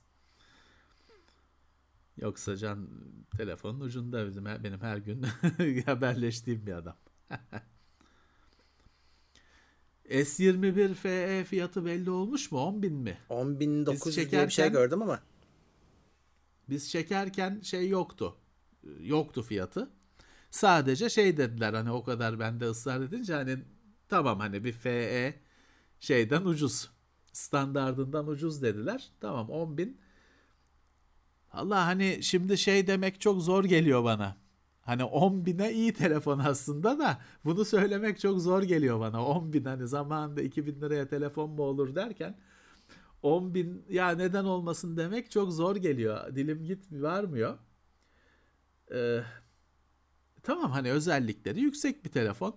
[2.16, 2.88] Yoksa Can
[3.36, 5.22] telefonun ucunda bizim benim her gün
[5.86, 6.96] haberleştiğim bir adam.
[10.08, 12.58] S21 FE fiyatı belli olmuş mu?
[12.58, 13.18] 10 bin mi?
[13.28, 15.20] 10 bin 900 diye bir şey gördüm ama.
[16.68, 18.36] Biz çekerken şey yoktu.
[19.00, 19.90] Yoktu fiyatı.
[20.50, 23.58] Sadece şey dediler hani o kadar bende ısrar edince hani
[24.12, 25.34] Tamam hani bir FE
[26.00, 26.90] şeyden ucuz.
[27.32, 29.10] Standardından ucuz dediler.
[29.20, 30.00] Tamam 10 bin.
[31.52, 34.36] Allah hani şimdi şey demek çok zor geliyor bana.
[34.82, 39.26] Hani 10 bine iyi telefon aslında da bunu söylemek çok zor geliyor bana.
[39.26, 42.38] 10 bin hani zamanında 2000 liraya telefon mu olur derken
[43.22, 46.36] 10 bin ya neden olmasın demek çok zor geliyor.
[46.36, 47.58] Dilim git varmıyor.
[48.94, 49.20] Ee,
[50.42, 52.56] tamam hani özellikleri yüksek bir telefon.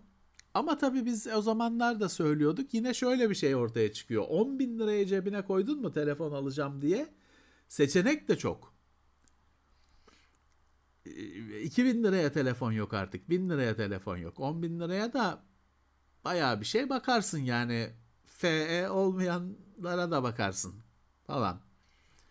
[0.56, 2.74] Ama tabii biz o zamanlar da söylüyorduk.
[2.74, 4.26] Yine şöyle bir şey ortaya çıkıyor.
[4.30, 7.08] 10 bin liraya cebine koydun mu telefon alacağım diye
[7.68, 8.74] seçenek de çok.
[11.64, 13.30] 2000 liraya telefon yok artık.
[13.30, 14.40] 1000 liraya telefon yok.
[14.40, 15.44] 10 bin liraya da
[16.26, 17.90] bayağı bir şey bakarsın yani.
[18.26, 20.74] FE olmayanlara da bakarsın
[21.28, 21.60] falan.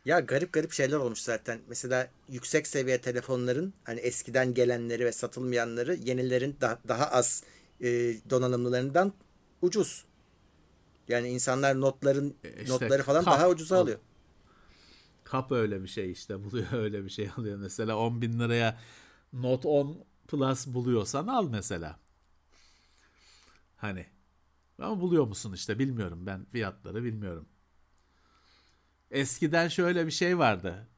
[0.05, 1.61] Ya garip garip şeyler olmuş zaten.
[1.69, 7.45] Mesela yüksek seviye telefonların hani eskiden gelenleri ve satılmayanları yenilerin da, daha az
[7.85, 7.89] e,
[8.31, 9.13] donanımlılarından
[9.63, 10.05] ucuz.
[11.09, 13.99] Yani insanlar notların E işte notları falan kap- daha ucuza alıyor.
[15.25, 17.59] Kap öyle bir şey işte buluyor öyle bir şey alıyor.
[17.59, 18.79] Mesela 10 bin liraya
[19.33, 21.99] Note 10 Plus buluyorsan al mesela.
[23.77, 24.07] Hani
[24.79, 27.47] ama buluyor musun işte bilmiyorum ben fiyatları bilmiyorum.
[29.11, 30.89] Eskiden şöyle bir şey vardı.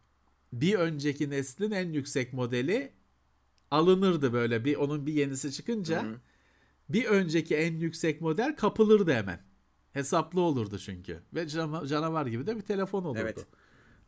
[0.53, 2.93] Bir önceki neslin en yüksek modeli
[3.71, 6.21] alınırdı böyle bir onun bir yenisi çıkınca Hı hı.
[6.89, 9.41] Bir önceki en yüksek model kapılırdı hemen.
[9.93, 11.23] Hesaplı olurdu çünkü.
[11.35, 13.21] Ve cana- canavar gibi de bir telefon olurdu.
[13.23, 13.47] Evet.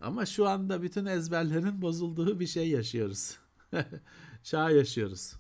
[0.00, 3.38] Ama şu anda bütün ezberlerin bozulduğu bir şey yaşıyoruz.
[4.42, 5.34] Çağ yaşıyoruz.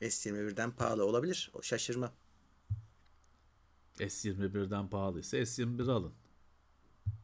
[0.00, 1.50] S21'den pahalı olabilir.
[1.54, 2.12] O şaşırma.
[3.98, 6.12] S21'den pahalıysa S21 alın.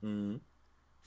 [0.01, 0.41] Hı.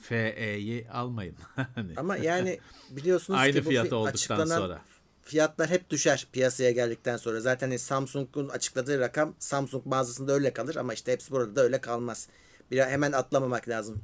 [0.08, 1.36] FE'yi almayın.
[1.74, 2.58] Hani Ama yani
[2.90, 4.80] biliyorsunuz Aynı ki bu fiyatı fi- olduktan sonra.
[5.22, 7.40] fiyatlar hep düşer piyasaya geldikten sonra.
[7.40, 11.80] Zaten hani Samsung'un açıkladığı rakam Samsung mağazasında öyle kalır ama işte hepsi burada da öyle
[11.80, 12.28] kalmaz.
[12.70, 14.02] Bir hemen atlamamak lazım.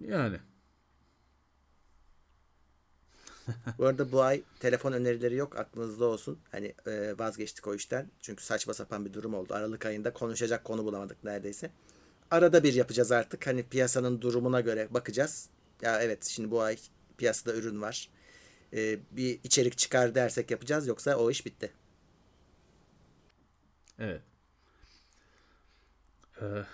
[0.00, 0.40] Yani
[3.78, 6.38] Bu arada bu ay telefon önerileri yok aklınızda olsun.
[6.52, 8.10] Hani e, vazgeçtik o işten.
[8.20, 9.54] Çünkü saçma sapan bir durum oldu.
[9.54, 11.70] Aralık ayında konuşacak konu bulamadık neredeyse.
[12.30, 13.46] Arada bir yapacağız artık.
[13.46, 15.48] Hani piyasanın durumuna göre bakacağız.
[15.82, 16.76] Ya evet şimdi bu ay
[17.18, 18.08] piyasada ürün var.
[18.72, 20.86] E, bir içerik çıkar dersek yapacağız.
[20.86, 21.72] Yoksa o iş bitti.
[23.98, 24.22] evet.
[26.40, 26.64] Ee,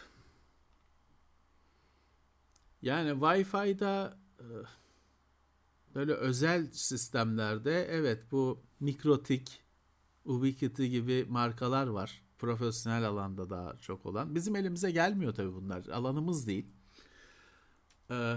[2.82, 4.44] yani Wi-Fi'da e,
[5.94, 9.62] böyle özel sistemlerde evet bu Mikrotik,
[10.24, 12.22] Ubiquiti gibi markalar var.
[12.40, 14.34] Profesyonel alanda daha çok olan.
[14.34, 15.86] Bizim elimize gelmiyor tabii bunlar.
[15.86, 16.66] Alanımız değil.
[18.10, 18.36] Ee,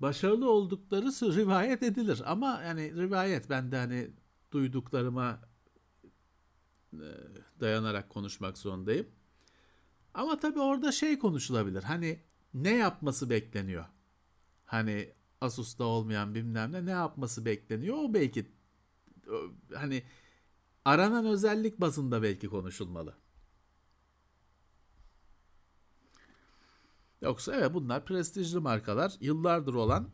[0.00, 2.22] başarılı oldukları rivayet edilir.
[2.26, 4.10] Ama yani rivayet ben de hani
[4.52, 5.40] duyduklarıma
[6.92, 7.08] e,
[7.60, 9.06] dayanarak konuşmak zorundayım.
[10.14, 11.82] Ama tabii orada şey konuşulabilir.
[11.82, 12.20] Hani
[12.54, 13.84] ne yapması bekleniyor?
[14.64, 17.96] Hani Asus'ta olmayan bilmem ne ne yapması bekleniyor?
[17.98, 18.46] O belki
[19.74, 20.02] hani
[20.84, 23.14] aranan özellik bazında belki konuşulmalı.
[27.22, 29.16] Yoksa evet bunlar prestijli markalar.
[29.20, 30.10] Yıllardır olan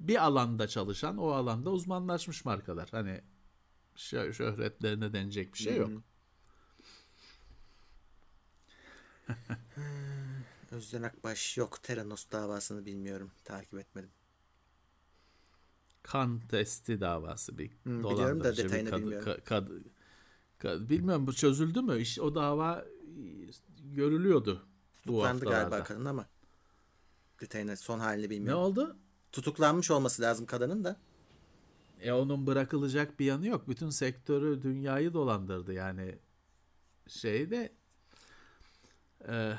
[0.00, 2.88] bir alanda çalışan, o alanda uzmanlaşmış markalar.
[2.90, 3.20] Hani
[3.96, 5.90] şö- şöhretlerine denecek bir şey yok.
[10.70, 11.82] Özden Akbaş yok.
[11.82, 13.30] Teranos davasını bilmiyorum.
[13.44, 14.10] Takip etmedim.
[16.02, 19.28] kan testi davası bir biliyorum da detayını kadı- bilmiyorum.
[19.28, 19.84] ka- kadı-
[20.60, 21.98] ka- bilmiyorum bu çözüldü mü?
[21.98, 22.84] İş, o dava e,
[23.94, 24.66] görülüyordu
[25.06, 26.26] Tutuklandı galiba kadın ama
[27.40, 28.62] detayını son halini Ne bilmiyorum.
[28.62, 28.96] oldu?
[29.32, 30.96] Tutuklanmış olması lazım kadının da.
[32.00, 33.68] E onun bırakılacak bir yanı yok.
[33.68, 36.18] Bütün sektörü, dünyayı dolandırdı yani
[37.08, 37.72] şeyde
[39.28, 39.54] e,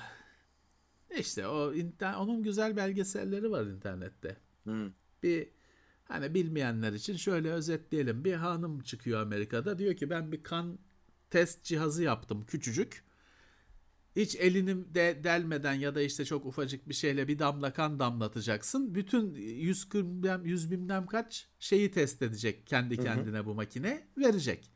[1.20, 4.38] işte o inter- onun güzel belgeselleri var internette.
[4.64, 4.92] Hı.
[5.24, 5.50] bir
[6.06, 8.26] hani bilmeyenler için şöyle özetleyelim.
[8.26, 10.80] Bir hanım çıkıyor Amerika'da diyor ki ben bir kan
[11.30, 13.05] test cihazı yaptım küçücük.
[14.16, 18.96] Hiç elini de delmeden ya da işte çok ufacık bir şeyle bir damla kan damlatacaksın.
[18.96, 24.72] Bütün 100 bilmem, 100 bilmem kaç şeyi test edecek kendi kendine bu makine verecek.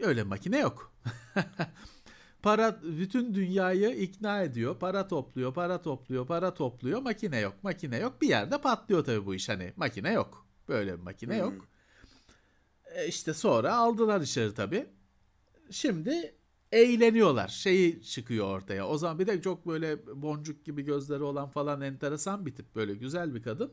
[0.00, 0.94] Öyle makine yok.
[2.42, 4.78] para bütün dünyayı ikna ediyor.
[4.78, 7.02] Para topluyor, para topluyor, para topluyor.
[7.02, 8.22] Makine yok, makine yok.
[8.22, 9.72] Bir yerde patlıyor tabii bu iş hani.
[9.76, 10.46] Makine yok.
[10.68, 11.68] Böyle bir makine yok.
[12.94, 14.86] E işte sonra aldılar içeri tabii.
[15.70, 16.34] Şimdi
[16.74, 17.48] eğleniyorlar.
[17.48, 18.86] Şeyi çıkıyor ortaya.
[18.88, 22.74] O zaman bir de çok böyle boncuk gibi gözleri olan falan enteresan bir tip.
[22.74, 23.72] Böyle güzel bir kadın.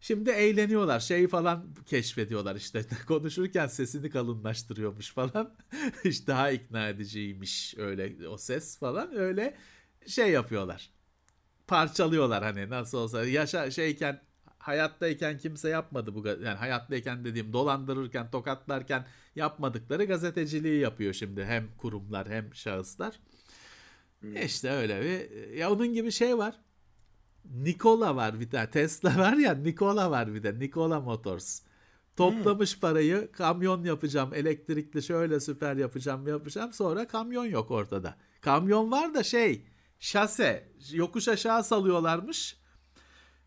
[0.00, 1.00] Şimdi eğleniyorlar.
[1.00, 2.84] Şeyi falan keşfediyorlar işte.
[3.08, 5.54] Konuşurken sesini kalınlaştırıyormuş falan.
[6.04, 9.16] işte daha ikna ediciymiş öyle o ses falan.
[9.16, 9.56] Öyle
[10.06, 10.90] şey yapıyorlar.
[11.66, 13.24] Parçalıyorlar hani nasıl olsa.
[13.26, 14.20] Yaşa şeyken
[14.62, 19.06] hayattayken kimse yapmadı bu yani hayattayken dediğim dolandırırken tokatlarken
[19.36, 23.20] yapmadıkları gazeteciliği yapıyor şimdi hem kurumlar hem şahıslar.
[24.20, 24.36] Hmm.
[24.36, 26.54] İşte öyle bir ya onun gibi şey var.
[27.44, 28.70] Nikola var bir tane.
[28.70, 30.58] Tesla var ya Nikola var bir de.
[30.58, 31.62] Nikola Motors.
[32.16, 32.80] Toplamış hmm.
[32.80, 38.16] parayı kamyon yapacağım elektrikli şöyle süper yapacağım yapacağım sonra kamyon yok ortada.
[38.40, 39.66] Kamyon var da şey
[39.98, 42.61] şase yokuş aşağı salıyorlarmış.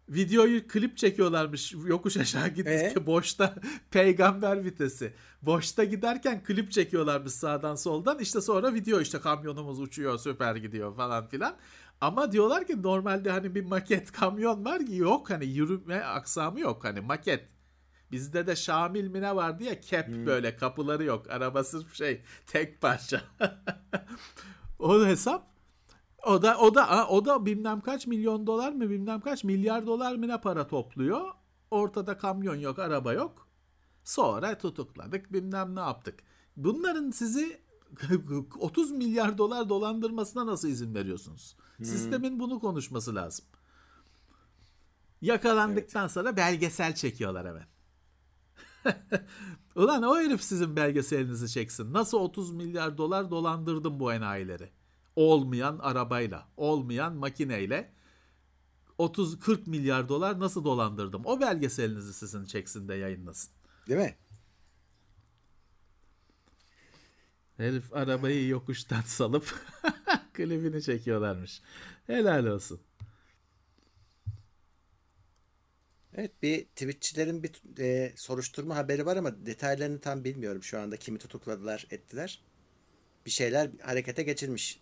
[0.10, 3.06] Videoyu klip çekiyorlarmış yokuş aşağı gidince ee?
[3.06, 3.56] boşta
[3.92, 5.14] peygamber vitesi.
[5.42, 11.28] Boşta giderken klip çekiyorlarmış sağdan soldan işte sonra video işte kamyonumuz uçuyor süper gidiyor falan
[11.28, 11.56] filan.
[12.02, 16.84] Ama diyorlar ki normalde hani bir maket kamyon var ki yok hani yürüme aksamı yok
[16.84, 17.50] hani maket.
[18.12, 20.26] Bizde de Şamil mi ne vardı ya kep hmm.
[20.26, 21.30] böyle kapıları yok.
[21.30, 23.22] Araba sırf şey tek parça.
[24.80, 25.55] o hesap.
[26.26, 30.16] O da o da o da bilmem kaç milyon dolar mı bilmem kaç milyar dolar
[30.16, 31.32] mı ne para topluyor.
[31.72, 33.48] Ortada kamyon yok, araba yok.
[34.04, 36.20] Sonra tutukladık bilmem ne yaptık.
[36.58, 37.62] Bunların sizi
[38.60, 41.56] 30 milyar dolar dolandırmasına nasıl izin veriyorsunuz?
[41.78, 41.86] Hmm.
[41.86, 43.46] Sistemin bunu konuşması lazım.
[45.22, 46.12] Yakalandıktan evet.
[46.12, 47.66] sonra belgesel çekiyorlar hemen.
[49.76, 51.94] Ulan o herif sizin belgeselinizi çeksin.
[51.94, 54.70] Nasıl 30 milyar dolar dolandırdım bu enayileri?
[55.16, 57.92] Olmayan arabayla, olmayan makineyle
[59.00, 61.26] 30-40 milyar dolar nasıl dolandırdım?
[61.26, 63.52] O belgeselinizi sizin çeksin de yayınlasın.
[63.88, 64.16] Değil mi?
[67.58, 69.56] Herif arabayı yokuştan salıp
[70.34, 71.62] klibini çekiyorlarmış.
[72.08, 72.82] Helal olsun.
[76.14, 80.98] Evet bir Twitch'çilerin bir e, soruşturma haberi var ama detaylarını tam bilmiyorum şu anda.
[80.98, 82.42] Kimi tutukladılar ettiler.
[83.26, 84.80] Bir şeyler harekete geçirmiş.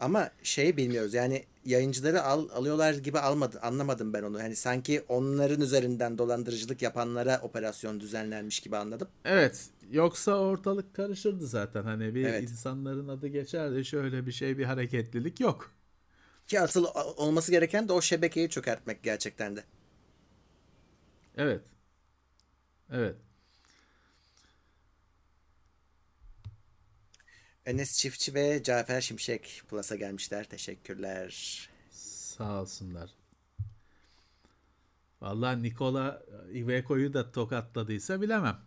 [0.00, 4.38] Ama şeyi bilmiyoruz yani yayıncıları al, alıyorlar gibi almadı anlamadım ben onu.
[4.38, 9.08] Yani sanki onların üzerinden dolandırıcılık yapanlara operasyon düzenlenmiş gibi anladım.
[9.24, 9.68] Evet.
[9.90, 11.82] Yoksa ortalık karışırdı zaten.
[11.82, 12.42] Hani bir evet.
[12.42, 13.84] insanların adı geçerdi.
[13.84, 15.70] Şöyle bir şey bir hareketlilik yok.
[16.46, 19.64] Ki asıl olması gereken de o şebekeyi çökertmek gerçekten de.
[21.36, 21.60] Evet.
[22.92, 23.16] Evet.
[27.66, 30.44] Enes Çiftçi ve Cafer Şimşek Plus'a gelmişler.
[30.44, 31.68] Teşekkürler.
[31.90, 33.10] Sağ olsunlar.
[35.20, 36.22] Vallahi Nikola
[36.52, 38.60] Iveco'yu da tokatladıysa bilemem.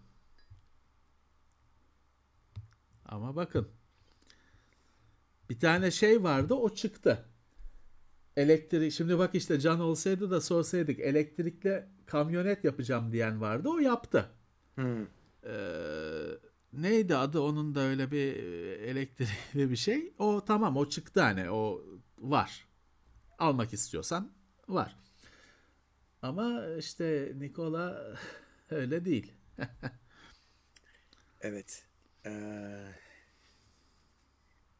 [3.05, 3.67] Ama bakın.
[5.49, 7.25] Bir tane şey vardı o çıktı.
[8.37, 14.29] Elektrik şimdi bak işte can olsaydı da sorsaydık elektrikli kamyonet yapacağım diyen vardı o yaptı.
[14.75, 15.05] Hmm.
[15.43, 15.57] Ee,
[16.77, 20.13] neydi adı onun da öyle bir e, elektrikli bir şey.
[20.19, 21.83] O tamam o çıktı hani o
[22.17, 22.67] var.
[23.39, 24.31] Almak istiyorsan
[24.67, 24.95] var.
[26.21, 28.15] Ama işte Nikola
[28.69, 29.33] öyle değil.
[31.41, 31.85] evet.
[32.25, 32.93] Ee,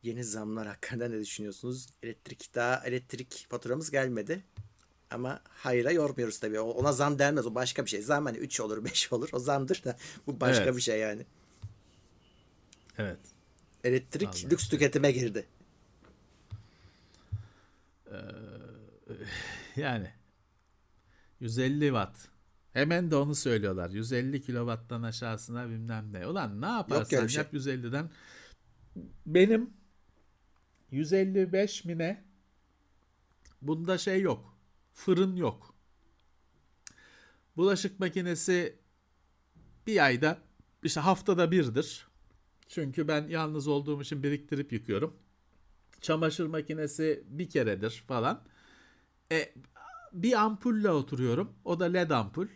[0.04, 1.90] yeni zamlar hakkında ne düşünüyorsunuz?
[2.04, 4.44] Elektrik daha elektrik faturamız gelmedi.
[5.12, 6.60] Ama hayra yormuyoruz tabii.
[6.60, 7.46] Ona zam denmez.
[7.46, 8.02] O başka bir şey.
[8.02, 9.30] Zam hani 3 olur 5 olur.
[9.34, 9.98] O zamdır da
[10.28, 10.76] bu başka evet.
[10.76, 11.26] bir şey yani.
[12.98, 13.20] Evet.
[13.84, 15.46] Elektrik Vallahi lüks tüketime girdi.
[18.12, 18.16] Ee,
[19.76, 20.12] yani
[21.40, 22.18] 150 watt.
[22.74, 23.90] Hemen de onu söylüyorlar.
[23.90, 26.28] 150 kilowatttan aşağısına bilmem ne.
[26.28, 27.44] Ulan ne yaparsan Yok şey.
[27.44, 28.10] yap 150'den.
[29.26, 29.70] Benim
[30.92, 32.24] 155 mine
[33.62, 34.58] bunda şey yok.
[34.94, 35.76] Fırın yok.
[37.58, 38.80] Bulaşık makinesi
[39.88, 40.38] bir ayda
[40.84, 42.07] işte haftada birdir.
[42.68, 45.14] Çünkü ben yalnız olduğum için biriktirip yıkıyorum.
[46.02, 48.44] Çamaşır makinesi bir keredir falan.
[49.32, 49.54] E,
[50.14, 51.54] bir ampulle oturuyorum.
[51.66, 52.48] O da led ampul.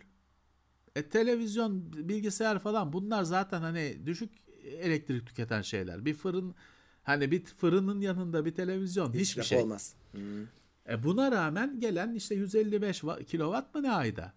[0.96, 4.30] E, televizyon, bilgisayar falan bunlar zaten hani düşük
[4.64, 6.04] elektrik tüketen şeyler.
[6.04, 6.54] Bir fırın
[7.02, 9.94] hani bir fırının yanında bir televizyon Hiç hiçbir şey olmaz.
[10.12, 10.42] Hmm.
[10.88, 14.32] E, buna rağmen gelen işte 155 kilowatt mı ne ayda?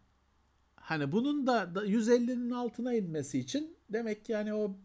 [0.76, 4.77] Hani bunun da 150'nin altına inmesi için demek ki yani o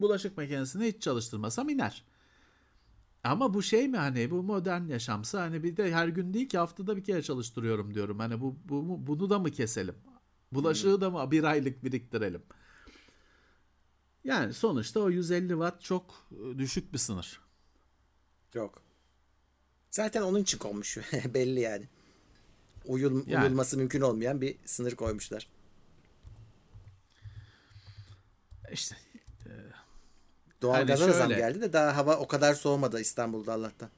[0.00, 2.04] bulaşık makinesini hiç çalıştırmasam iner.
[3.24, 6.58] Ama bu şey mi hani bu modern yaşamsa hani bir de her gün değil ki
[6.58, 8.18] haftada bir kere çalıştırıyorum diyorum.
[8.18, 9.94] Hani bu, bu bunu da mı keselim?
[10.52, 11.00] Bulaşığı hmm.
[11.00, 12.42] da mı bir aylık biriktirelim?
[14.24, 17.40] Yani sonuçta o 150 watt çok e, düşük bir sınır.
[18.52, 18.82] Çok.
[19.90, 20.98] Zaten onun için konmuş
[21.34, 21.88] belli yani.
[22.84, 23.44] Uyul, yani.
[23.44, 25.48] Uyulması mümkün olmayan bir sınır koymuşlar.
[28.72, 28.96] İşte
[30.66, 33.90] Doğalgaza hani zam geldi de daha hava o kadar soğumadı İstanbul'da Allah'tan.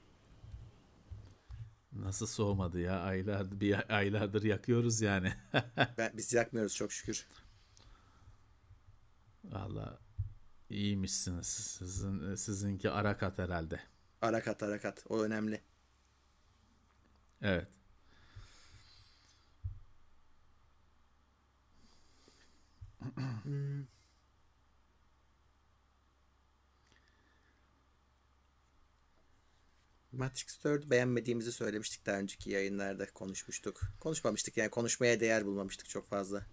[1.93, 2.99] Nasıl soğumadı ya?
[2.99, 5.33] Aylardır bir aylardır yakıyoruz yani.
[5.97, 7.27] ben, biz yakmıyoruz çok şükür.
[9.43, 9.99] Valla
[10.69, 11.47] iyiymişsiniz.
[11.47, 13.79] Sizin sizinki arakat herhalde.
[14.21, 15.05] Arakat arakat.
[15.09, 15.61] O önemli.
[17.41, 17.67] Evet.
[23.43, 23.98] hmm.
[30.19, 33.81] Matrix 4'ü beğenmediğimizi söylemiştik daha önceki yayınlarda konuşmuştuk.
[33.99, 36.45] Konuşmamıştık yani konuşmaya değer bulmamıştık çok fazla.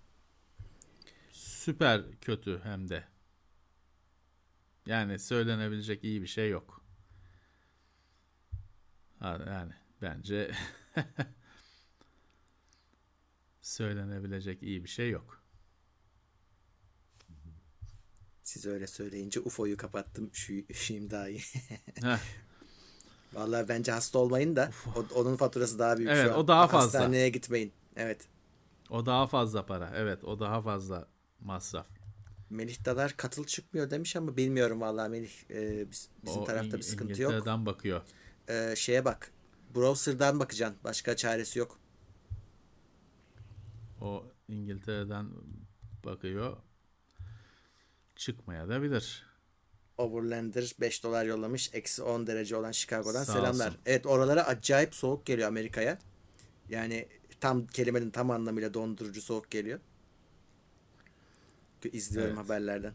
[1.33, 3.05] Süper kötü hem de.
[4.87, 6.85] Yani söylenebilecek iyi bir şey yok.
[9.21, 9.73] Yani
[10.03, 10.51] bence
[13.63, 15.43] söylenebilecek iyi bir şey yok.
[18.43, 20.31] Siz öyle söyleyince UFO'yu kapattım.
[20.33, 21.41] Şu, şimdi daha iyi.
[23.37, 26.39] Vallahi bence hasta olmayın da o, onun faturası daha büyük evet, şu an.
[26.39, 27.01] o daha fazla.
[27.01, 27.73] Hastaneye gitmeyin.
[27.97, 28.29] Evet.
[28.91, 29.93] O daha fazla para.
[29.95, 31.09] Evet, o daha fazla
[31.41, 31.87] masraf.
[32.51, 37.05] Melih Dadar katıl çıkmıyor demiş ama bilmiyorum vallahi Melih e, bizim o tarafta bir sıkıntı
[37.05, 37.33] İngiltere'den yok.
[37.33, 38.03] İngiltere'den bakıyor.
[38.49, 39.31] E, şeye bak.
[39.75, 40.79] Browser'dan bakacaksın.
[40.85, 41.79] Başka çaresi yok.
[44.01, 45.31] O İngiltere'den
[46.05, 46.57] bakıyor.
[48.17, 49.26] Çıkmaya da bilir.
[49.99, 51.71] Overlander 5 dolar yollamış.
[51.73, 53.69] Eksi 10 derece olan Chicago'dan Sağ selamlar.
[53.69, 53.81] Olsun.
[53.87, 55.99] Evet oralara acayip soğuk geliyor Amerika'ya.
[56.69, 57.09] Yani
[57.41, 59.81] tam kelimenin tam anlamıyla dondurucu soğuk geliyor.
[61.93, 62.45] İzliyorum evet.
[62.45, 62.93] haberlerden.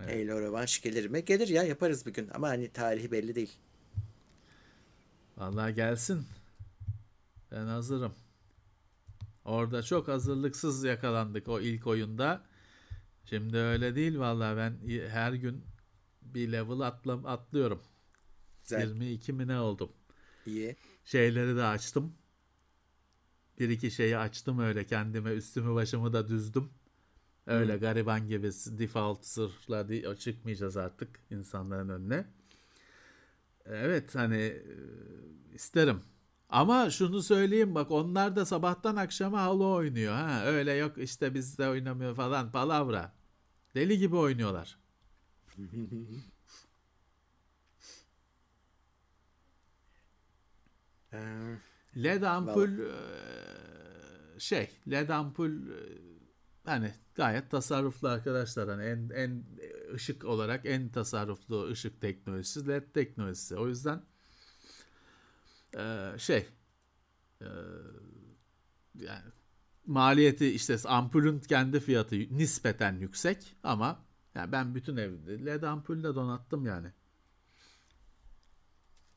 [0.00, 0.30] Evet.
[0.30, 1.24] Halo rövanş gelir mi?
[1.24, 3.52] Gelir ya yaparız bir gün ama hani tarihi belli değil.
[5.36, 6.26] Vallahi gelsin.
[7.52, 8.14] Ben hazırım.
[9.44, 12.42] Orada çok hazırlıksız yakalandık o ilk oyunda.
[13.30, 14.78] Şimdi öyle değil vallahi ben
[15.08, 15.64] her gün
[16.22, 17.82] bir level atlam atlıyorum.
[18.62, 18.80] Güzel.
[18.80, 19.92] 22 mi ne oldum.
[20.46, 20.76] İyi.
[21.04, 22.14] Şeyleri de açtım.
[23.58, 26.70] Bir iki şeyi açtım öyle kendime üstümü başımı da düzdüm.
[27.46, 27.80] Öyle hmm.
[27.80, 32.26] gariban gibi default sırla çıkmayacağız artık insanların önüne.
[33.64, 34.62] Evet hani e,
[35.54, 36.00] isterim.
[36.48, 40.14] Ama şunu söyleyeyim bak onlar da sabahtan akşama Halo oynuyor.
[40.14, 43.15] Ha öyle yok işte bizde oynamıyor falan palavra.
[43.76, 44.78] Deli gibi oynuyorlar.
[51.12, 51.18] Ee,
[51.96, 54.40] LED ampul vallahi.
[54.40, 55.52] şey LED ampul
[56.64, 59.44] hani gayet tasarruflu arkadaşlar hani en en
[59.94, 63.56] ışık olarak en tasarruflu ışık teknolojisi LED teknolojisi.
[63.56, 64.02] O yüzden
[66.18, 66.48] şey
[68.94, 69.32] yani
[69.86, 74.04] maliyeti işte ampulün kendi fiyatı nispeten yüksek ama
[74.34, 76.88] yani ben bütün evde led ampulle donattım yani.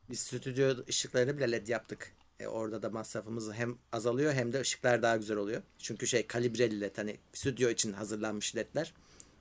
[0.10, 2.16] Biz stüdyo ışıklarını bile led yaptık.
[2.40, 5.62] E orada da masrafımız hem azalıyor hem de ışıklar daha güzel oluyor.
[5.78, 8.94] Çünkü şey kalibreli led hani stüdyo için hazırlanmış ledler.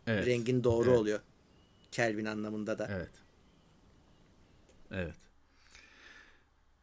[0.07, 0.27] Evet.
[0.27, 0.99] Rengin doğru evet.
[0.99, 1.21] oluyor.
[1.93, 2.89] Kelvin anlamında da.
[2.91, 3.11] Evet.
[4.91, 5.28] Evet.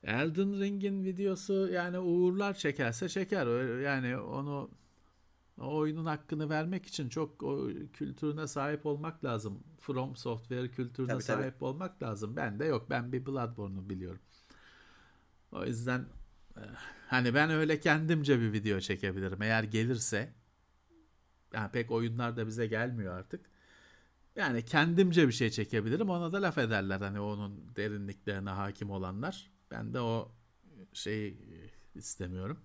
[0.05, 3.79] Elden Ring'in videosu yani uğurlar çekerse çeker.
[3.79, 4.69] Yani onu
[5.61, 9.63] o oyunun hakkını vermek için çok o kültürüne sahip olmak lazım.
[9.79, 11.65] From Software kültürüne tabii, sahip tabii.
[11.65, 12.35] olmak lazım.
[12.35, 12.89] Ben de yok.
[12.89, 14.21] Ben bir Bloodborne'u biliyorum.
[15.51, 16.05] O yüzden
[16.57, 16.61] eh,
[17.07, 19.41] hani ben öyle kendimce bir video çekebilirim.
[19.41, 20.33] Eğer gelirse
[21.53, 23.45] yani pek oyunlar da bize gelmiyor artık.
[24.35, 26.09] Yani kendimce bir şey çekebilirim.
[26.09, 29.54] Ona da laf ederler hani onun derinliklerine hakim olanlar.
[29.75, 30.31] Ben de o
[30.93, 31.37] şeyi
[31.95, 32.59] istemiyorum.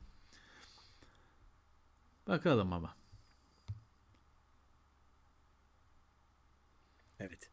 [2.27, 2.97] Bakalım ama.
[7.19, 7.51] Evet.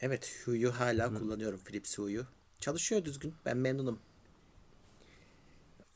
[0.00, 1.18] Evet Hue'yu hala Hı.
[1.18, 2.26] kullanıyorum Philips Hue'yu.
[2.60, 3.34] Çalışıyor düzgün.
[3.44, 4.00] Ben memnunum.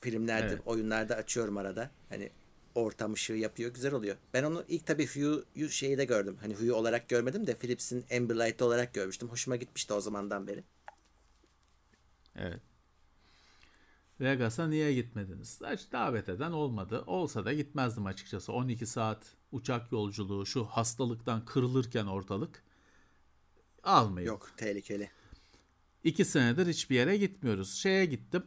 [0.00, 0.66] Filmlerde, evet.
[0.66, 1.90] oyunlarda açıyorum arada.
[2.08, 2.30] Hani
[2.74, 3.74] ortam ışığı yapıyor.
[3.74, 4.16] Güzel oluyor.
[4.34, 6.36] Ben onu ilk tabii Hue'yu şeyi de gördüm.
[6.40, 9.28] Hani Hue olarak görmedim de Philips'in Ambilight olarak görmüştüm.
[9.28, 10.64] Hoşuma gitmişti o zamandan beri.
[12.36, 12.60] Evet.
[14.20, 15.60] Vegas'a niye gitmediniz?
[15.72, 17.04] Hiç davet eden olmadı.
[17.06, 18.52] Olsa da gitmezdim açıkçası.
[18.52, 22.64] 12 saat uçak yolculuğu şu hastalıktan kırılırken ortalık
[23.82, 24.26] almayın.
[24.26, 25.10] Yok tehlikeli.
[26.04, 27.74] İki senedir hiçbir yere gitmiyoruz.
[27.74, 28.42] Şeye gittim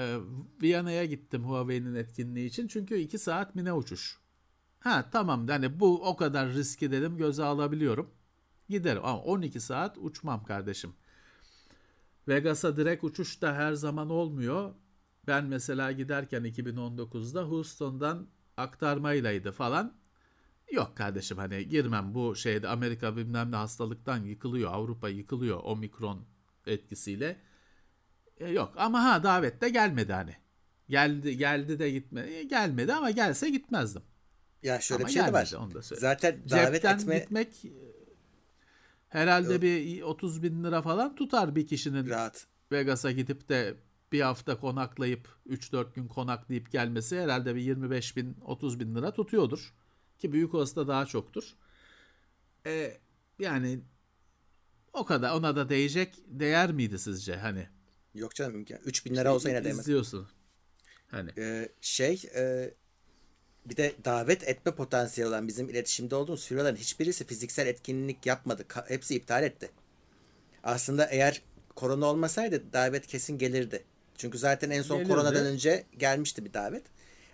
[0.00, 0.18] e,
[0.62, 2.68] Viyana'ya gittim Huawei'nin etkinliği için.
[2.68, 4.18] Çünkü 2 saat mi ne uçuş.
[4.80, 8.10] Ha tamam hani bu o kadar riski dedim göze alabiliyorum.
[8.68, 10.92] Giderim ama 12 saat uçmam kardeşim.
[12.28, 14.74] Vegas'a direkt uçuş da her zaman olmuyor.
[15.26, 19.94] Ben mesela giderken 2019'da Houston'dan aktarmaylaydı falan.
[20.72, 24.72] Yok kardeşim hani girmem bu şeyde Amerika bilmem ne hastalıktan yıkılıyor.
[24.72, 26.24] Avrupa yıkılıyor omikron
[26.66, 27.40] etkisiyle.
[28.40, 30.36] E, yok ama ha davet de gelmedi hani.
[30.88, 32.30] Geldi geldi de gitmedi.
[32.30, 34.02] E, gelmedi ama gelse gitmezdim.
[34.62, 35.52] Ya şöyle ama bir şey de var.
[35.58, 37.70] Onu da Zaten davet Cepten etme gitmek e,
[39.08, 39.62] herhalde Yok.
[39.62, 42.46] bir 30 bin lira falan tutar bir kişinin Rahat.
[42.72, 43.74] Vegas'a gidip de
[44.12, 49.74] bir hafta konaklayıp 3-4 gün konaklayıp gelmesi herhalde bir 25 bin 30 bin lira tutuyordur.
[50.18, 51.54] Ki büyük olsa daha çoktur.
[52.66, 52.98] E,
[53.38, 53.80] yani
[54.92, 57.68] o kadar ona da değecek değer miydi sizce hani?
[58.14, 58.78] Yok canım imkan.
[58.84, 59.80] 3 bin lira şey, olsa yine değmez.
[59.80, 60.28] İzliyorsun.
[61.08, 61.30] Hani.
[61.38, 62.70] Ee, şey e,
[63.66, 68.62] bir de davet etme potansiyeli olan bizim iletişimde olduğumuz firmaların hiçbirisi fiziksel etkinlik yapmadı.
[68.68, 69.70] Ka- hepsi iptal etti.
[70.62, 71.42] Aslında eğer
[71.76, 73.84] korona olmasaydı davet kesin gelirdi.
[74.16, 75.12] Çünkü zaten en son gelirdi.
[75.12, 76.82] koronadan önce gelmişti bir davet.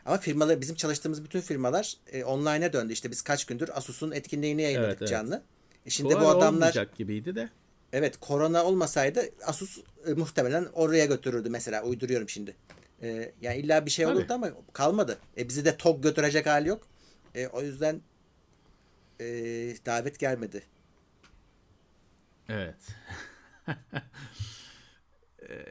[0.05, 2.93] Ama firmalar bizim çalıştığımız bütün firmalar e, online'a döndü.
[2.93, 5.11] İşte biz kaç gündür Asus'un etkinliğini yayınladık evet, evet.
[5.11, 5.43] canlı.
[5.87, 7.49] E şimdi Fuar bu adamlar gibiydi de.
[7.97, 12.57] Evet, korona olmasaydı Asus e, muhtemelen oraya götürürdü mesela uyduruyorum şimdi.
[13.03, 14.33] E, yani illa bir şey olurdu Tabii.
[14.33, 15.19] ama kalmadı.
[15.39, 16.89] E, bizi de TOG götürecek hali yok.
[17.35, 18.01] E, o yüzden
[19.21, 19.27] e,
[19.87, 20.63] davet gelmedi.
[22.49, 22.77] Evet.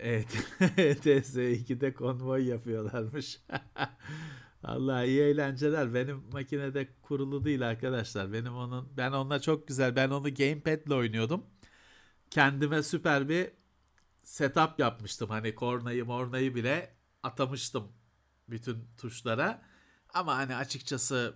[0.02, 0.28] evet.
[0.60, 3.40] ETS2'de konvoy yapıyorlarmış.
[4.64, 5.94] Allah iyi eğlenceler.
[5.94, 8.34] Benim makinede kurulu değil arkadaşlar.
[8.34, 9.96] Benim onun ben onunla çok güzel.
[9.96, 11.44] Ben onu gamepad'le oynuyordum.
[12.30, 13.52] Kendime süper bir
[14.24, 15.30] setup yapmıştım.
[15.30, 17.92] Hani kornayı mornayı bile atamıştım
[18.50, 19.62] bütün tuşlara.
[20.14, 21.36] Ama hani açıkçası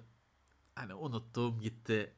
[0.76, 2.14] hani unuttuğum gitti.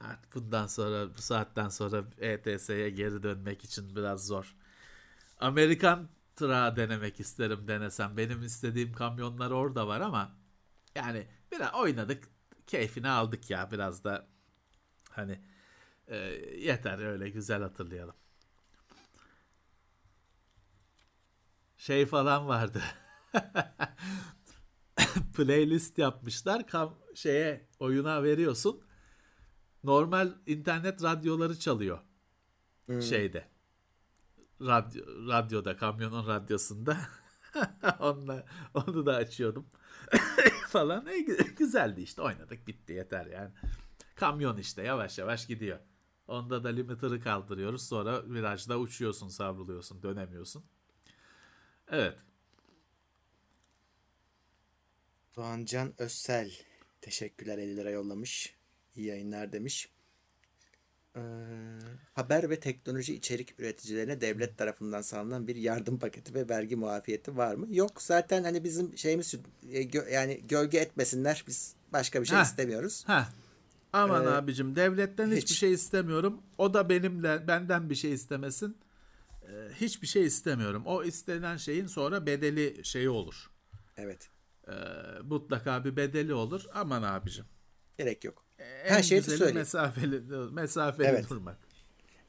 [0.00, 4.54] Artık bundan sonra bu saatten sonra ETS'ye geri dönmek için biraz zor.
[5.40, 8.16] Amerikan tırağı denemek isterim denesem.
[8.16, 10.36] Benim istediğim kamyonlar orada var ama
[10.94, 12.28] yani biraz oynadık
[12.66, 14.26] keyfini aldık ya biraz da
[15.10, 15.40] hani
[16.08, 16.16] e,
[16.58, 18.14] yeter öyle güzel hatırlayalım.
[21.76, 22.82] Şey falan vardı.
[25.36, 26.66] playlist yapmışlar.
[26.66, 28.80] Kam şeye oyuna veriyorsun.
[29.84, 31.98] Normal internet radyoları çalıyor.
[32.86, 33.02] Hmm.
[33.02, 33.48] Şeyde.
[34.60, 36.98] Radyo, radyoda, kamyonun radyosunda.
[38.00, 39.66] Onunla, onu da açıyordum.
[40.68, 41.06] falan.
[41.06, 41.18] E,
[41.56, 43.50] güzeldi işte oynadık bitti yeter yani.
[44.16, 45.78] Kamyon işte yavaş yavaş gidiyor.
[46.28, 47.88] Onda da limiter'ı kaldırıyoruz.
[47.88, 50.64] Sonra virajda uçuyorsun, savruluyorsun, dönemiyorsun.
[51.88, 52.18] Evet.
[55.36, 56.52] Doğancan Özsel
[57.00, 58.54] teşekkürler 50 lira yollamış.
[58.96, 59.88] İyi yayınlar demiş.
[61.16, 61.20] Ee,
[62.14, 67.54] haber ve teknoloji içerik üreticilerine devlet tarafından sağlanan bir yardım paketi ve vergi muafiyeti var
[67.54, 67.66] mı?
[67.70, 69.34] Yok zaten hani bizim şeyimiz
[69.72, 73.04] e, yani gölge etmesinler biz başka bir şey heh, istemiyoruz.
[73.06, 73.24] Heh.
[73.94, 75.58] Aman ee, abicim devletten hiçbir hiç.
[75.58, 76.42] şey istemiyorum.
[76.58, 78.76] O da benimle benden bir şey istemesin.
[79.42, 79.48] Ee,
[79.80, 80.82] hiçbir şey istemiyorum.
[80.86, 83.50] O istenen şeyin sonra bedeli şeyi olur.
[83.96, 84.30] Evet
[84.68, 84.72] e,
[85.22, 86.64] mutlaka bir bedeli olur.
[86.74, 87.44] Aman abicim.
[87.98, 88.44] Gerek yok.
[88.58, 89.54] E, en Her şeyi söyleyeyim.
[89.54, 90.20] Mesafeli,
[90.52, 91.30] mesafeli evet.
[91.30, 91.56] durmak.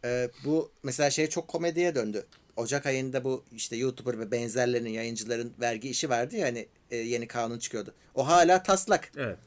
[0.06, 2.26] Ee, bu mesela şey çok komediye döndü.
[2.56, 7.28] Ocak ayında bu işte YouTuber ve benzerlerinin yayıncıların vergi işi vardı ya hani e, yeni
[7.28, 7.94] kanun çıkıyordu.
[8.16, 9.12] O hala taslak.
[9.18, 9.38] Evet.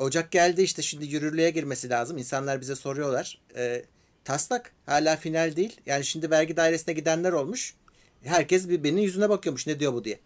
[0.00, 2.18] Ocak geldi işte şimdi yürürlüğe girmesi lazım.
[2.18, 3.40] İnsanlar bize soruyorlar.
[3.56, 3.84] E,
[4.24, 5.80] taslak hala final değil.
[5.86, 7.74] Yani şimdi vergi dairesine gidenler olmuş.
[8.24, 10.18] Herkes birbirinin yüzüne bakıyormuş ne diyor bu diye.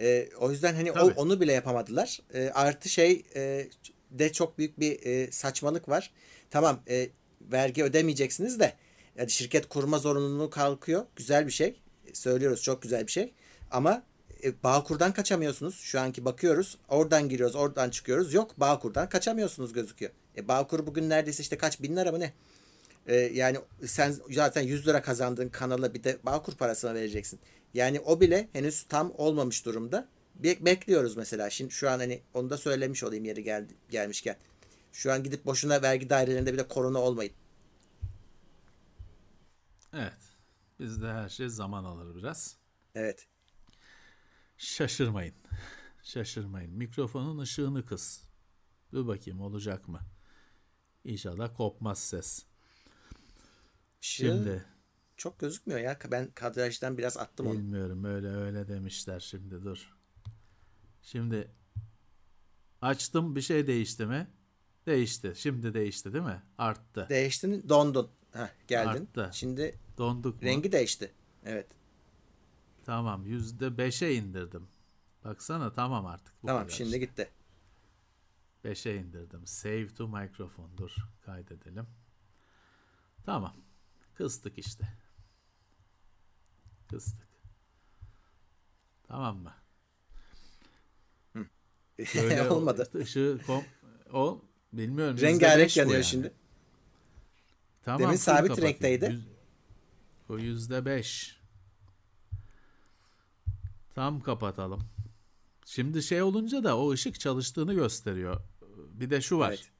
[0.00, 2.20] E, o yüzden hani o, onu bile yapamadılar.
[2.34, 3.66] E, artı şey e,
[4.10, 6.10] de çok büyük bir e, saçmalık var.
[6.50, 7.08] Tamam e,
[7.40, 8.72] vergi ödemeyeceksiniz de
[9.16, 11.06] yani şirket kurma zorunluluğu kalkıyor.
[11.16, 11.80] Güzel bir şey.
[12.12, 13.32] Söylüyoruz çok güzel bir şey.
[13.70, 14.02] Ama
[14.44, 15.80] e, Bağkur'dan kaçamıyorsunuz.
[15.80, 16.78] Şu anki bakıyoruz.
[16.88, 18.34] Oradan giriyoruz, oradan çıkıyoruz.
[18.34, 20.12] Yok Bağkur'dan kaçamıyorsunuz gözüküyor.
[20.36, 22.32] E, Bağkur bugün neredeyse işte kaç bin lira mı ne?
[23.06, 27.40] E, yani sen zaten 100 lira kazandığın kanala bir de Bağkur parasına vereceksin.
[27.74, 30.08] Yani o bile henüz tam olmamış durumda.
[30.34, 31.50] Be- bekliyoruz mesela.
[31.50, 34.36] Şimdi şu an hani onu da söylemiş olayım yeri geldi gelmişken.
[34.92, 37.32] Şu an gidip boşuna vergi dairelerinde bile korona olmayın.
[39.94, 40.12] Evet.
[40.80, 42.56] Bizde her şey zaman alır biraz.
[42.94, 43.26] Evet.
[44.58, 45.34] Şaşırmayın.
[46.02, 46.72] Şaşırmayın.
[46.72, 48.22] Mikrofonun ışığını kıs.
[48.92, 50.00] Dur bakayım olacak mı?
[51.04, 52.46] İnşallah kopmaz ses.
[54.00, 54.64] Şimdi
[55.16, 55.98] çok gözükmüyor ya.
[56.10, 57.54] Ben kadrajdan biraz attım onu.
[57.54, 59.96] Bilmiyorum öyle öyle demişler şimdi dur.
[61.02, 61.50] Şimdi
[62.80, 64.28] açtım bir şey değişti mi?
[64.86, 65.32] Değişti.
[65.36, 66.42] Şimdi değişti değil mi?
[66.58, 67.06] Arttı.
[67.08, 68.10] Değiştin dondun.
[68.32, 69.08] Heh, geldin.
[69.16, 69.30] Arttı.
[69.32, 70.48] Şimdi Donduk mu?
[70.48, 71.12] Rengi değişti.
[71.44, 71.66] Evet.
[72.88, 74.68] Tamam yüzde beşe indirdim.
[75.24, 76.34] Baksana tamam artık.
[76.42, 76.98] Bu tamam kadar şimdi işte.
[76.98, 77.30] gitti.
[78.64, 79.46] 5'e indirdim.
[79.46, 80.76] Save to microphone.
[80.78, 80.94] Dur
[81.26, 81.86] kaydedelim.
[83.24, 83.56] Tamam.
[84.14, 84.88] Kıstık işte.
[86.90, 87.28] Kıstık.
[89.08, 89.54] Tamam mı?
[91.98, 92.82] Böyle Olmadı.
[92.86, 93.64] işte ışığı kom
[94.12, 94.42] o
[94.72, 95.18] bilmiyorum.
[95.20, 96.04] Rengarenk yanıyor yani.
[96.04, 96.32] şimdi.
[97.82, 99.04] Tamam, Demin sabit renkteydi.
[99.10, 99.28] Yüz-
[100.28, 101.37] O yüzde beş.
[103.98, 104.80] Tam kapatalım.
[105.66, 108.40] Şimdi şey olunca da o ışık çalıştığını gösteriyor.
[108.92, 109.48] Bir de şu var.
[109.48, 109.70] Evet.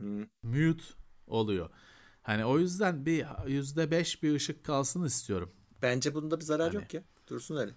[0.00, 0.28] Hı.
[0.42, 0.84] Mute
[1.26, 1.70] oluyor.
[2.22, 5.52] Hani o yüzden bir yüzde beş bir ışık kalsın istiyorum.
[5.82, 7.02] Bence bunda bir zarar Hani- yok ya.
[7.28, 7.72] Dursun öyle.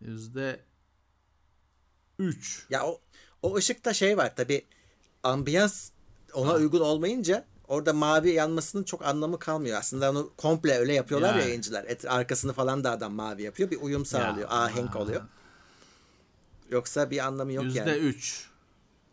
[0.00, 0.64] Yüzde
[2.18, 2.66] üç.
[2.70, 3.00] Ya o
[3.42, 4.66] o ışıkta şey var tabi
[5.22, 5.90] ambiyans
[6.34, 9.78] ona uygun olmayınca orada mavi yanmasının çok anlamı kalmıyor.
[9.78, 11.48] Aslında onu komple öyle yapıyorlar ya Yani.
[11.48, 11.84] yayıncılar.
[11.84, 13.70] Et, arkasını falan da adam mavi yapıyor.
[13.70, 14.48] Bir uyum sağlıyor.
[14.50, 14.98] ahenk aa.
[14.98, 15.22] oluyor.
[16.70, 17.92] Yoksa bir anlamı yok Yüzde yani.
[17.92, 18.48] üç.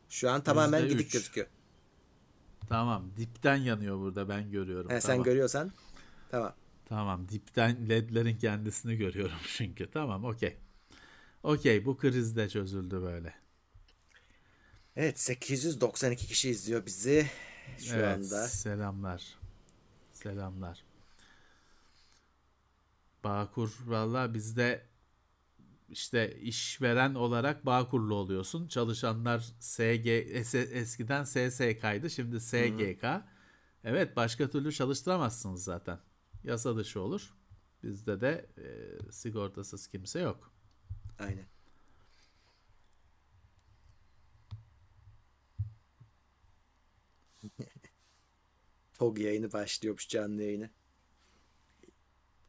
[0.09, 1.13] Şu an tamamen yüzde gidik üç.
[1.13, 1.47] gözüküyor.
[2.69, 3.11] Tamam.
[3.17, 4.91] Dipten yanıyor burada ben görüyorum.
[4.91, 5.23] He, Sen tamam.
[5.23, 5.71] görüyorsan
[6.31, 6.53] tamam.
[6.85, 7.29] Tamam.
[7.29, 9.91] Dipten ledlerin kendisini görüyorum çünkü.
[9.91, 10.57] Tamam okey.
[11.43, 13.33] Okey bu kriz de çözüldü böyle.
[14.95, 17.27] Evet 892 kişi izliyor bizi
[17.77, 18.47] şu evet, anda.
[18.47, 19.35] Selamlar.
[20.13, 20.83] Selamlar.
[23.23, 24.85] Bağkur valla bizde
[25.89, 28.67] işte işveren olarak Bağkurlu oluyorsun.
[28.67, 33.23] Çalışanlar SG es- eskiden SSK'ydı şimdi SGK.
[33.83, 35.99] Evet başka türlü çalıştıramazsınız zaten.
[36.43, 37.33] Yasa dışı olur.
[37.83, 38.65] Bizde de e,
[39.11, 40.51] sigortasız kimse yok.
[41.19, 41.45] Aynen.
[48.95, 50.69] TOG yayını başlıyormuş canlı yayını.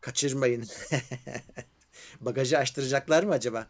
[0.01, 0.65] Kaçırmayın.
[2.21, 3.67] Bagajı açtıracaklar mı acaba?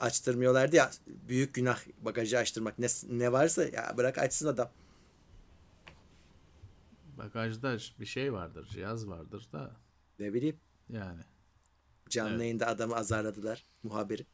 [0.00, 0.90] Açtırmıyorlardı ya.
[1.06, 2.78] Büyük günah bagajı açtırmak.
[2.78, 4.70] Ne, ne varsa ya bırak açsın adam.
[7.18, 9.76] Bagajda bir şey vardır, cihaz vardır da
[10.18, 10.60] Ne bileyim.
[10.88, 11.20] yani.
[12.08, 12.40] Canlı Evet.
[12.40, 13.64] yayında adamı azarladılar.
[13.82, 14.26] Muhabiri.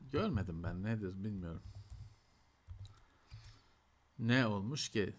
[0.00, 1.62] Görmedim ben nedir bilmiyorum.
[4.18, 5.14] Ne olmuş ki?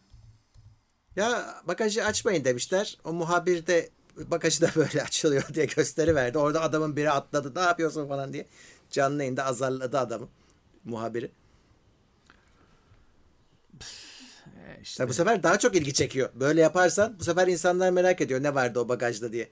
[1.16, 2.98] Ya bagajı açmayın demişler.
[3.04, 6.38] O muhabir de bagajı da böyle açılıyor diye gösteri verdi.
[6.38, 7.56] Orada adamın biri atladı.
[7.56, 8.48] Ne yapıyorsun falan diye.
[8.92, 10.30] Canlı yayında azarladı adamı.
[10.84, 11.32] Muhabiri.
[14.58, 16.30] E işte Tabi bu sefer daha çok ilgi çekiyor.
[16.36, 19.52] Böyle yaparsan bu sefer insanlar merak ediyor ne vardı o bagajda diye.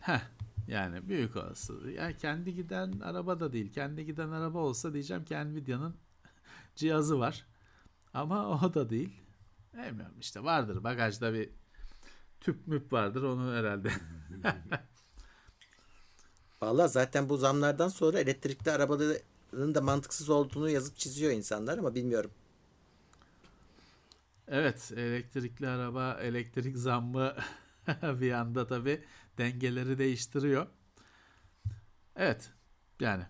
[0.00, 0.20] Heh,
[0.68, 1.90] yani büyük olasılığı.
[1.90, 3.72] Ya kendi giden araba da değil.
[3.72, 5.94] Kendi giden araba olsa diyeceğim ki Nvidia'nın
[6.76, 7.46] cihazı var.
[8.16, 9.12] Ama o da değil.
[9.74, 11.50] Bilmiyorum işte vardır bagajda bir
[12.40, 13.92] tüp müp vardır onu herhalde.
[16.62, 22.30] Vallahi zaten bu zamlardan sonra elektrikli arabaların da mantıksız olduğunu yazıp çiziyor insanlar ama bilmiyorum.
[24.48, 27.36] evet elektrikli araba elektrik zammı
[28.02, 29.04] bir anda tabi
[29.38, 30.66] dengeleri değiştiriyor.
[32.16, 32.52] Evet
[33.00, 33.24] yani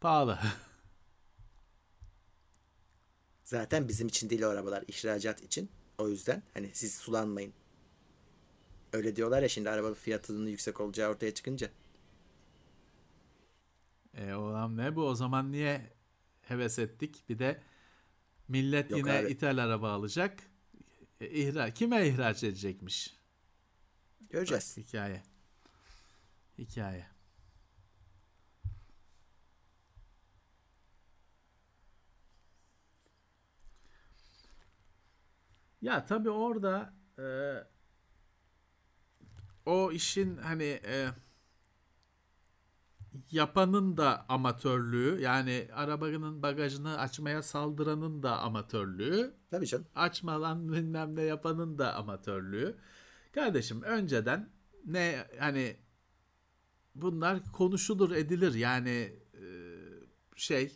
[0.00, 0.38] pahalı.
[3.48, 5.70] Zaten bizim için değil o arabalar ihracat için.
[5.98, 7.52] O yüzden hani siz sulanmayın.
[8.92, 11.70] Öyle diyorlar ya şimdi araba fiyatının yüksek olacağı ortaya çıkınca.
[14.14, 15.92] E o ne bu o zaman niye
[16.42, 17.24] heves ettik?
[17.28, 17.62] Bir de
[18.48, 19.32] millet Yok yine abi.
[19.32, 20.42] ithal araba alacak.
[21.20, 23.16] E, ihra kime ihraç edecekmiş?
[24.30, 24.74] Göreceğiz.
[24.78, 25.22] Bak, hikaye.
[26.58, 27.17] Hikaye.
[35.82, 37.26] Ya tabii orada e,
[39.66, 41.08] o işin hani e,
[43.30, 49.86] yapanın da amatörlüğü yani arabanın bagajını açmaya saldıranın da amatörlüğü Tabii canım.
[49.94, 52.76] açma lan bilmem ne yapanın da amatörlüğü.
[53.32, 54.50] Kardeşim önceden
[54.86, 55.76] ne hani
[56.94, 59.42] bunlar konuşulur edilir yani e,
[60.36, 60.72] şey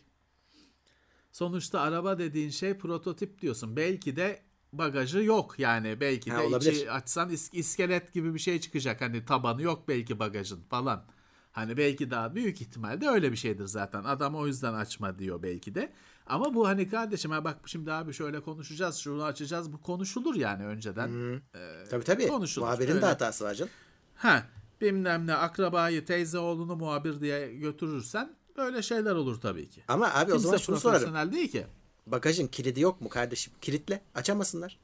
[1.31, 3.75] sonuçta araba dediğin şey prototip diyorsun.
[3.75, 4.41] Belki de
[4.77, 6.71] bagajı yok yani belki Ha, de olabilir.
[6.71, 11.03] içi açsan is- iskelet gibi bir şey çıkacak hani tabanı yok belki bagajın falan.
[11.51, 14.03] Hani belki daha büyük ihtimalle öyle bir şeydir zaten.
[14.03, 15.93] Adam o yüzden açma diyor belki de.
[16.27, 19.73] Ama bu hani kardeşim ha bak şimdi abi şöyle konuşacağız, şunu açacağız.
[19.73, 21.39] Bu konuşulur yani önceden.
[21.55, 22.27] Ee, Tabii tabii.
[22.27, 22.65] konuşulur.
[22.65, 23.05] Muhabirin de Öyle.
[23.05, 23.71] hatası var canım.
[24.15, 24.43] Ha,
[24.81, 29.83] bilmem ne akrabayı, teyze oğlunu muhabir diye götürürsen böyle şeyler olur tabii ki.
[29.87, 31.31] Ama abi o Kimse zaman şunu sorarım.
[31.31, 31.65] değil ki.
[32.07, 33.53] Bagajın kilidi yok mu kardeşim?
[33.61, 34.01] Kilitle.
[34.15, 34.79] Açamasınlar.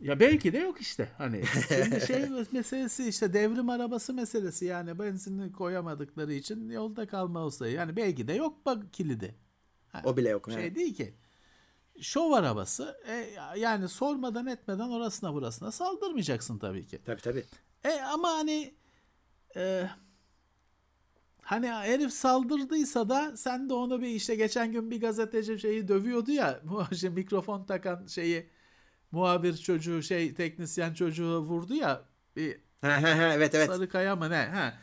[0.00, 1.08] Ya belki de yok işte.
[1.18, 7.68] Hani şimdi şey meselesi işte devrim arabası meselesi yani benzinini koyamadıkları için yolda kalma olsa
[7.68, 9.34] yani belki de yok bak kilidi.
[9.88, 10.50] Ha, o bile yok.
[10.52, 10.74] Şey yani.
[10.74, 11.14] değil ki.
[12.00, 13.26] Şov arabası e,
[13.56, 16.98] yani sormadan etmeden orasına burasına saldırmayacaksın tabii ki.
[17.04, 17.44] Tabii tabii.
[17.84, 18.74] E ama hani
[19.56, 19.90] e,
[21.42, 26.30] hani herif saldırdıysa da sen de onu bir işte geçen gün bir gazeteci şeyi dövüyordu
[26.30, 26.60] ya
[26.92, 28.50] işte mikrofon takan şeyi
[29.10, 32.02] muhabir çocuğu şey teknisyen çocuğu vurdu ya
[32.36, 33.66] bir evet evet.
[33.66, 34.46] Sarı kaya mı ne?
[34.46, 34.74] Ha.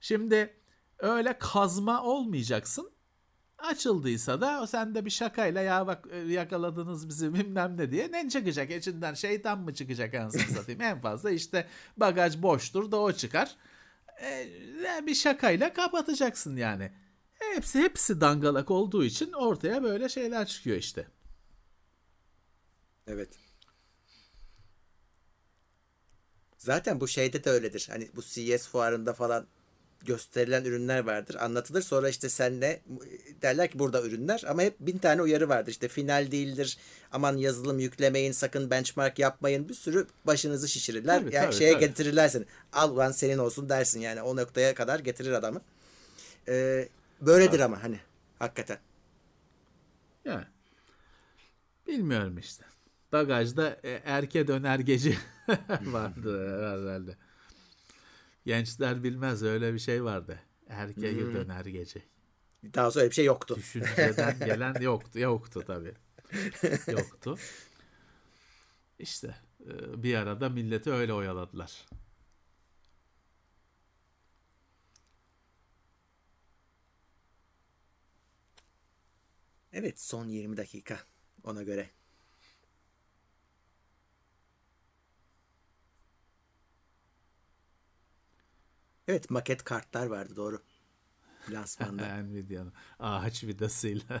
[0.00, 0.56] Şimdi
[0.98, 2.92] öyle kazma olmayacaksın.
[3.58, 8.28] Açıldıysa da sen de bir şakayla ya bak e, yakaladınız bizi bilmem ne diye ne
[8.28, 11.66] çıkacak içinden şeytan mı çıkacak anasını satayım en fazla işte
[11.96, 13.56] bagaj boştur da o çıkar.
[14.20, 16.92] Ee, bir şakayla kapatacaksın yani.
[17.34, 21.06] Hepsi hepsi dangalak olduğu için ortaya böyle şeyler çıkıyor işte.
[23.06, 23.38] Evet.
[26.58, 27.88] Zaten bu şeyde de öyledir.
[27.90, 29.46] Hani bu CES fuarında falan
[30.06, 31.36] gösterilen ürünler vardır.
[31.40, 31.82] Anlatılır.
[31.82, 32.82] Sonra işte senle
[33.42, 35.70] derler ki burada ürünler ama hep bin tane uyarı vardır.
[35.70, 36.78] İşte final değildir.
[37.12, 38.32] Aman yazılım yüklemeyin.
[38.32, 39.68] Sakın benchmark yapmayın.
[39.68, 41.20] Bir sürü başınızı şişirirler.
[41.20, 41.84] Tabii, yani tabii, şeye tabii.
[41.86, 42.44] getirirler seni.
[42.72, 44.22] Al ulan senin olsun dersin yani.
[44.22, 45.60] O noktaya kadar getirir adamı.
[46.48, 46.88] Ee,
[47.20, 47.64] böyledir tabii.
[47.64, 48.00] ama hani
[48.38, 48.78] hakikaten.
[50.24, 50.44] Yani
[51.86, 52.64] bilmiyorum işte.
[53.12, 55.16] Bagajda e, erke döner gece
[55.82, 57.16] vardı herhalde.
[58.46, 60.38] Gençler bilmez öyle bir şey vardı.
[60.68, 61.34] Erkeğe hmm.
[61.34, 62.02] döner gece.
[62.64, 63.56] Daha sonra öyle bir şey yoktu.
[63.56, 65.18] Düşünceden gelen yoktu.
[65.18, 65.94] Yoktu tabii.
[66.88, 67.38] yoktu.
[68.98, 71.86] İşte e, bir arada milleti öyle oyaladılar.
[79.72, 80.98] Evet son 20 dakika
[81.44, 81.90] ona göre.
[89.08, 90.62] Evet maket kartlar vardı doğru.
[91.50, 92.16] Lansmanda.
[92.22, 94.20] Nvidia'nın ağaç vidasıyla.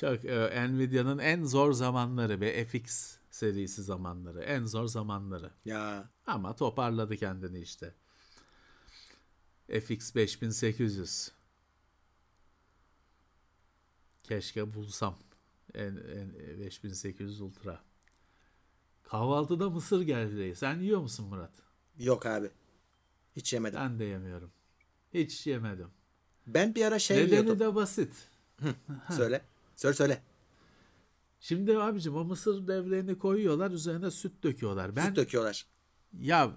[0.00, 4.42] Çok e, Nvidia'nın en zor zamanları ve FX serisi zamanları.
[4.42, 5.50] En zor zamanları.
[5.64, 6.10] Ya.
[6.26, 7.94] Ama toparladı kendini işte.
[9.68, 11.30] FX 5800.
[14.22, 15.18] Keşke bulsam.
[15.74, 17.82] En, en 5800 Ultra.
[19.02, 20.56] Kahvaltıda mısır geldi.
[20.56, 21.63] Sen yiyor musun Murat?
[21.98, 22.50] Yok abi.
[23.36, 23.80] Hiç yemedim.
[23.80, 24.50] Ben de yemiyorum.
[25.14, 25.88] Hiç yemedim.
[26.46, 27.58] Ben bir ara şey Nedeni yiyordum.
[27.58, 28.12] de basit.
[29.16, 29.42] söyle.
[29.76, 30.22] Söyle söyle.
[31.40, 34.96] Şimdi abicim o mısır devlerini koyuyorlar üzerine süt döküyorlar.
[34.96, 35.66] Ben, süt döküyorlar.
[36.20, 36.52] Ya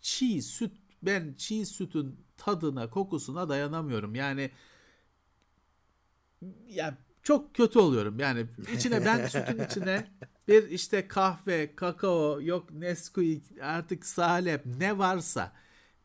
[0.00, 4.14] çiğ süt ben çiğ sütün tadına kokusuna dayanamıyorum.
[4.14, 4.50] Yani
[6.68, 8.18] ya çok kötü oluyorum.
[8.18, 10.06] Yani içine ben sütün içine
[10.48, 15.52] bir işte kahve, kakao, yok Nesquik, artık salep ne varsa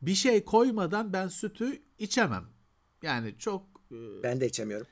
[0.01, 2.45] bir şey koymadan ben sütü içemem.
[3.01, 4.87] Yani çok e, ben de içemiyorum.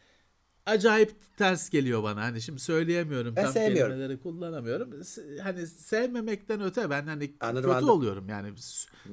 [0.65, 2.21] Acayip ters geliyor bana.
[2.21, 3.35] Hani şimdi söyleyemiyorum.
[3.35, 3.91] Ben tam sevmiyorum.
[3.91, 5.01] kelimeleri kullanamıyorum.
[5.43, 7.89] Hani sevmemekten öte ben hani anladım, kötü anladım.
[7.89, 8.29] oluyorum.
[8.29, 8.53] Yani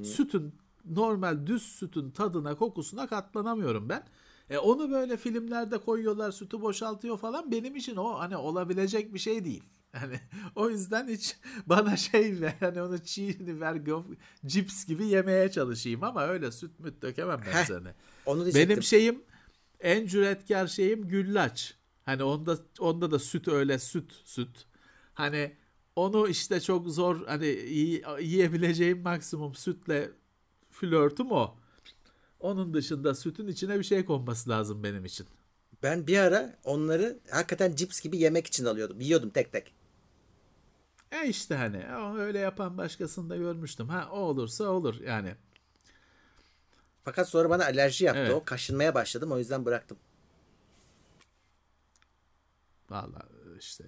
[0.03, 4.03] sütün normal düz sütün tadına, kokusuna katlanamıyorum ben.
[4.49, 7.51] E onu böyle filmlerde koyuyorlar, sütü boşaltıyor falan.
[7.51, 9.63] Benim için o hani olabilecek bir şey değil.
[9.93, 10.19] Yani
[10.55, 14.05] o yüzden hiç bana şey ver hani onu çiğni ver go,
[14.45, 17.93] cips gibi yemeye çalışayım ama öyle süt müt dökemem ben Heh, sana.
[18.25, 19.23] Onu Benim şeyim
[19.79, 21.77] en cüretkar şeyim güllaç.
[22.05, 24.65] Hani onda onda da süt öyle süt süt.
[25.13, 25.55] Hani
[25.95, 27.45] onu işte çok zor hani
[28.21, 30.11] yiyebileceğim maksimum sütle
[30.71, 31.55] flörtüm o.
[32.43, 35.27] Onun dışında sütün içine bir şey konması lazım benim için.
[35.83, 38.99] Ben bir ara onları hakikaten cips gibi yemek için alıyordum.
[38.99, 39.73] Yiyordum tek tek.
[41.11, 41.85] E işte hani
[42.19, 43.89] öyle yapan başkasını da görmüştüm.
[43.89, 45.35] Ha o olursa olur yani.
[47.03, 48.33] Fakat sonra bana alerji yaptı evet.
[48.33, 48.43] o.
[48.45, 49.97] Kaşınmaya başladım o yüzden bıraktım.
[52.89, 53.21] Valla
[53.59, 53.83] işte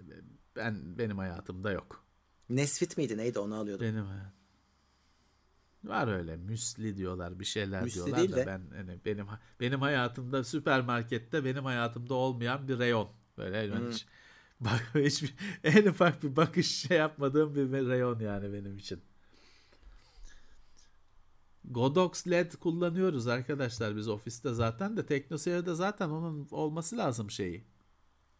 [0.56, 2.03] ben benim hayatımda yok.
[2.49, 3.88] Nesfit miydi neydi onu alıyordum.
[3.88, 4.06] Benim
[5.86, 8.48] Var öyle müsli diyorlar bir şeyler müsli diyorlar değil da de.
[8.48, 9.28] ben hani benim
[9.60, 13.91] benim hayatımda süpermarkette benim hayatımda olmayan bir reyon böyle hmm.
[13.91, 14.06] hiç
[14.60, 15.34] Bak hiçbir
[15.64, 19.02] en ufak bir bakış şey yapmadığım bir rayon yani benim için.
[21.66, 27.64] Godox LED kullanıyoruz arkadaşlar biz ofiste zaten de TeknoSeyir'de zaten onun olması lazım şeyi.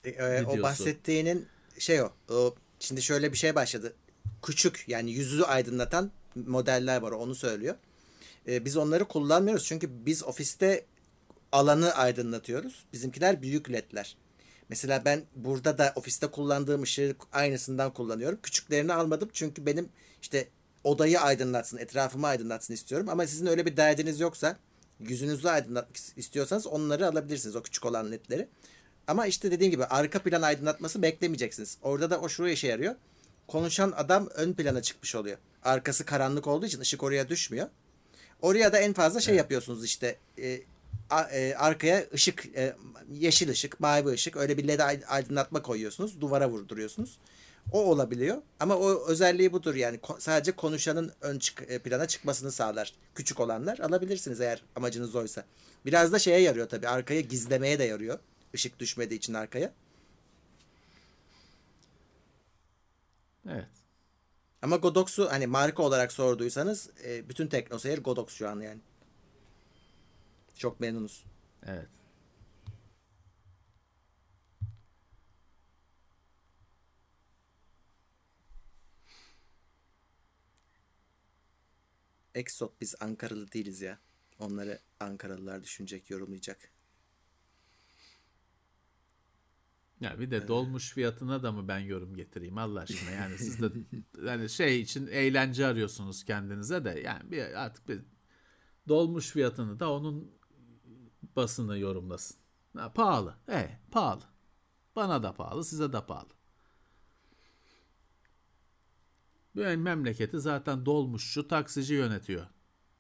[0.04, 1.48] E, e, o bahsettiğinin
[1.80, 2.56] şey o, o.
[2.80, 3.96] Şimdi şöyle bir şey başladı.
[4.42, 7.76] Küçük yani yüzü aydınlatan modeller var onu söylüyor.
[8.48, 10.86] E, biz onları kullanmıyoruz çünkü biz ofiste
[11.52, 12.86] alanı aydınlatıyoruz.
[12.94, 14.18] Bizimkiler büyük ledler.
[14.70, 18.40] Mesela ben burada da ofiste kullandığım ışığı aynısından kullanıyorum.
[18.44, 19.90] Küçüklerini almadım çünkü benim
[20.22, 20.48] işte
[20.84, 23.10] odayı aydınlatsın, etrafımı aydınlatsın istiyorum.
[23.10, 24.58] Ama sizin öyle bir derdiniz yoksa
[25.00, 28.48] yüzünüzü aydınlatmak istiyorsanız onları alabilirsiniz o küçük olan ledleri.
[29.08, 31.78] Ama işte dediğim gibi arka plan aydınlatması beklemeyeceksiniz.
[31.82, 32.96] Orada da o şuraya işe yarıyor.
[33.48, 35.38] Konuşan adam ön plana çıkmış oluyor.
[35.64, 37.68] Arkası karanlık olduğu için ışık oraya düşmüyor.
[38.42, 39.40] Oraya da en fazla şey evet.
[39.40, 40.62] yapıyorsunuz işte e,
[41.10, 42.76] a, e, arkaya ışık e,
[43.12, 46.22] yeşil ışık, mavi ışık öyle bir led aydınlatma koyuyorsunuz.
[46.22, 47.18] Duvara vurduruyorsunuz.
[47.72, 48.38] O olabiliyor.
[48.60, 52.94] Ama o özelliği budur yani sadece konuşanın ön çık, e, plana çıkmasını sağlar.
[53.16, 55.46] Küçük olanlar alabilirsiniz eğer amacınız oysa.
[55.86, 56.88] Biraz da şeye yarıyor tabii.
[56.88, 58.20] Arkaya gizlemeye de yarıyor.
[58.54, 59.74] Işık düşmediği için arkaya.
[63.50, 63.68] Evet.
[64.62, 68.82] Ama Godox'u hani marka olarak sorduysanız e, bütün TeknoSeyir Godox şu an yani.
[70.56, 71.26] Çok memnunuz.
[71.66, 71.88] Evet.
[82.36, 84.00] Exot biz Ankaralı değiliz ya.
[84.40, 86.72] Onları Ankaralılar düşünecek, yorumlayacak.
[90.02, 93.70] Ya bir de dolmuş fiyatına da mı ben yorum getireyim Allah aşkına yani siz de
[94.26, 98.02] yani şey için eğlence arıyorsunuz kendinize de yani bir artık bir
[98.88, 100.32] dolmuş fiyatını da onun
[101.36, 102.38] basını yorumlasın.
[102.78, 103.36] Ha, pahalı.
[103.50, 104.24] E, pahalı.
[104.96, 106.30] Bana da pahalı, size de pahalı.
[109.56, 112.48] Bu memleketi zaten dolmuşçu, taksici yönetiyor.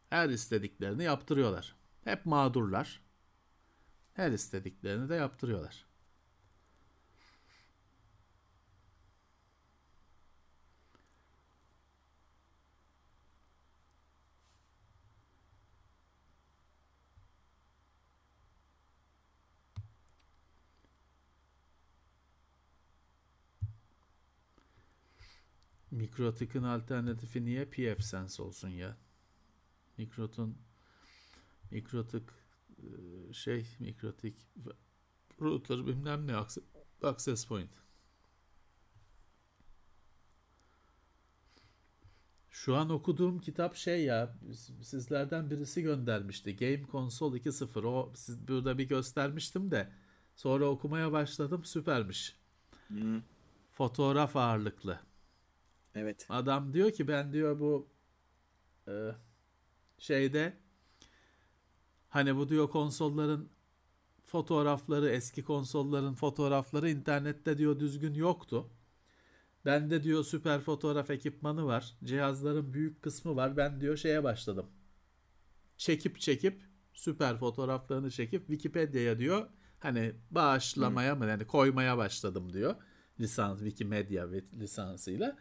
[0.10, 1.76] Her istediklerini yaptırıyorlar.
[2.04, 3.02] Hep mağdurlar.
[4.14, 5.86] Her istediklerini de yaptırıyorlar.
[25.96, 28.98] Mikrotik'in alternatifi niye pfSense olsun ya?
[29.98, 30.58] Mikrot'un
[31.72, 32.24] Mikrotik
[32.78, 34.36] e, şey Mikrotik
[35.42, 36.36] router bilmem ne
[37.04, 37.72] access point.
[42.50, 44.38] Şu an okuduğum kitap şey ya
[44.82, 46.56] sizlerden birisi göndermişti.
[46.56, 49.92] Game Console 2.0 o siz burada bir göstermiştim de
[50.36, 52.36] sonra okumaya başladım süpermiş.
[52.88, 53.22] Hmm.
[53.72, 55.00] Fotoğraf ağırlıklı.
[55.96, 56.26] Evet.
[56.30, 57.88] Adam diyor ki ben diyor bu
[58.88, 59.12] e,
[59.98, 60.54] şeyde
[62.10, 63.50] hani bu diyor konsolların
[64.24, 68.70] fotoğrafları eski konsolların fotoğrafları internette diyor düzgün yoktu.
[69.66, 71.98] Bende diyor süper fotoğraf ekipmanı var.
[72.04, 73.58] Cihazların büyük kısmı var.
[73.58, 74.66] Ben diyor şeye başladım.
[75.78, 76.62] Çekip çekip
[76.94, 79.48] süper fotoğraflarını çekip Wikipedia'ya diyor
[79.80, 82.76] hani bağışlamaya mı yani koymaya başladım diyor.
[83.20, 84.28] Lisans Wikimedia
[84.60, 85.38] lisansıyla.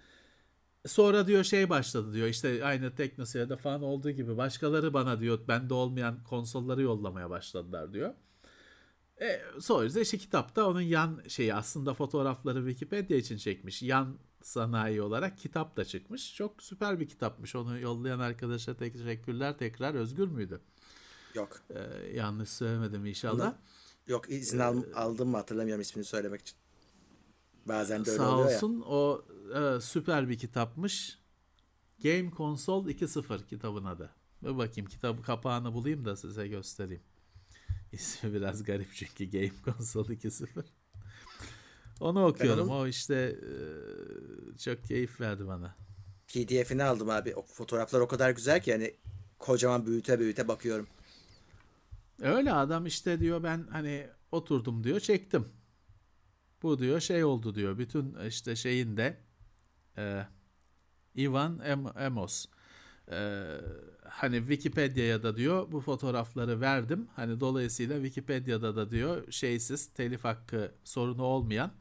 [0.86, 5.74] Sonra diyor şey başladı diyor işte aynı teknoseyirde falan olduğu gibi başkaları bana diyor bende
[5.74, 8.15] olmayan konsolları yollamaya başladılar diyor.
[9.20, 13.82] E, sonra işte kitapta onun yan şeyi aslında fotoğrafları Wikipedia için çekmiş.
[13.82, 16.35] Yan sanayi olarak kitap da çıkmış.
[16.35, 17.56] Çok süper bir kitapmış.
[17.56, 19.59] Onu yollayan arkadaşa teşekkürler.
[19.59, 20.61] Tekrar Özgür müydü?
[21.35, 21.61] Yok.
[21.70, 21.81] Ee,
[22.15, 23.47] yanlış söylemedim inşallah.
[23.47, 23.55] Bunu,
[24.06, 26.56] yok izin ee, aldım mı hatırlamıyorum ismini söylemek için.
[27.69, 28.85] Bazen de öyle sağ oluyor olsun, ya.
[28.85, 29.24] o
[29.55, 31.19] e, süper bir kitapmış.
[32.03, 34.11] Game Console 2.0 kitabın adı.
[34.43, 37.03] Bir bakayım kitabı kapağını bulayım da size göstereyim.
[37.93, 40.65] İsmi biraz garip çünkü Game Console 2.0.
[42.01, 42.69] Onu okuyorum.
[42.69, 42.81] Onun...
[42.81, 45.77] O işte e, çok keyif verdi bana.
[46.28, 47.35] PDF'ini aldım abi.
[47.35, 48.95] O fotoğraflar o kadar güzel ki yani
[49.39, 50.86] kocaman büyüte büyüte bakıyorum.
[52.23, 55.49] Öyle adam işte diyor ben hani oturdum diyor çektim.
[56.65, 57.78] Bu diyor şey oldu diyor.
[57.78, 59.16] Bütün işte şeyinde
[59.99, 60.27] e,
[61.16, 61.61] Ivan
[61.99, 62.47] Emos
[63.11, 63.47] e,
[64.09, 67.09] hani Wikipedia'ya da diyor bu fotoğrafları verdim.
[67.16, 71.73] Hani dolayısıyla Wikipedia'da da diyor şeysiz telif hakkı sorunu olmayan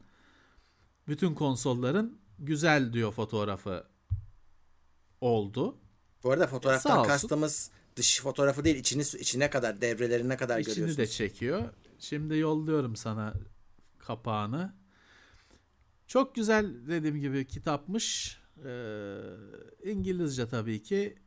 [1.08, 3.84] bütün konsolların güzel diyor fotoğrafı
[5.20, 5.78] oldu.
[6.24, 11.10] Bu arada fotoğraftan e, kastımız dış fotoğrafı değil içini içine kadar devrelerine kadar İçini görüyorsunuz.
[11.10, 11.62] İçini de çekiyor.
[11.98, 13.34] Şimdi yolluyorum sana
[14.06, 14.74] kapağını.
[16.06, 18.38] Çok güzel dediğim gibi kitapmış.
[18.64, 19.16] Ee,
[19.84, 21.18] İngilizce tabii ki.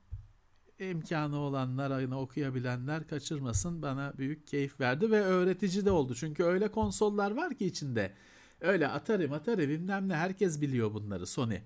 [0.79, 3.81] imkanı olanlar, ayını okuyabilenler kaçırmasın.
[3.81, 6.15] Bana büyük keyif verdi ve öğretici de oldu.
[6.15, 8.13] Çünkü öyle konsollar var ki içinde.
[8.61, 11.57] Öyle Atari, Atari bilmem ne herkes biliyor bunları Sony.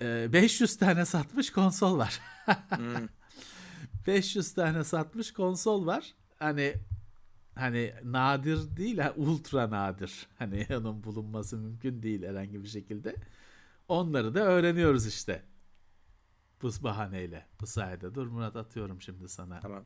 [0.00, 2.20] Ee, 500 tane satmış konsol var.
[2.68, 3.08] hmm.
[4.06, 6.14] 500 tane satmış konsol var.
[6.38, 6.74] Hani
[7.54, 10.26] hani nadir değil ha ultra nadir.
[10.38, 13.14] Hani onun bulunması mümkün değil herhangi bir şekilde.
[13.88, 15.42] Onları da öğreniyoruz işte.
[16.62, 17.46] Bu bahaneyle.
[17.60, 18.14] Bu sayede.
[18.14, 19.60] Dur Murat atıyorum şimdi sana.
[19.60, 19.84] Tamam.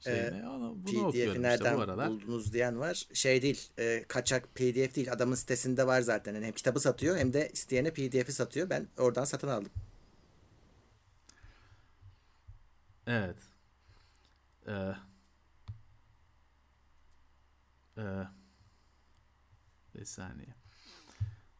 [0.00, 0.38] Şeyine.
[0.38, 2.08] Ee, Onu, bunu okuyorum nereden işte bu aralar.
[2.10, 3.06] buldunuz diyen var.
[3.12, 5.12] Şey değil, e, kaçak PDF değil.
[5.12, 6.34] Adamın sitesinde var zaten.
[6.34, 8.70] Yani hem kitabı satıyor hem de isteyene PDF'i satıyor.
[8.70, 9.70] Ben oradan satın aldım.
[13.06, 13.36] Evet.
[14.68, 14.92] Ee,
[18.00, 18.26] ee,
[19.94, 20.54] bir saniye.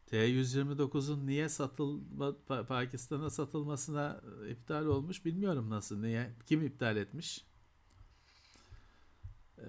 [0.05, 6.01] T-129'un niye satılma, Pa- Pakistan'a satılmasına iptal olmuş bilmiyorum nasıl.
[6.01, 6.31] Niye?
[6.45, 7.45] Kim iptal etmiş?
[9.57, 9.63] Ee,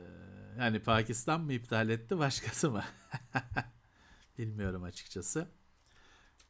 [0.58, 2.84] yani Pakistan mı iptal etti başkası mı?
[4.38, 5.48] Bilmiyorum açıkçası.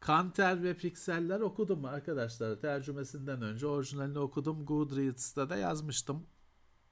[0.00, 2.60] Kanter ve Pikseller okudum arkadaşlar.
[2.60, 4.66] Tercümesinden önce orijinalini okudum.
[4.66, 6.26] Goodreads'ta da yazmıştım.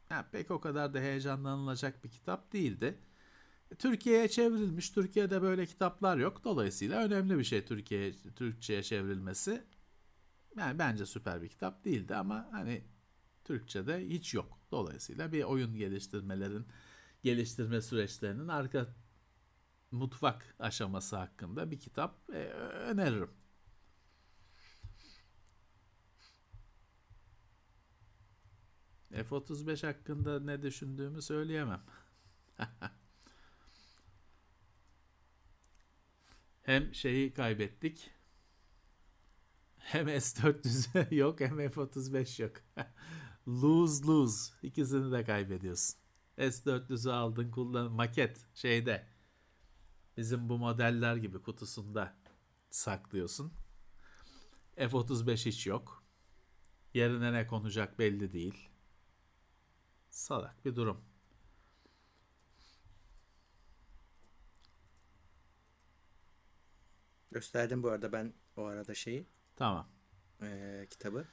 [0.09, 2.99] Ha, pek o kadar da heyecanlanılacak bir kitap değildi.
[3.79, 4.91] Türkiye'ye çevrilmiş.
[4.91, 6.45] Türkiye'de böyle kitaplar yok.
[6.45, 9.65] Dolayısıyla önemli bir şey Türkiye Türkçe'ye çevrilmesi.
[10.57, 12.85] Yani bence süper bir kitap değildi ama hani
[13.45, 14.59] Türkçe'de hiç yok.
[14.71, 16.67] Dolayısıyla bir oyun geliştirmelerin
[17.23, 18.87] geliştirme süreçlerinin arka
[19.91, 22.39] mutfak aşaması hakkında bir kitap e,
[22.89, 23.31] öneririm.
[29.13, 31.83] F-35 hakkında ne düşündüğümü söyleyemem.
[36.63, 38.11] Hem şeyi kaybettik.
[39.79, 42.53] Hem S-400 yok hem F-35 yok.
[43.47, 44.53] lose lose.
[44.63, 45.97] İkisini de kaybediyorsun.
[46.39, 49.07] S-400'ü aldın kullan maket şeyde.
[50.17, 52.17] Bizim bu modeller gibi kutusunda
[52.71, 53.53] saklıyorsun.
[54.77, 56.05] F-35 hiç yok.
[56.95, 58.69] Yerine ne konacak belli değil.
[60.11, 61.10] Salak bir durum.
[67.31, 69.27] Gösterdim bu arada ben o arada şeyi,
[69.57, 69.89] Tamam.
[70.43, 71.27] e, kitabı.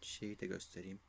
[0.00, 1.00] Şeyi de göstereyim.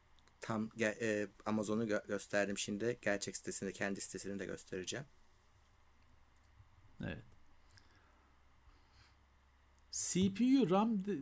[0.42, 2.98] Tam e, Amazon'u gö- gösterdim şimdi.
[3.02, 5.06] Gerçek sitesinde kendi sitesini de göstereceğim.
[7.04, 7.24] Evet.
[9.92, 11.22] CPU RAM de-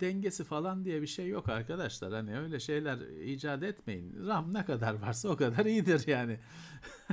[0.00, 2.12] dengesi falan diye bir şey yok arkadaşlar.
[2.12, 4.26] Hani öyle şeyler icat etmeyin.
[4.26, 6.40] RAM ne kadar varsa o kadar iyidir yani.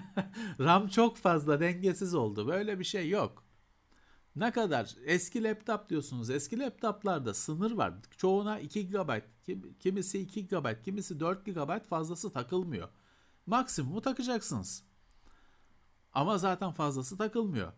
[0.60, 2.47] RAM çok fazla dengesiz oldu.
[2.47, 3.42] Böyle bir şey yok.
[4.35, 6.30] Ne kadar eski laptop diyorsunuz.
[6.30, 7.93] Eski laptoplarda sınır var.
[8.18, 12.89] Çoğuna 2 GB, kim- kimisi 2 GB, kimisi 4 GB fazlası takılmıyor.
[13.45, 14.84] Maksimumu takacaksınız.
[16.14, 17.73] Ama zaten fazlası takılmıyor.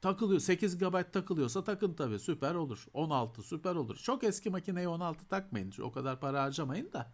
[0.00, 2.86] Takılıyor 8 GB takılıyorsa takın tabii süper olur.
[2.92, 3.96] 16 süper olur.
[3.96, 5.72] Çok eski makineye 16 takmayın.
[5.82, 7.12] O kadar para harcamayın da.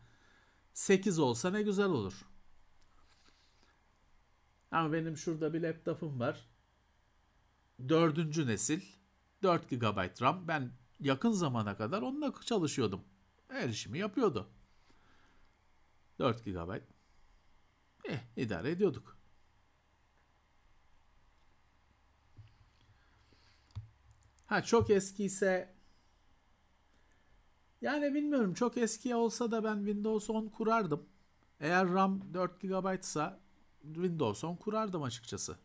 [0.75, 2.27] 8 olsa ne güzel olur.
[4.71, 6.50] Ama benim şurada bir laptopum var.
[7.89, 8.83] Dördüncü nesil.
[9.43, 10.49] 4 GB RAM.
[10.49, 13.01] Ben yakın zamana kadar onunla çalışıyordum.
[13.49, 14.51] Her işimi yapıyordu.
[16.19, 16.81] 4 GB.
[18.05, 19.17] Eh idare ediyorduk.
[24.47, 25.75] Ha çok eskiyse
[27.81, 31.07] yani bilmiyorum çok eski olsa da ben Windows 10 kurardım.
[31.61, 33.39] Eğer RAM 4 GB ise
[33.83, 35.57] Windows 10 kurardım açıkçası.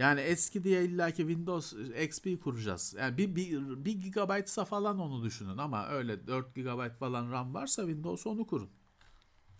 [0.00, 1.72] Yani eski diye illaki Windows
[2.02, 2.94] XP kuracağız.
[2.98, 7.82] Yani bir, bir, bir gigabaytsa falan onu düşünün ama öyle 4 GB falan RAM varsa
[7.82, 8.70] Windows onu kurun.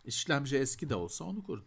[0.05, 1.65] İşlemci eski de olsa onu kurun.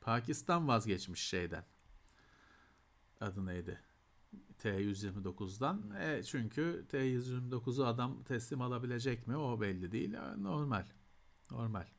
[0.00, 1.64] Pakistan vazgeçmiş şeyden.
[3.20, 3.80] Adı neydi?
[4.62, 5.90] T129'dan.
[6.00, 9.36] E, çünkü T129'u adam teslim alabilecek mi?
[9.36, 10.12] O belli değil.
[10.12, 10.86] E, Normal.
[11.50, 11.97] Normal.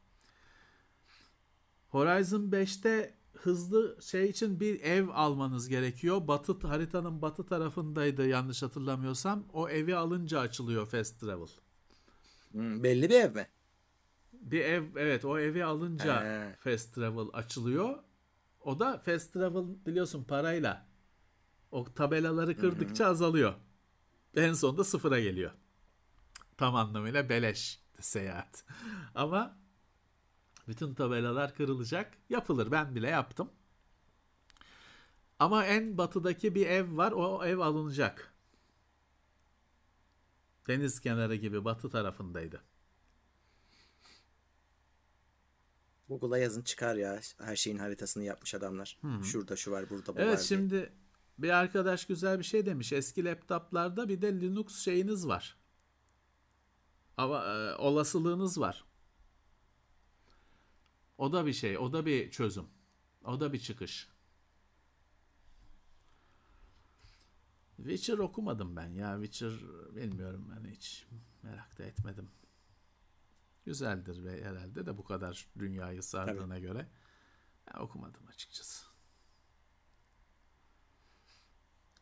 [1.89, 6.27] Horizon 5'te hızlı şey için bir ev almanız gerekiyor.
[6.27, 9.43] Batı haritanın batı tarafındaydı yanlış hatırlamıyorsam.
[9.53, 11.47] O evi alınca açılıyor Fast Travel.
[12.51, 13.47] Hmm, belli bir ev mi?
[14.33, 16.55] Bir ev evet o evi alınca He.
[16.55, 17.99] Fast Travel açılıyor.
[18.61, 20.87] O da Fast Travel biliyorsun parayla.
[21.71, 23.53] O tabelaları kırdıkça azalıyor.
[24.35, 25.51] En sonunda sıfıra geliyor.
[26.57, 28.65] Tam anlamıyla beleş seyahat.
[29.15, 29.57] Ama
[30.69, 32.17] bütün tabelalar kırılacak.
[32.29, 32.71] Yapılır.
[32.71, 33.49] Ben bile yaptım.
[35.39, 37.11] Ama en batıdaki bir ev var.
[37.11, 38.33] O ev alınacak.
[40.67, 42.61] Deniz kenarı gibi batı tarafındaydı.
[46.09, 47.19] Google'a yazın çıkar ya.
[47.39, 48.97] Her şeyin haritasını yapmış adamlar.
[49.23, 50.47] Şurada şu var, burada bu var Evet diye.
[50.47, 50.93] şimdi
[51.37, 52.93] bir arkadaş güzel bir şey demiş.
[52.93, 55.57] Eski laptoplarda bir de Linux şeyiniz var.
[57.17, 58.85] Ama e, olasılığınız var.
[61.19, 62.67] O da bir şey, o da bir çözüm.
[63.25, 64.09] O da bir çıkış.
[67.77, 69.17] Witcher okumadım ben ya.
[69.21, 69.51] Witcher
[69.95, 71.07] bilmiyorum ben hiç
[71.43, 72.31] merak da etmedim.
[73.65, 76.61] Güzeldir ve herhalde de bu kadar dünyayı sardığına Tabii.
[76.61, 76.87] göre
[77.67, 78.85] ben okumadım açıkçası.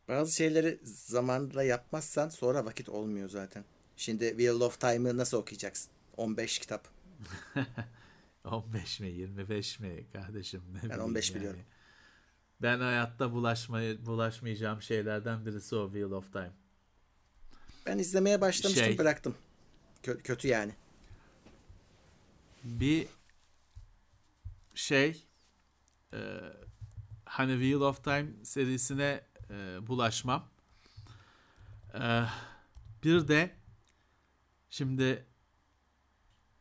[0.07, 3.65] Bazı şeyleri zamanla yapmazsan sonra vakit olmuyor zaten.
[3.95, 5.91] Şimdi Wheel of Time'ı nasıl okuyacaksın?
[6.17, 6.87] 15 kitap.
[8.47, 11.39] 15 mi 25 mi kardeşim ne Ben 15 yani.
[11.39, 11.59] biliyorum.
[12.61, 16.51] Ben hayatta bulaşmayı, bulaşmayacağım şeylerden birisi o Wheel of Time.
[17.85, 19.35] Ben izlemeye başlamıştım şey, bıraktım.
[20.03, 20.71] Kö- kötü yani.
[22.63, 23.07] Bir
[24.75, 25.27] şey
[26.13, 26.19] e,
[27.25, 30.49] hani Wheel of Time serisine e, bulaşmam.
[31.93, 32.23] E,
[33.03, 33.55] bir de
[34.69, 35.25] şimdi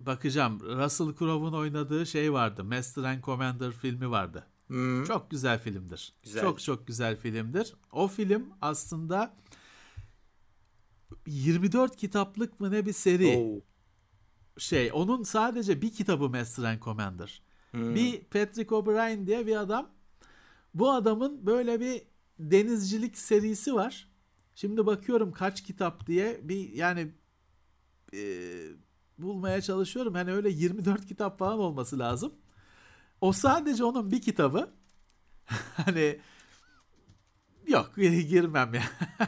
[0.00, 2.64] bakacağım Russell Crowe'un oynadığı şey vardı.
[2.64, 4.46] Master and Commander filmi vardı.
[4.66, 5.04] Hmm.
[5.04, 6.14] Çok güzel filmdir.
[6.22, 6.42] Güzel.
[6.42, 7.74] Çok çok güzel filmdir.
[7.92, 9.36] O film aslında
[11.26, 13.36] 24 kitaplık mı ne bir seri.
[13.38, 13.60] Oh.
[14.58, 17.42] Şey onun sadece bir kitabı Master and Commander.
[17.70, 17.94] Hmm.
[17.94, 19.90] Bir Patrick O'Brien diye bir adam.
[20.74, 22.02] Bu adamın böyle bir
[22.38, 24.08] denizcilik serisi var.
[24.54, 27.12] Şimdi bakıyorum kaç kitap diye bir yani
[28.14, 28.20] e,
[29.18, 30.14] bulmaya çalışıyorum.
[30.14, 32.32] Hani öyle 24 kitap falan olması lazım.
[33.20, 34.74] O sadece onun bir kitabı.
[35.84, 36.20] hani
[37.68, 38.82] yok girmem ya.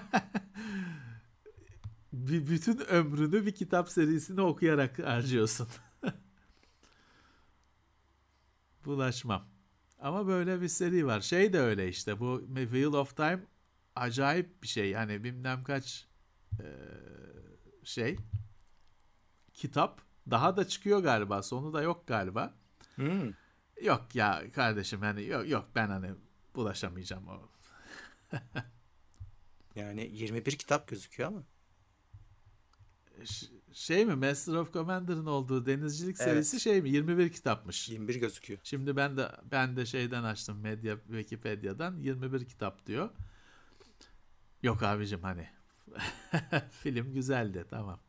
[2.13, 5.69] bir bütün ömrünü bir kitap serisini okuyarak harcıyorsun.
[8.85, 9.49] Bulaşmam.
[9.99, 11.21] Ama böyle bir seri var.
[11.21, 13.47] Şey de öyle işte bu Wheel of Time
[13.97, 14.91] acayip bir şey.
[14.91, 16.07] Yani bilmem kaç
[16.61, 16.67] e,
[17.85, 18.17] şey
[19.59, 21.43] kitap daha da çıkıyor galiba.
[21.43, 22.55] Sonu da yok galiba.
[22.95, 23.33] Hmm.
[23.83, 26.11] Yok ya kardeşim hani yok yok ben hani
[26.55, 27.49] bulaşamayacağım o.
[29.75, 31.43] yani 21 kitap gözüküyor ama.
[33.73, 36.31] şey mi Master of Commander'ın olduğu denizcilik evet.
[36.31, 37.89] serisi şey mi 21 kitapmış.
[37.89, 38.61] 21 gözüküyor.
[38.63, 43.11] Şimdi ben de ben de şeyden açtım medya Wikipedia'dan 21 kitap diyor.
[44.63, 45.49] Yok abicim hani
[46.71, 48.01] film güzeldi tamam.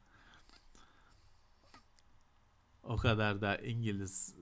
[2.90, 4.36] O kadar da İngiliz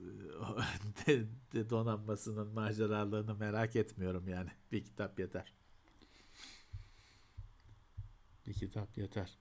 [1.06, 4.50] de, de donanmasının maceralarını merak etmiyorum yani.
[4.72, 5.52] Bir kitap yeter.
[8.46, 9.38] Bir kitap yeter.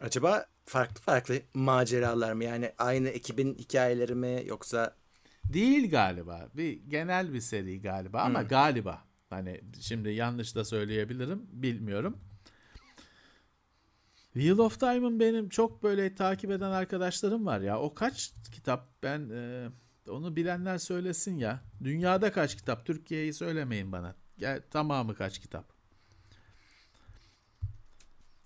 [0.00, 2.44] Acaba farklı farklı maceralar mı?
[2.44, 4.96] Yani aynı ekibin hikayeleri mi yoksa
[5.44, 6.48] Değil galiba.
[6.54, 8.48] Bir genel bir seri galiba ama hmm.
[8.48, 9.04] galiba.
[9.30, 11.46] Hani şimdi yanlış da söyleyebilirim.
[11.52, 12.18] Bilmiyorum.
[14.34, 17.80] Wheel of Time'ın benim çok böyle takip eden arkadaşlarım var ya.
[17.80, 19.02] O kaç kitap?
[19.02, 19.68] Ben e,
[20.08, 21.60] onu bilenler söylesin ya.
[21.84, 22.86] Dünyada kaç kitap?
[22.86, 24.14] Türkiye'yi söylemeyin bana.
[24.38, 25.74] Gel, tamamı kaç kitap?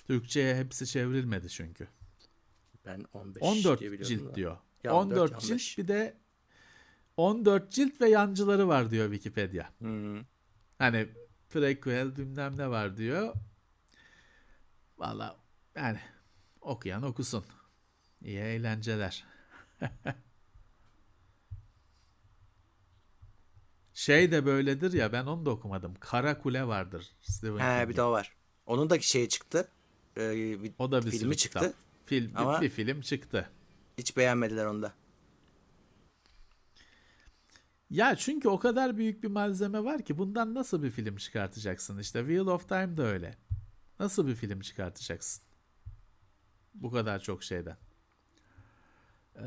[0.06, 1.88] Türkçe'ye hepsi çevrilmedi çünkü.
[2.86, 4.34] Ben 15 14 cilt da.
[4.34, 4.56] diyor.
[4.84, 6.16] Ya 14 4, cilt bir de
[7.16, 9.66] 14 cilt ve yancıları var diyor Wikipedia.
[9.82, 10.24] Hı-hı.
[10.78, 11.08] Hani
[11.50, 13.34] prequel bilmem ne var diyor.
[14.98, 15.36] Valla
[15.78, 15.98] yani
[16.60, 17.44] okuyan okusun.
[18.22, 19.24] İyi eğlenceler.
[23.94, 25.94] şey de böyledir ya ben onu da okumadım.
[26.00, 27.12] Kara Kule vardır.
[27.22, 28.36] Stephen He bir daha var.
[28.66, 29.68] Onun da şey çıktı.
[30.16, 31.58] Ee, bir o da bir filmi çıktı.
[31.58, 31.74] Kitap.
[32.06, 33.50] Film, Ama bir film çıktı.
[33.98, 34.92] Hiç beğenmediler onu da.
[37.90, 41.98] Ya çünkü o kadar büyük bir malzeme var ki bundan nasıl bir film çıkartacaksın?
[41.98, 43.38] İşte Wheel of Time de öyle.
[44.00, 45.47] Nasıl bir film çıkartacaksın?
[46.82, 47.76] Bu kadar çok şeyden.
[49.36, 49.42] Ee,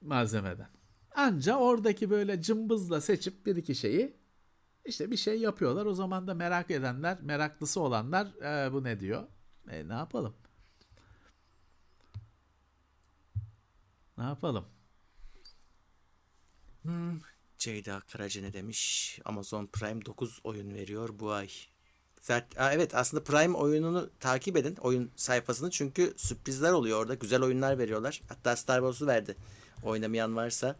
[0.00, 0.68] malzemeden.
[1.14, 4.16] Anca oradaki böyle cımbızla seçip bir iki şeyi
[4.84, 5.86] işte bir şey yapıyorlar.
[5.86, 9.26] O zaman da merak edenler, meraklısı olanlar e, bu ne diyor?
[9.70, 10.34] E, ne yapalım?
[14.18, 14.66] Ne yapalım?
[16.82, 17.20] Hmm,
[17.58, 19.18] Ceyda Karaca ne demiş?
[19.24, 21.48] Amazon Prime 9 oyun veriyor bu ay.
[22.24, 24.76] Zaten, evet aslında Prime oyununu takip edin.
[24.76, 27.14] Oyun sayfasını çünkü sürprizler oluyor orada.
[27.14, 28.22] Güzel oyunlar veriyorlar.
[28.28, 29.36] Hatta Star Wars'u verdi.
[29.82, 30.76] Oynamayan varsa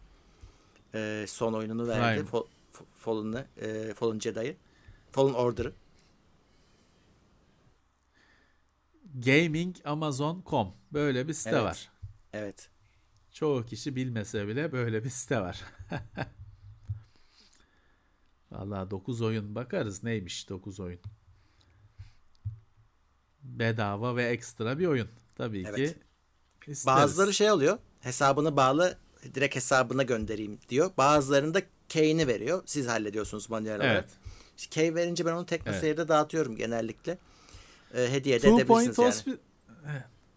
[0.93, 2.23] e, son oyununu verdi.
[2.23, 2.47] Fo,
[2.93, 4.57] Fallen'ı, e, Fallen Jedi'yi.
[5.11, 5.73] Fallen Order'ı.
[9.15, 11.63] Gamingamazon.com böyle bir site evet.
[11.63, 11.91] var.
[12.33, 12.69] Evet.
[13.31, 15.61] Çoğu kişi bilmese bile böyle bir site var.
[18.51, 20.99] Vallahi 9 oyun bakarız neymiş 9 oyun
[23.45, 25.07] bedava ve ekstra bir oyun.
[25.35, 25.77] tabii Evet.
[25.77, 26.85] ki isteriz.
[26.85, 27.77] Bazıları şey oluyor.
[28.01, 28.97] Hesabını bağlı
[29.33, 30.91] direkt hesabına göndereyim diyor.
[30.97, 32.63] Bazılarında key'ini veriyor.
[32.65, 33.91] Siz hallediyorsunuz manuel olarak.
[33.93, 34.09] Evet.
[34.57, 35.81] İşte Key verince ben onu tekno Evet.
[35.81, 37.17] seyirde dağıtıyorum genellikle.
[37.93, 39.07] Ee, hediye de Two edebilirsiniz yani.
[39.07, 39.37] Hospital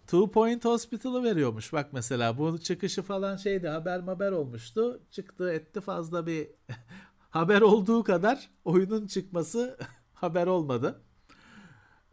[0.06, 1.72] Two Point Hospital'ı veriyormuş.
[1.72, 5.01] Bak mesela bu çıkışı falan şeydi haber haber olmuştu.
[5.10, 6.48] Çıktı etti fazla bir
[7.30, 9.78] haber olduğu kadar oyunun çıkması
[10.14, 11.01] haber olmadı.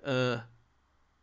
[0.07, 0.35] Ee,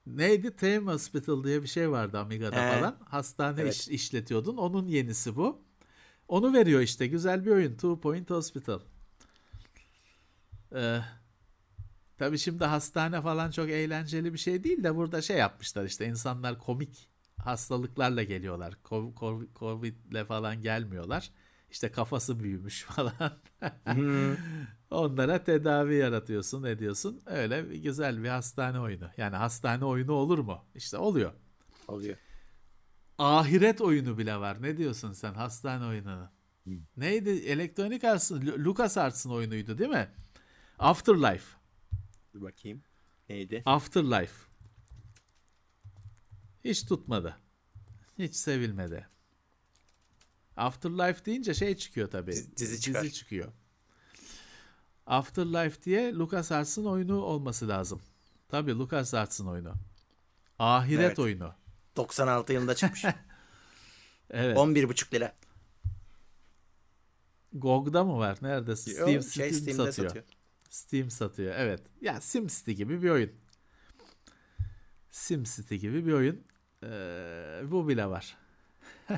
[0.06, 0.56] neydi?
[0.56, 2.76] Theme Hospital diye bir şey vardı Amiga'da He.
[2.80, 2.96] falan.
[3.04, 3.74] Hastane Evet.
[3.74, 4.56] iş- işletiyordun.
[4.56, 5.62] Onun yenisi bu.
[6.28, 7.06] Onu veriyor işte.
[7.06, 7.72] Güzel bir oyun.
[7.72, 8.80] Two Point Hospital.
[10.74, 10.98] Ee,
[12.18, 16.58] tabii şimdi hastane falan çok eğlenceli bir şey değil de burada şey yapmışlar işte insanlar
[16.58, 17.08] komik
[17.44, 18.74] hastalıklarla geliyorlar.
[19.58, 21.30] Covid'le falan gelmiyorlar.
[21.72, 23.32] İşte kafası büyümüş falan.
[24.90, 27.20] Onlara tedavi yaratıyorsun, ediyorsun.
[27.26, 29.10] Öyle bir güzel bir hastane oyunu.
[29.16, 30.64] Yani hastane oyunu olur mu?
[30.74, 31.32] İşte oluyor.
[31.88, 32.16] Oluyor.
[33.18, 34.62] Ahiret oyunu bile var.
[34.62, 36.30] Ne diyorsun sen hastane oyununu?
[36.96, 37.30] Neydi?
[37.30, 40.08] Electronic Arts'ın, Lu- Lucas Arts'ın oyunuydu değil mi?
[40.78, 41.56] Afterlife.
[42.34, 42.82] Dur bakayım.
[43.28, 43.62] Neydi?
[43.66, 44.34] Afterlife.
[46.64, 47.36] Hiç tutmadı.
[48.18, 49.06] Hiç sevilmedi.
[50.56, 52.30] Afterlife deyince şey çıkıyor tabii.
[52.32, 53.08] Dizi- dizi çıkar.
[53.08, 53.52] çıkıyor.
[55.06, 58.02] Afterlife diye LucasArts'ın oyunu olması lazım.
[58.48, 59.72] Tabii LucasArts'ın oyunu.
[60.58, 61.18] Ahiret Evet.
[61.18, 61.54] oyunu.
[61.96, 63.04] 96 yılında çıkmış.
[64.34, 64.56] Evet.
[64.56, 65.34] 11,5 lira.
[67.52, 68.38] GOG'da mı var?
[68.42, 68.70] Nerede?
[68.70, 70.08] Yo, Steam, şey, Steam Steam'de satıyor.
[70.08, 70.24] satıyor.
[70.70, 71.54] Steam satıyor.
[71.56, 71.80] Evet.
[72.00, 73.32] Ya SimCity gibi bir oyun.
[75.10, 76.44] SimCity gibi bir oyun.
[76.82, 78.36] Ee, bu bile var.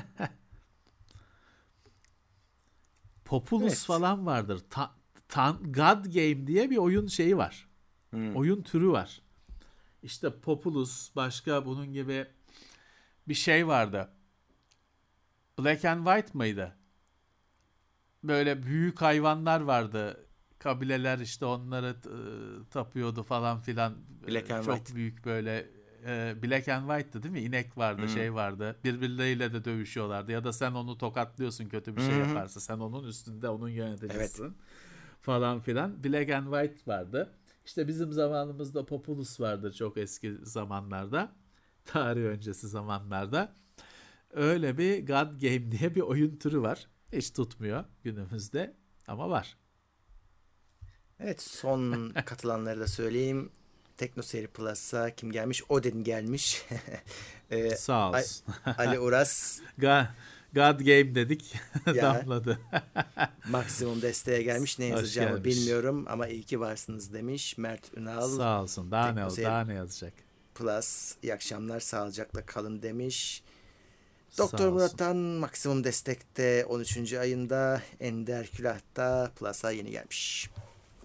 [3.25, 3.77] Populus Evet.
[3.85, 4.61] falan vardır.
[4.69, 4.95] Ta-
[5.29, 7.67] Tan- God Game diye bir oyun şeyi var.
[8.09, 8.35] Hmm.
[8.35, 9.21] Oyun türü var.
[10.03, 12.27] İşte Populus başka bunun gibi
[13.27, 14.09] bir şey vardı.
[15.59, 16.75] Black and White mıydı?
[18.23, 20.27] Böyle büyük hayvanlar vardı.
[20.59, 23.95] Kabileler işte onları e, tapıyordu falan filan.
[24.27, 24.95] Black and Çok White.
[24.95, 25.69] büyük böyle
[26.05, 27.41] e, Black and White'tı değil mi?
[27.41, 28.09] İnek vardı, Hmm.
[28.09, 28.75] şey vardı.
[28.83, 30.31] Birbirleriyle de dövüşüyorlardı.
[30.31, 32.27] Ya da sen onu tokatlıyorsun kötü bir şey Hı hı.
[32.27, 32.59] yaparsa.
[32.59, 34.57] Sen onun üstünde onun yöneticisisin.
[35.21, 36.03] Falan filan.
[36.03, 37.33] Black and White vardı.
[37.65, 41.31] İşte bizim zamanımızda Populus vardı çok eski zamanlarda.
[41.85, 43.55] Tarih öncesi zamanlarda.
[44.31, 46.87] Öyle bir God Game diye bir oyun türü var.
[47.13, 48.75] Hiç tutmuyor günümüzde
[49.07, 49.57] ama var.
[51.19, 53.51] Evet son katılanları da söyleyeyim.
[53.97, 55.63] Tekno Seyir Plus'a kim gelmiş?
[55.69, 56.65] Odin gelmiş.
[57.51, 58.45] Ee, Sağ olsun.
[58.77, 60.05] Ali Uras God,
[60.53, 61.53] God Game dedik.
[61.85, 62.59] Damladı.
[63.49, 64.79] maksimum desteğe gelmiş.
[64.79, 65.45] Ne yazacağımı gelmiş.
[65.57, 67.57] bilmiyorum ama iyi ki varsınız demiş.
[67.57, 68.91] Mert Ünal Sağ olsun.
[68.91, 70.13] Daha ne, Teknoseyir- daha ne yazacak?
[70.55, 73.43] Plus iyi akşamlar sağlıcakla kalın demiş.
[74.37, 74.69] Doktor.
[74.69, 77.13] Murat'tan maksimum destekte 13.
[77.13, 80.49] ayında Ender Külah'ta Plus'a yeni gelmiş.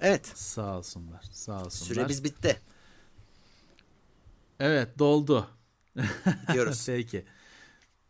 [0.00, 1.22] Evet Sağ olsunlar.
[1.32, 1.70] Sağ olsunlar.
[1.94, 2.56] süremiz bitti.
[4.60, 5.50] Evet doldu.
[6.48, 6.82] Gidiyoruz.
[6.86, 7.24] Peki.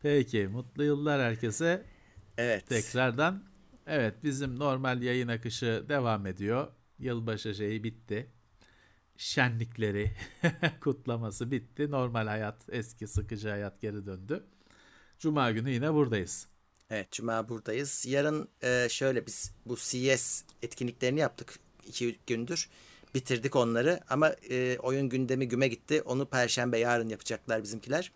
[0.01, 0.49] Peki.
[0.49, 1.87] Mutlu yıllar herkese.
[2.39, 2.67] evet.
[2.69, 3.45] Tekrardan
[3.87, 6.69] evet bizim normal yayın akışı devam ediyor.
[6.99, 8.31] Yılbaşı şeyi bitti.
[9.17, 10.13] Şenlikleri
[10.81, 11.91] kutlaması bitti.
[11.91, 14.45] Normal hayat, eski sıkıcı hayat geri döndü.
[15.19, 16.49] Cuma günü yine buradayız.
[16.91, 18.07] Evet Cuma buradayız.
[18.09, 22.69] Yarın e, şöyle biz bu CES etkinliklerini yaptık iki gündür.
[23.15, 26.03] Bitirdik onları ama e, oyun gündemi güme gitti.
[26.03, 28.13] Onu Perşembe yarın yapacaklar bizimkiler.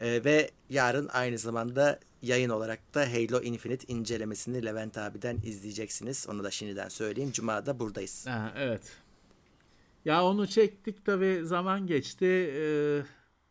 [0.00, 6.26] E, ve yarın aynı zamanda yayın olarak da Halo Infinite incelemesini Levent abiden izleyeceksiniz.
[6.30, 7.32] Onu da şimdiden söyleyeyim.
[7.32, 8.26] Cuma'da buradayız.
[8.26, 8.82] Ha, evet.
[10.04, 12.26] Ya onu çektik tabii zaman geçti.
[12.26, 13.02] Ee,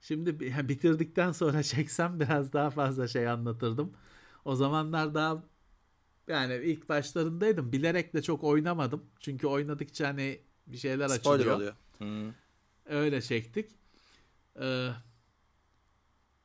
[0.02, 3.94] şimdi bitirdikten sonra çeksem biraz daha fazla şey anlatırdım.
[4.46, 5.44] O zamanlar daha
[6.28, 7.72] yani ilk başlarındaydım.
[7.72, 9.06] Bilerek de çok oynamadım.
[9.20, 11.56] Çünkü oynadıkça hani bir şeyler Spoiler açılıyor.
[11.56, 11.74] oluyor.
[12.00, 12.34] Hı.
[12.86, 13.70] Öyle çektik.
[14.62, 14.90] Ee,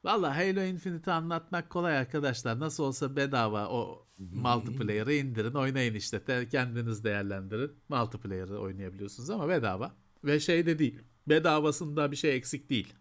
[0.04, 2.60] Valla Halo Infinite'i anlatmak kolay arkadaşlar.
[2.60, 6.24] Nasıl olsa bedava o multiplayer'ı indirin oynayın işte.
[6.24, 7.72] Te- Kendiniz değerlendirin.
[7.88, 9.92] Multiplayer'ı oynayabiliyorsunuz ama bedava.
[10.24, 10.98] Ve şey de değil.
[11.28, 12.94] Bedavasında bir şey eksik değil.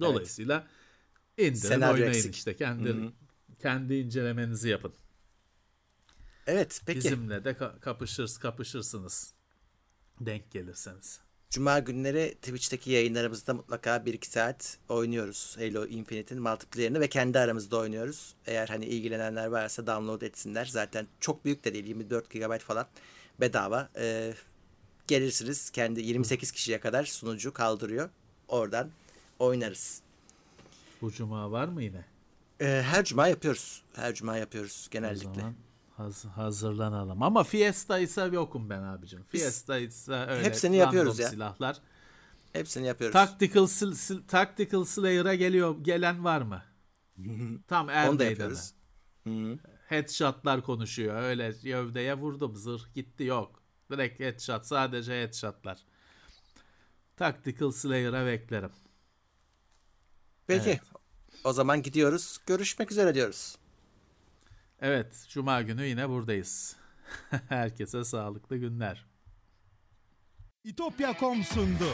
[0.00, 0.66] Dolayısıyla
[1.38, 2.34] indirin Senaryo oynayın eksik.
[2.34, 2.56] işte.
[2.56, 2.94] Kendi,
[3.62, 4.92] kendi incelemenizi yapın.
[6.46, 6.98] Evet peki.
[6.98, 9.34] Bizimle de ka- kapışır, kapışırsınız.
[10.20, 11.20] Denk gelirseniz.
[11.50, 15.56] Cuma günleri Twitch'teki yayınlarımızda mutlaka 1-2 saat oynuyoruz.
[15.58, 18.34] Halo Infinite'in multiplayer'ını ve kendi aramızda oynuyoruz.
[18.46, 20.66] Eğer hani ilgilenenler varsa download etsinler.
[20.66, 22.86] Zaten çok büyük de değil 24 GB falan
[23.40, 23.88] bedava.
[23.96, 24.34] Ee,
[25.06, 28.10] gelirsiniz kendi 28 kişiye kadar sunucu kaldırıyor.
[28.48, 28.90] Oradan
[29.38, 30.00] oynarız.
[31.02, 32.04] Bu cuma var mı yine?
[32.60, 33.82] Ee, her cuma yapıyoruz.
[33.94, 35.34] Her cuma yapıyoruz O genellikle.
[35.34, 35.54] zaman
[35.96, 37.22] haz- hazırlanalım.
[37.22, 39.22] Ama Fiesta ise yokum ben abicim.
[39.24, 41.28] Fiesta ise öyle hepsini yapıyoruz ya.
[41.28, 41.76] silahlar.
[42.52, 43.12] Hepsini yapıyoruz.
[43.12, 45.76] Tactical, sil- Tactical Slayer'a geliyor.
[45.84, 46.62] Gelen var mı?
[47.68, 48.74] Tam er Onu da yapıyoruz.
[49.88, 51.22] Headshot'lar konuşuyor.
[51.22, 53.62] Öyle gövdeye vurdum zırh gitti yok.
[53.90, 55.78] Direkt headshot sadece headshot'lar.
[57.16, 58.72] Tactical Slayer'a beklerim.
[60.46, 60.68] Peki.
[60.70, 60.80] Evet.
[61.44, 62.38] O zaman gidiyoruz.
[62.46, 63.56] Görüşmek üzere diyoruz.
[64.80, 66.76] Evet, Cuma günü yine buradayız.
[67.48, 69.06] Herkese sağlıklı günler.
[70.64, 71.88] İtopya.com sundu.